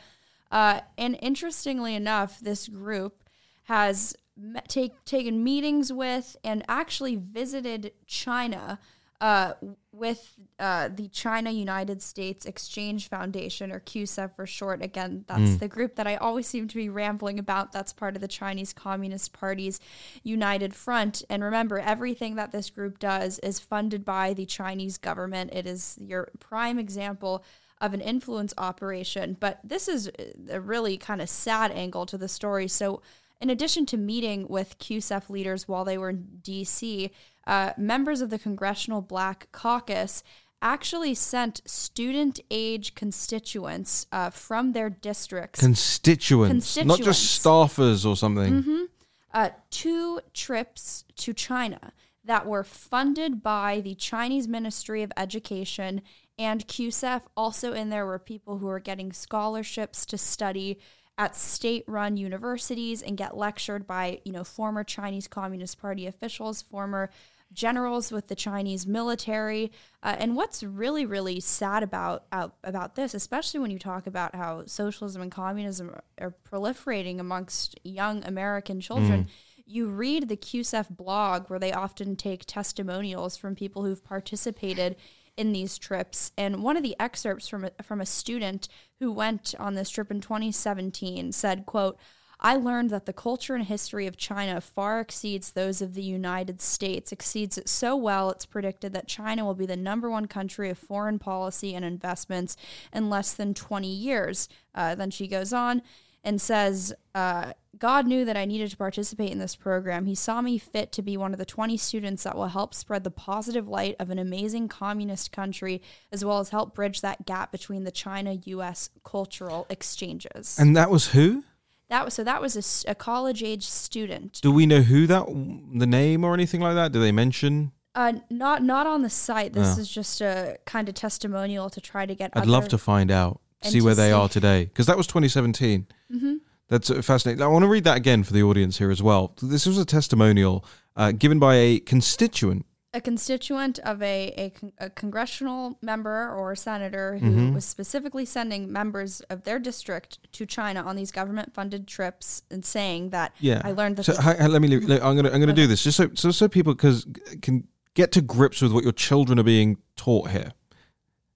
Uh, 0.51 0.81
and 0.97 1.17
interestingly 1.21 1.95
enough, 1.95 2.39
this 2.39 2.67
group 2.67 3.23
has 3.63 4.15
met, 4.37 4.67
take, 4.67 5.03
taken 5.05 5.43
meetings 5.43 5.91
with 5.93 6.35
and 6.43 6.63
actually 6.67 7.15
visited 7.15 7.93
China 8.05 8.79
uh, 9.21 9.53
with 9.91 10.33
uh, 10.59 10.89
the 10.93 11.07
China 11.07 11.51
United 11.51 12.01
States 12.01 12.45
Exchange 12.45 13.07
Foundation, 13.07 13.71
or 13.71 13.79
CUSEF 13.79 14.35
for 14.35 14.47
short. 14.47 14.83
Again, 14.83 15.25
that's 15.27 15.57
the 15.57 15.67
group 15.67 15.95
that 15.95 16.07
I 16.07 16.15
always 16.15 16.47
seem 16.47 16.67
to 16.67 16.75
be 16.75 16.89
rambling 16.89 17.37
about. 17.37 17.71
That's 17.71 17.93
part 17.93 18.15
of 18.15 18.21
the 18.21 18.27
Chinese 18.27 18.73
Communist 18.73 19.31
Party's 19.31 19.79
United 20.23 20.73
Front. 20.73 21.23
And 21.29 21.43
remember, 21.43 21.77
everything 21.77 22.35
that 22.35 22.51
this 22.51 22.71
group 22.71 22.97
does 22.97 23.37
is 23.39 23.59
funded 23.59 24.03
by 24.03 24.33
the 24.33 24.47
Chinese 24.47 24.97
government. 24.97 25.53
It 25.53 25.67
is 25.67 25.99
your 26.01 26.31
prime 26.39 26.79
example 26.79 27.45
of 27.79 27.93
an 27.93 28.01
influence 28.01 28.55
operation. 28.57 29.37
But 29.39 29.59
this 29.63 29.87
is 29.87 30.09
a 30.49 30.59
really 30.59 30.97
kind 30.97 31.21
of 31.21 31.29
sad 31.29 31.71
angle 31.71 32.07
to 32.07 32.17
the 32.17 32.27
story. 32.27 32.67
So, 32.67 33.03
in 33.39 33.49
addition 33.49 33.87
to 33.87 33.97
meeting 33.97 34.47
with 34.47 34.77
CUSEF 34.77 35.29
leaders 35.29 35.67
while 35.67 35.83
they 35.83 35.97
were 35.97 36.11
in 36.11 36.27
DC, 36.43 37.09
uh, 37.47 37.71
members 37.77 38.21
of 38.21 38.29
the 38.29 38.39
Congressional 38.39 39.01
Black 39.01 39.47
Caucus 39.51 40.23
actually 40.61 41.15
sent 41.15 41.61
student 41.65 42.39
age 42.51 42.93
constituents 42.93 44.05
uh, 44.11 44.29
from 44.29 44.73
their 44.73 44.89
districts 44.89 45.59
Constituents, 45.59 46.51
constituents. 46.51 46.99
not 46.99 47.03
just 47.05 47.43
staffers 47.43 48.05
or 48.05 48.15
something. 48.15 48.87
uh, 49.33 49.49
two 49.71 50.19
trips 50.33 51.03
to 51.15 51.33
China 51.33 51.93
that 52.23 52.45
were 52.45 52.63
funded 52.63 53.41
by 53.41 53.81
the 53.81 53.95
Chinese 53.95 54.47
Ministry 54.47 55.01
of 55.01 55.11
Education 55.17 56.01
and 56.37 56.67
CUSEF. 56.67 57.23
Also, 57.35 57.73
in 57.73 57.89
there 57.89 58.05
were 58.05 58.19
people 58.19 58.59
who 58.59 58.67
were 58.67 58.79
getting 58.79 59.11
scholarships 59.11 60.05
to 60.05 60.17
study 60.17 60.79
at 61.17 61.35
state-run 61.35 62.17
universities 62.17 63.01
and 63.01 63.17
get 63.17 63.37
lectured 63.37 63.85
by 63.85 64.19
you 64.23 64.31
know 64.31 64.43
former 64.43 64.83
Chinese 64.83 65.27
Communist 65.27 65.79
Party 65.79 66.07
officials, 66.07 66.61
former 66.61 67.09
generals 67.53 68.11
with 68.11 68.27
the 68.27 68.35
Chinese 68.35 68.87
military. 68.87 69.71
Uh, 70.03 70.15
and 70.17 70.35
what's 70.35 70.63
really, 70.63 71.05
really 71.05 71.39
sad 71.39 71.83
about 71.83 72.25
uh, 72.31 72.49
about 72.63 72.95
this, 72.95 73.13
especially 73.13 73.59
when 73.59 73.71
you 73.71 73.79
talk 73.79 74.07
about 74.07 74.35
how 74.35 74.65
socialism 74.65 75.21
and 75.21 75.31
communism 75.31 75.89
are, 75.89 76.03
are 76.19 76.35
proliferating 76.49 77.19
amongst 77.19 77.79
young 77.83 78.23
American 78.23 78.79
children, 78.79 79.27
you 79.65 79.87
read 79.87 80.27
the 80.27 80.37
CUSEF 80.37 80.89
blog 80.89 81.49
where 81.49 81.59
they 81.59 81.71
often 81.71 82.15
take 82.15 82.45
testimonials 82.45 83.37
from 83.37 83.55
people 83.55 83.83
who've 83.83 84.03
participated 84.03 84.95
in 85.37 85.51
these 85.51 85.77
trips. 85.77 86.31
And 86.37 86.63
one 86.63 86.77
of 86.77 86.83
the 86.83 86.95
excerpts 86.99 87.47
from 87.47 87.65
a, 87.65 87.71
from 87.83 88.01
a 88.01 88.05
student 88.05 88.67
who 88.99 89.11
went 89.11 89.55
on 89.59 89.75
this 89.75 89.89
trip 89.89 90.11
in 90.11 90.21
2017 90.21 91.31
said, 91.31 91.65
"quote." 91.65 91.97
I 92.43 92.55
learned 92.55 92.89
that 92.89 93.05
the 93.05 93.13
culture 93.13 93.53
and 93.53 93.63
history 93.63 94.07
of 94.07 94.17
China 94.17 94.59
far 94.59 94.99
exceeds 94.99 95.51
those 95.51 95.79
of 95.79 95.93
the 95.93 96.01
United 96.01 96.59
States, 96.59 97.11
exceeds 97.11 97.55
it 97.59 97.69
so 97.69 97.95
well 97.95 98.31
it's 98.31 98.47
predicted 98.47 98.93
that 98.93 99.07
China 99.07 99.45
will 99.45 99.53
be 99.53 99.67
the 99.67 99.77
number 99.77 100.09
one 100.09 100.25
country 100.25 100.71
of 100.71 100.79
foreign 100.79 101.19
policy 101.19 101.75
and 101.75 101.85
investments 101.85 102.57
in 102.91 103.11
less 103.11 103.33
than 103.33 103.53
20 103.53 103.87
years. 103.87 104.49
Uh, 104.73 104.95
then 104.95 105.11
she 105.11 105.27
goes 105.27 105.53
on. 105.53 105.83
And 106.23 106.39
says, 106.41 106.93
uh, 107.15 107.53
God 107.77 108.05
knew 108.05 108.25
that 108.25 108.37
I 108.37 108.45
needed 108.45 108.69
to 108.71 108.77
participate 108.77 109.31
in 109.31 109.39
this 109.39 109.55
program. 109.55 110.05
He 110.05 110.13
saw 110.13 110.41
me 110.41 110.57
fit 110.59 110.91
to 110.91 111.01
be 111.01 111.17
one 111.17 111.33
of 111.33 111.39
the 111.39 111.45
20 111.45 111.77
students 111.77 112.23
that 112.23 112.35
will 112.35 112.47
help 112.47 112.73
spread 112.75 113.03
the 113.03 113.09
positive 113.11 113.67
light 113.67 113.95
of 113.99 114.09
an 114.11 114.19
amazing 114.19 114.67
communist 114.67 115.31
country, 115.31 115.81
as 116.11 116.23
well 116.23 116.39
as 116.39 116.49
help 116.49 116.75
bridge 116.75 117.01
that 117.01 117.25
gap 117.25 117.51
between 117.51 117.83
the 117.83 117.91
China 117.91 118.37
US 118.45 118.89
cultural 119.03 119.65
exchanges. 119.69 120.57
And 120.59 120.75
that 120.77 120.91
was 120.91 121.07
who? 121.09 121.43
that 121.89 122.05
was 122.05 122.13
so 122.13 122.23
that 122.23 122.41
was 122.41 122.85
a 122.87 122.95
college 122.95 123.43
age 123.43 123.67
student. 123.67 124.39
Do 124.41 124.51
we 124.51 124.65
know 124.65 124.81
who 124.81 125.07
that, 125.07 125.25
the 125.27 125.87
name 125.87 126.23
or 126.23 126.33
anything 126.33 126.61
like 126.61 126.75
that? 126.75 126.91
Do 126.93 127.01
they 127.01 127.11
mention? 127.11 127.71
Uh, 127.93 128.13
not 128.29 128.63
not 128.63 128.87
on 128.87 129.01
the 129.01 129.09
site. 129.09 129.51
This 129.53 129.77
Oh. 129.77 129.81
is 129.81 129.89
just 129.89 130.21
a 130.21 130.57
kind 130.65 130.87
of 130.87 130.95
testimonial 130.95 131.69
to 131.69 131.81
try 131.81 132.05
to 132.05 132.15
get. 132.15 132.31
I'd 132.33 132.43
other, 132.43 132.51
love 132.51 132.67
to 132.69 132.77
find 132.77 133.11
out, 133.11 133.41
and 133.63 133.71
see 133.71 133.81
where 133.81 133.95
they 133.95 134.09
see- 134.09 134.13
are 134.13 134.29
today, 134.29 134.65
because 134.65 134.85
that 134.87 134.97
was 134.97 135.07
2017. 135.07 135.87
Mm-hmm. 136.13 136.35
That's 136.67 136.89
uh, 136.89 137.01
fascinating. 137.01 137.43
I 137.43 137.47
want 137.47 137.63
to 137.63 137.67
read 137.69 137.83
that 137.83 137.97
again 137.97 138.23
for 138.23 138.33
the 138.33 138.43
audience 138.43 138.77
here 138.77 138.91
as 138.91 139.01
well. 139.03 139.33
This 139.41 139.65
was 139.65 139.77
a 139.77 139.85
testimonial 139.85 140.63
uh, 140.95 141.11
given 141.11 141.37
by 141.39 141.55
a 141.55 141.79
constituent. 141.79 142.65
a 142.93 143.01
constituent 143.01 143.77
of 143.79 144.01
a, 144.01 144.33
a, 144.37 144.49
con- 144.51 144.71
a 144.77 144.89
congressional 144.89 145.77
member 145.81 146.29
or 146.33 146.55
senator 146.55 147.17
who 147.17 147.25
Mm-hmm. 147.25 147.53
was 147.53 147.65
specifically 147.65 148.25
sending 148.25 148.71
members 148.71 149.19
of 149.29 149.43
their 149.43 149.59
district 149.59 150.19
to 150.33 150.45
China 150.45 150.81
on 150.83 150.95
these 150.95 151.11
government 151.11 151.53
funded 151.53 151.87
trips 151.87 152.41
and 152.51 152.63
saying 152.65 153.09
that 153.11 153.33
Yeah, 153.39 153.61
I 153.63 153.71
learned 153.73 153.97
that 153.97 154.03
So 154.05 154.13
the- 154.13 154.21
hi- 154.21 154.35
hi, 154.35 154.47
let 154.47 154.61
me. 154.61 154.67
leave- 154.69 154.89
I'm 155.03 155.15
gonna. 155.15 155.29
I'm 155.31 155.39
gonna 155.39 155.53
do 155.53 155.67
this 155.67 155.83
just 155.83 155.97
so 155.97 156.09
so 156.13 156.31
so 156.31 156.47
people 156.47 156.73
because 156.73 157.05
can 157.41 157.67
get 157.95 158.11
to 158.13 158.21
grips 158.21 158.61
with 158.61 158.71
what 158.71 158.83
your 158.83 158.93
children 158.93 159.37
are 159.39 159.43
being 159.43 159.77
taught 159.97 160.29
here. 160.31 160.51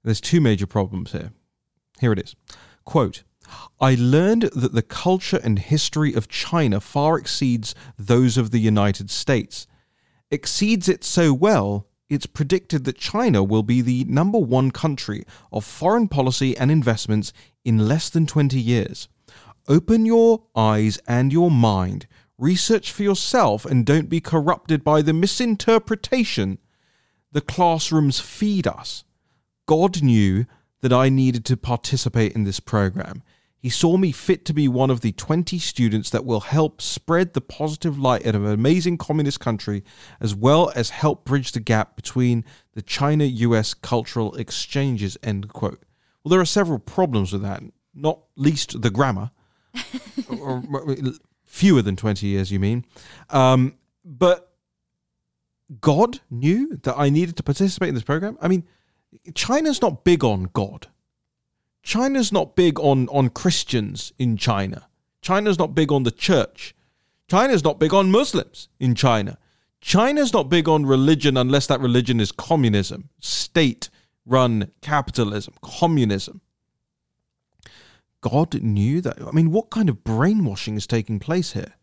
There's 0.04 0.22
two 0.22 0.40
major 0.40 0.68
problems 0.68 1.12
here. 1.12 1.32
Here 2.00 2.12
it 2.12 2.20
is. 2.20 2.36
Quote. 2.84 3.24
I 3.80 3.96
learned 3.96 4.44
that 4.56 4.74
the 4.74 4.82
culture 4.82 5.40
and 5.44 5.60
history 5.60 6.14
of 6.14 6.28
China 6.28 6.80
far 6.80 7.18
exceeds 7.18 7.76
those 7.98 8.38
of 8.38 8.52
the 8.52 8.60
United 8.60 9.12
States. 9.12 9.68
Exceeds 10.32 10.90
it 10.90 11.04
so 11.04 11.34
well, 11.34 11.88
it's 12.10 12.26
predicted 12.26 12.86
that 12.86 12.98
China 12.98 13.44
will 13.44 13.64
be 13.64 13.82
the 13.82 14.04
number 14.06 14.40
one 14.40 14.72
country 14.72 15.24
of 15.52 15.64
foreign 15.64 16.08
policy 16.08 16.58
and 16.58 16.72
investments 16.72 17.34
in 17.64 17.88
less 17.88 18.10
than 18.10 18.26
20 18.26 18.60
years. 18.60 19.08
Open 19.68 20.06
your 20.06 20.44
eyes 20.56 21.00
and 21.08 21.32
your 21.32 21.52
mind. 21.52 22.08
Research 22.38 22.92
for 22.92 23.04
yourself 23.04 23.66
and 23.66 23.86
don't 23.86 24.10
be 24.10 24.20
corrupted 24.20 24.84
by 24.84 25.02
the 25.02 25.14
misinterpretation 25.14 26.60
the 27.32 27.42
classrooms 27.42 28.20
feed 28.20 28.66
us. 28.66 29.04
God 29.66 30.02
knew 30.02 30.46
that 30.86 30.94
I 30.94 31.10
needed 31.10 31.46
to 31.46 31.58
participate 31.58 32.34
in 32.34 32.44
this 32.44 32.60
program. 32.60 33.24
He 33.58 33.72
saw 33.72 33.98
me 33.98 34.12
fit 34.12 34.46
to 34.46 34.54
be 34.54 34.68
one 34.68 34.92
of 34.92 35.02
the 35.02 35.14
20 35.14 35.58
students 35.58 36.12
that 36.12 36.26
will 36.26 36.42
help 36.42 36.80
spread 36.80 37.34
the 37.34 37.42
positive 37.42 37.98
light 37.98 38.22
in 38.22 38.36
an 38.36 38.46
amazing 38.46 39.00
communist 39.00 39.40
country, 39.40 39.84
as 40.22 40.36
well 40.36 40.72
as 40.76 40.92
help 40.92 41.26
bridge 41.26 41.54
the 41.54 41.60
gap 41.60 41.96
between 41.96 42.46
the 42.76 42.84
China 42.84 43.24
US 43.24 43.74
cultural 43.74 44.36
exchanges. 44.36 45.18
End 45.24 45.52
quote. 45.52 45.82
Well, 46.24 46.30
there 46.30 46.40
are 46.40 46.46
several 46.46 46.78
problems 46.78 47.34
with 47.34 47.42
that, 47.42 47.64
not 47.96 48.20
least 48.36 48.80
the 48.84 48.92
grammar. 48.92 49.32
or, 50.30 50.64
or- 50.72 50.96
fewer 51.46 51.82
than 51.82 51.96
20 51.96 52.28
years, 52.28 52.52
you 52.52 52.60
mean. 52.60 52.86
Um, 53.32 53.80
but 54.04 54.54
God 55.82 56.20
knew 56.30 56.78
that 56.84 56.96
I 56.96 57.10
needed 57.10 57.38
to 57.38 57.44
participate 57.44 57.90
in 57.90 57.96
this 57.96 58.04
program. 58.04 58.38
I 58.40 58.50
mean, 58.50 58.68
China's 59.34 59.82
not 59.82 60.04
big 60.04 60.24
on 60.24 60.50
God. 60.54 60.88
China's 61.84 62.32
not 62.32 62.56
big 62.56 62.80
on, 62.80 63.08
on 63.10 63.30
Christians 63.30 64.12
in 64.18 64.38
China. 64.38 64.88
China's 65.22 65.60
not 65.60 65.76
big 65.76 65.92
on 65.92 66.04
the 66.04 66.12
church. 66.12 66.76
China's 67.30 67.64
not 67.64 67.80
big 67.80 67.94
on 67.94 68.12
Muslims 68.12 68.70
in 68.80 68.96
China. 68.96 69.38
China's 69.82 70.34
not 70.34 70.50
big 70.50 70.68
on 70.68 70.86
religion 70.86 71.38
unless 71.38 71.68
that 71.68 71.80
religion 71.80 72.20
is 72.20 72.32
communism, 72.32 73.10
state 73.20 73.90
run 74.26 74.72
capitalism, 74.82 75.54
communism. 75.62 76.42
God 78.22 78.60
knew 78.64 79.02
that. 79.02 79.22
I 79.22 79.32
mean, 79.32 79.52
what 79.52 79.70
kind 79.70 79.88
of 79.88 80.04
brainwashing 80.04 80.76
is 80.76 80.88
taking 80.88 81.20
place 81.20 81.54
here? 81.54 81.74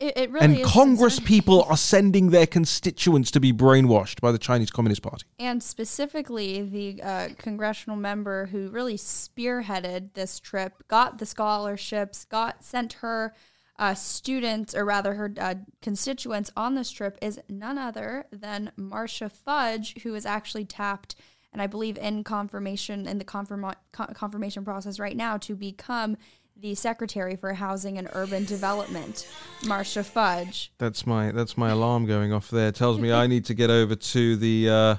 It, 0.00 0.16
it 0.16 0.30
really 0.30 0.62
and 0.62 0.64
Congress 0.64 1.18
people 1.18 1.62
are 1.64 1.76
sending 1.76 2.30
their 2.30 2.46
constituents 2.46 3.30
to 3.32 3.40
be 3.40 3.52
brainwashed 3.52 4.20
by 4.20 4.30
the 4.30 4.38
Chinese 4.38 4.70
Communist 4.70 5.02
Party. 5.02 5.24
and 5.38 5.62
specifically 5.62 6.62
the 6.62 7.02
uh, 7.02 7.28
congressional 7.36 7.96
member 7.96 8.46
who 8.46 8.68
really 8.68 8.96
spearheaded 8.96 10.14
this 10.14 10.38
trip, 10.38 10.84
got 10.88 11.18
the 11.18 11.26
scholarships, 11.26 12.24
got 12.24 12.62
sent 12.62 12.94
her 12.94 13.34
uh, 13.78 13.94
students, 13.94 14.74
or 14.74 14.84
rather 14.84 15.14
her 15.14 15.32
uh, 15.38 15.54
constituents 15.80 16.50
on 16.56 16.74
this 16.74 16.90
trip, 16.90 17.16
is 17.22 17.40
none 17.48 17.78
other 17.78 18.26
than 18.32 18.72
Marcia 18.76 19.28
Fudge, 19.28 20.00
who 20.02 20.14
is 20.14 20.26
actually 20.26 20.64
tapped, 20.64 21.14
and 21.52 21.62
I 21.62 21.66
believe 21.66 21.96
in 21.98 22.24
confirmation 22.24 23.06
in 23.06 23.18
the 23.18 23.24
confirma- 23.24 23.76
confirmation 23.92 24.64
process 24.64 24.98
right 24.98 25.16
now 25.16 25.38
to 25.38 25.54
become 25.54 26.16
the 26.60 26.74
Secretary 26.74 27.36
for 27.36 27.54
Housing 27.54 27.98
and 27.98 28.08
Urban 28.12 28.44
Development, 28.44 29.28
Marcia 29.66 30.02
Fudge. 30.02 30.72
That's 30.78 31.06
my 31.06 31.30
that's 31.30 31.56
my 31.56 31.70
alarm 31.70 32.06
going 32.06 32.32
off 32.32 32.50
there. 32.50 32.68
It 32.68 32.74
tells 32.74 32.98
me 32.98 33.12
I 33.12 33.26
need 33.26 33.44
to 33.46 33.54
get 33.54 33.70
over 33.70 33.94
to 33.94 34.36
the 34.36 34.68
uh, 34.68 34.96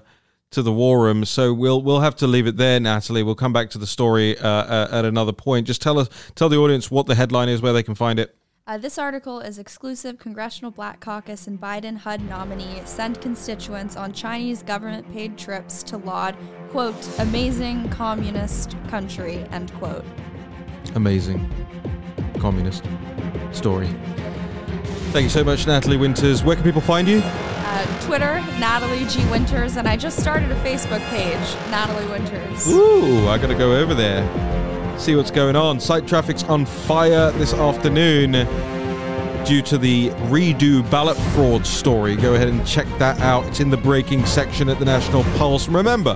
to 0.51 0.61
the 0.61 0.71
war 0.71 1.01
room. 1.03 1.25
So 1.25 1.53
we'll 1.53 1.81
we'll 1.81 1.99
have 1.99 2.15
to 2.17 2.27
leave 2.27 2.47
it 2.47 2.57
there, 2.57 2.79
Natalie. 2.79 3.23
We'll 3.23 3.35
come 3.35 3.53
back 3.53 3.69
to 3.71 3.77
the 3.77 3.87
story 3.87 4.37
uh, 4.37 4.47
uh, 4.47 4.87
at 4.91 5.05
another 5.05 5.33
point. 5.33 5.67
Just 5.67 5.81
tell 5.81 5.99
us 5.99 6.09
tell 6.35 6.49
the 6.49 6.57
audience 6.57 6.89
what 6.89 7.07
the 7.07 7.15
headline 7.15 7.49
is, 7.49 7.61
where 7.61 7.73
they 7.73 7.83
can 7.83 7.95
find 7.95 8.19
it. 8.19 8.35
Uh, 8.65 8.77
this 8.77 8.99
article 8.99 9.39
is 9.39 9.57
exclusive 9.57 10.19
Congressional 10.19 10.69
Black 10.69 10.99
Caucus 10.99 11.47
and 11.47 11.59
Biden 11.59 11.97
HUD 11.97 12.21
nominee 12.29 12.83
send 12.85 13.19
constituents 13.19 13.97
on 13.97 14.13
Chinese 14.13 14.61
government 14.61 15.11
paid 15.11 15.39
trips 15.39 15.81
to 15.81 15.97
laud, 15.97 16.37
quote, 16.69 17.19
amazing 17.19 17.89
communist 17.89 18.75
country, 18.87 19.43
end 19.51 19.73
quote. 19.73 20.05
Amazing 20.95 21.49
communist 22.39 22.85
story. 23.51 23.87
Thank 25.11 25.23
you 25.23 25.29
so 25.29 25.43
much, 25.43 25.65
Natalie 25.65 25.97
Winters. 25.97 26.43
Where 26.43 26.55
can 26.55 26.63
people 26.63 26.81
find 26.81 27.07
you? 27.07 27.21
Uh, 27.23 27.99
Twitter, 28.01 28.41
Natalie 28.59 29.05
G. 29.05 29.25
Winters, 29.29 29.75
and 29.75 29.87
I 29.87 29.97
just 29.97 30.19
started 30.19 30.51
a 30.51 30.55
Facebook 30.61 31.01
page, 31.09 31.71
Natalie 31.71 32.07
Winters. 32.07 32.67
Ooh, 32.67 33.27
I 33.27 33.37
gotta 33.37 33.55
go 33.55 33.75
over 33.75 33.93
there. 33.93 34.27
See 34.99 35.15
what's 35.15 35.31
going 35.31 35.55
on. 35.55 35.79
Site 35.79 36.07
traffic's 36.07 36.43
on 36.43 36.65
fire 36.65 37.31
this 37.33 37.53
afternoon 37.53 38.31
due 39.45 39.61
to 39.63 39.77
the 39.77 40.09
redo 40.29 40.89
ballot 40.91 41.17
fraud 41.33 41.65
story. 41.65 42.15
Go 42.15 42.35
ahead 42.35 42.49
and 42.49 42.65
check 42.67 42.85
that 42.99 43.19
out. 43.21 43.45
It's 43.45 43.59
in 43.59 43.69
the 43.69 43.77
breaking 43.77 44.25
section 44.25 44.69
at 44.69 44.77
the 44.77 44.85
National 44.85 45.23
Pulse. 45.37 45.67
Remember, 45.67 46.15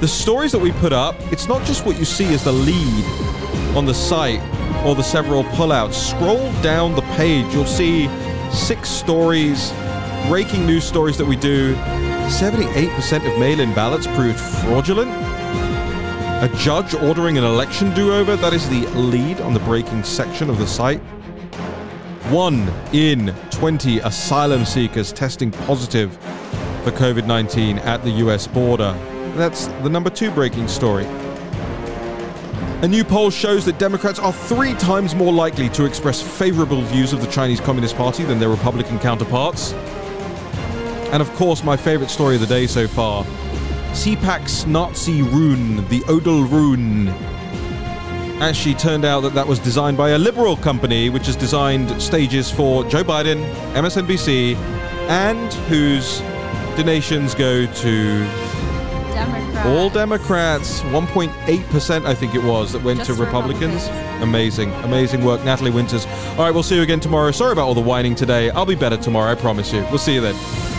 the 0.00 0.08
stories 0.08 0.52
that 0.52 0.58
we 0.58 0.72
put 0.72 0.92
up, 0.92 1.14
it's 1.32 1.48
not 1.48 1.64
just 1.64 1.86
what 1.86 1.98
you 1.98 2.04
see 2.04 2.34
as 2.34 2.44
the 2.44 2.52
lead 2.52 3.04
on 3.76 3.84
the 3.84 3.94
site 3.94 4.40
or 4.84 4.94
the 4.94 5.02
several 5.02 5.44
pullouts. 5.44 5.94
Scroll 5.94 6.52
down 6.62 6.94
the 6.94 7.02
page, 7.16 7.52
you'll 7.52 7.64
see 7.64 8.08
six 8.52 8.88
stories, 8.88 9.72
breaking 10.28 10.64
news 10.66 10.84
stories 10.84 11.18
that 11.18 11.26
we 11.26 11.36
do. 11.36 11.74
78% 12.24 13.30
of 13.30 13.38
mail 13.38 13.60
in 13.60 13.74
ballots 13.74 14.06
proved 14.08 14.38
fraudulent. 14.38 15.10
A 15.10 16.50
judge 16.56 16.94
ordering 16.94 17.38
an 17.38 17.44
election 17.44 17.92
do 17.94 18.12
over. 18.12 18.36
That 18.36 18.52
is 18.52 18.68
the 18.68 18.86
lead 18.98 19.40
on 19.40 19.54
the 19.54 19.60
breaking 19.60 20.04
section 20.04 20.50
of 20.50 20.58
the 20.58 20.66
site. 20.66 21.00
One 22.30 22.68
in 22.92 23.34
20 23.50 23.98
asylum 24.00 24.64
seekers 24.64 25.12
testing 25.12 25.50
positive 25.50 26.16
for 26.84 26.90
COVID 26.92 27.26
19 27.26 27.78
at 27.78 28.02
the 28.02 28.10
US 28.10 28.46
border. 28.46 28.92
That's 29.36 29.66
the 29.82 29.88
number 29.88 30.10
two 30.10 30.30
breaking 30.30 30.68
story. 30.68 31.06
A 32.84 32.86
new 32.86 33.02
poll 33.02 33.30
shows 33.30 33.64
that 33.64 33.78
Democrats 33.78 34.18
are 34.18 34.30
three 34.30 34.74
times 34.74 35.14
more 35.14 35.32
likely 35.32 35.70
to 35.70 35.86
express 35.86 36.20
favorable 36.20 36.82
views 36.82 37.14
of 37.14 37.22
the 37.22 37.26
Chinese 37.28 37.58
Communist 37.58 37.96
Party 37.96 38.24
than 38.24 38.38
their 38.38 38.50
Republican 38.50 38.98
counterparts. 38.98 39.72
And 41.10 41.22
of 41.22 41.32
course, 41.32 41.64
my 41.64 41.78
favorite 41.78 42.10
story 42.10 42.34
of 42.34 42.42
the 42.42 42.46
day 42.46 42.66
so 42.66 42.86
far 42.86 43.24
CPAC's 43.94 44.66
Nazi 44.66 45.22
rune, 45.22 45.88
the 45.88 46.04
Odal 46.08 46.44
rune. 46.44 47.08
Actually, 48.42 48.74
turned 48.74 49.06
out 49.06 49.20
that 49.22 49.32
that 49.32 49.46
was 49.46 49.58
designed 49.60 49.96
by 49.96 50.10
a 50.10 50.18
liberal 50.18 50.54
company, 50.54 51.08
which 51.08 51.24
has 51.24 51.36
designed 51.36 52.02
stages 52.02 52.50
for 52.50 52.84
Joe 52.84 53.02
Biden, 53.02 53.50
MSNBC, 53.72 54.56
and 55.08 55.54
whose 55.70 56.18
donations 56.76 57.34
go 57.34 57.64
to 57.64 58.43
Democrats. 59.24 59.66
all 59.66 59.90
Democrats. 59.90 60.80
1.8%, 60.82 62.06
I 62.06 62.14
think 62.14 62.34
it 62.34 62.42
was, 62.42 62.72
that 62.72 62.82
went 62.82 63.00
Just 63.00 63.10
to 63.10 63.24
Republicans. 63.24 63.84
Republicans. 63.84 64.22
Amazing, 64.22 64.72
amazing 64.84 65.24
work, 65.24 65.44
Natalie 65.44 65.70
Winters. 65.70 66.06
All 66.06 66.38
right, 66.38 66.50
we'll 66.50 66.62
see 66.62 66.76
you 66.76 66.82
again 66.82 67.00
tomorrow. 67.00 67.30
Sorry 67.30 67.52
about 67.52 67.66
all 67.66 67.74
the 67.74 67.80
whining 67.80 68.14
today. 68.14 68.50
I'll 68.50 68.66
be 68.66 68.74
better 68.74 68.96
tomorrow, 68.96 69.30
I 69.30 69.34
promise 69.34 69.72
you. 69.72 69.80
We'll 69.90 69.98
see 69.98 70.14
you 70.14 70.20
then. 70.20 70.73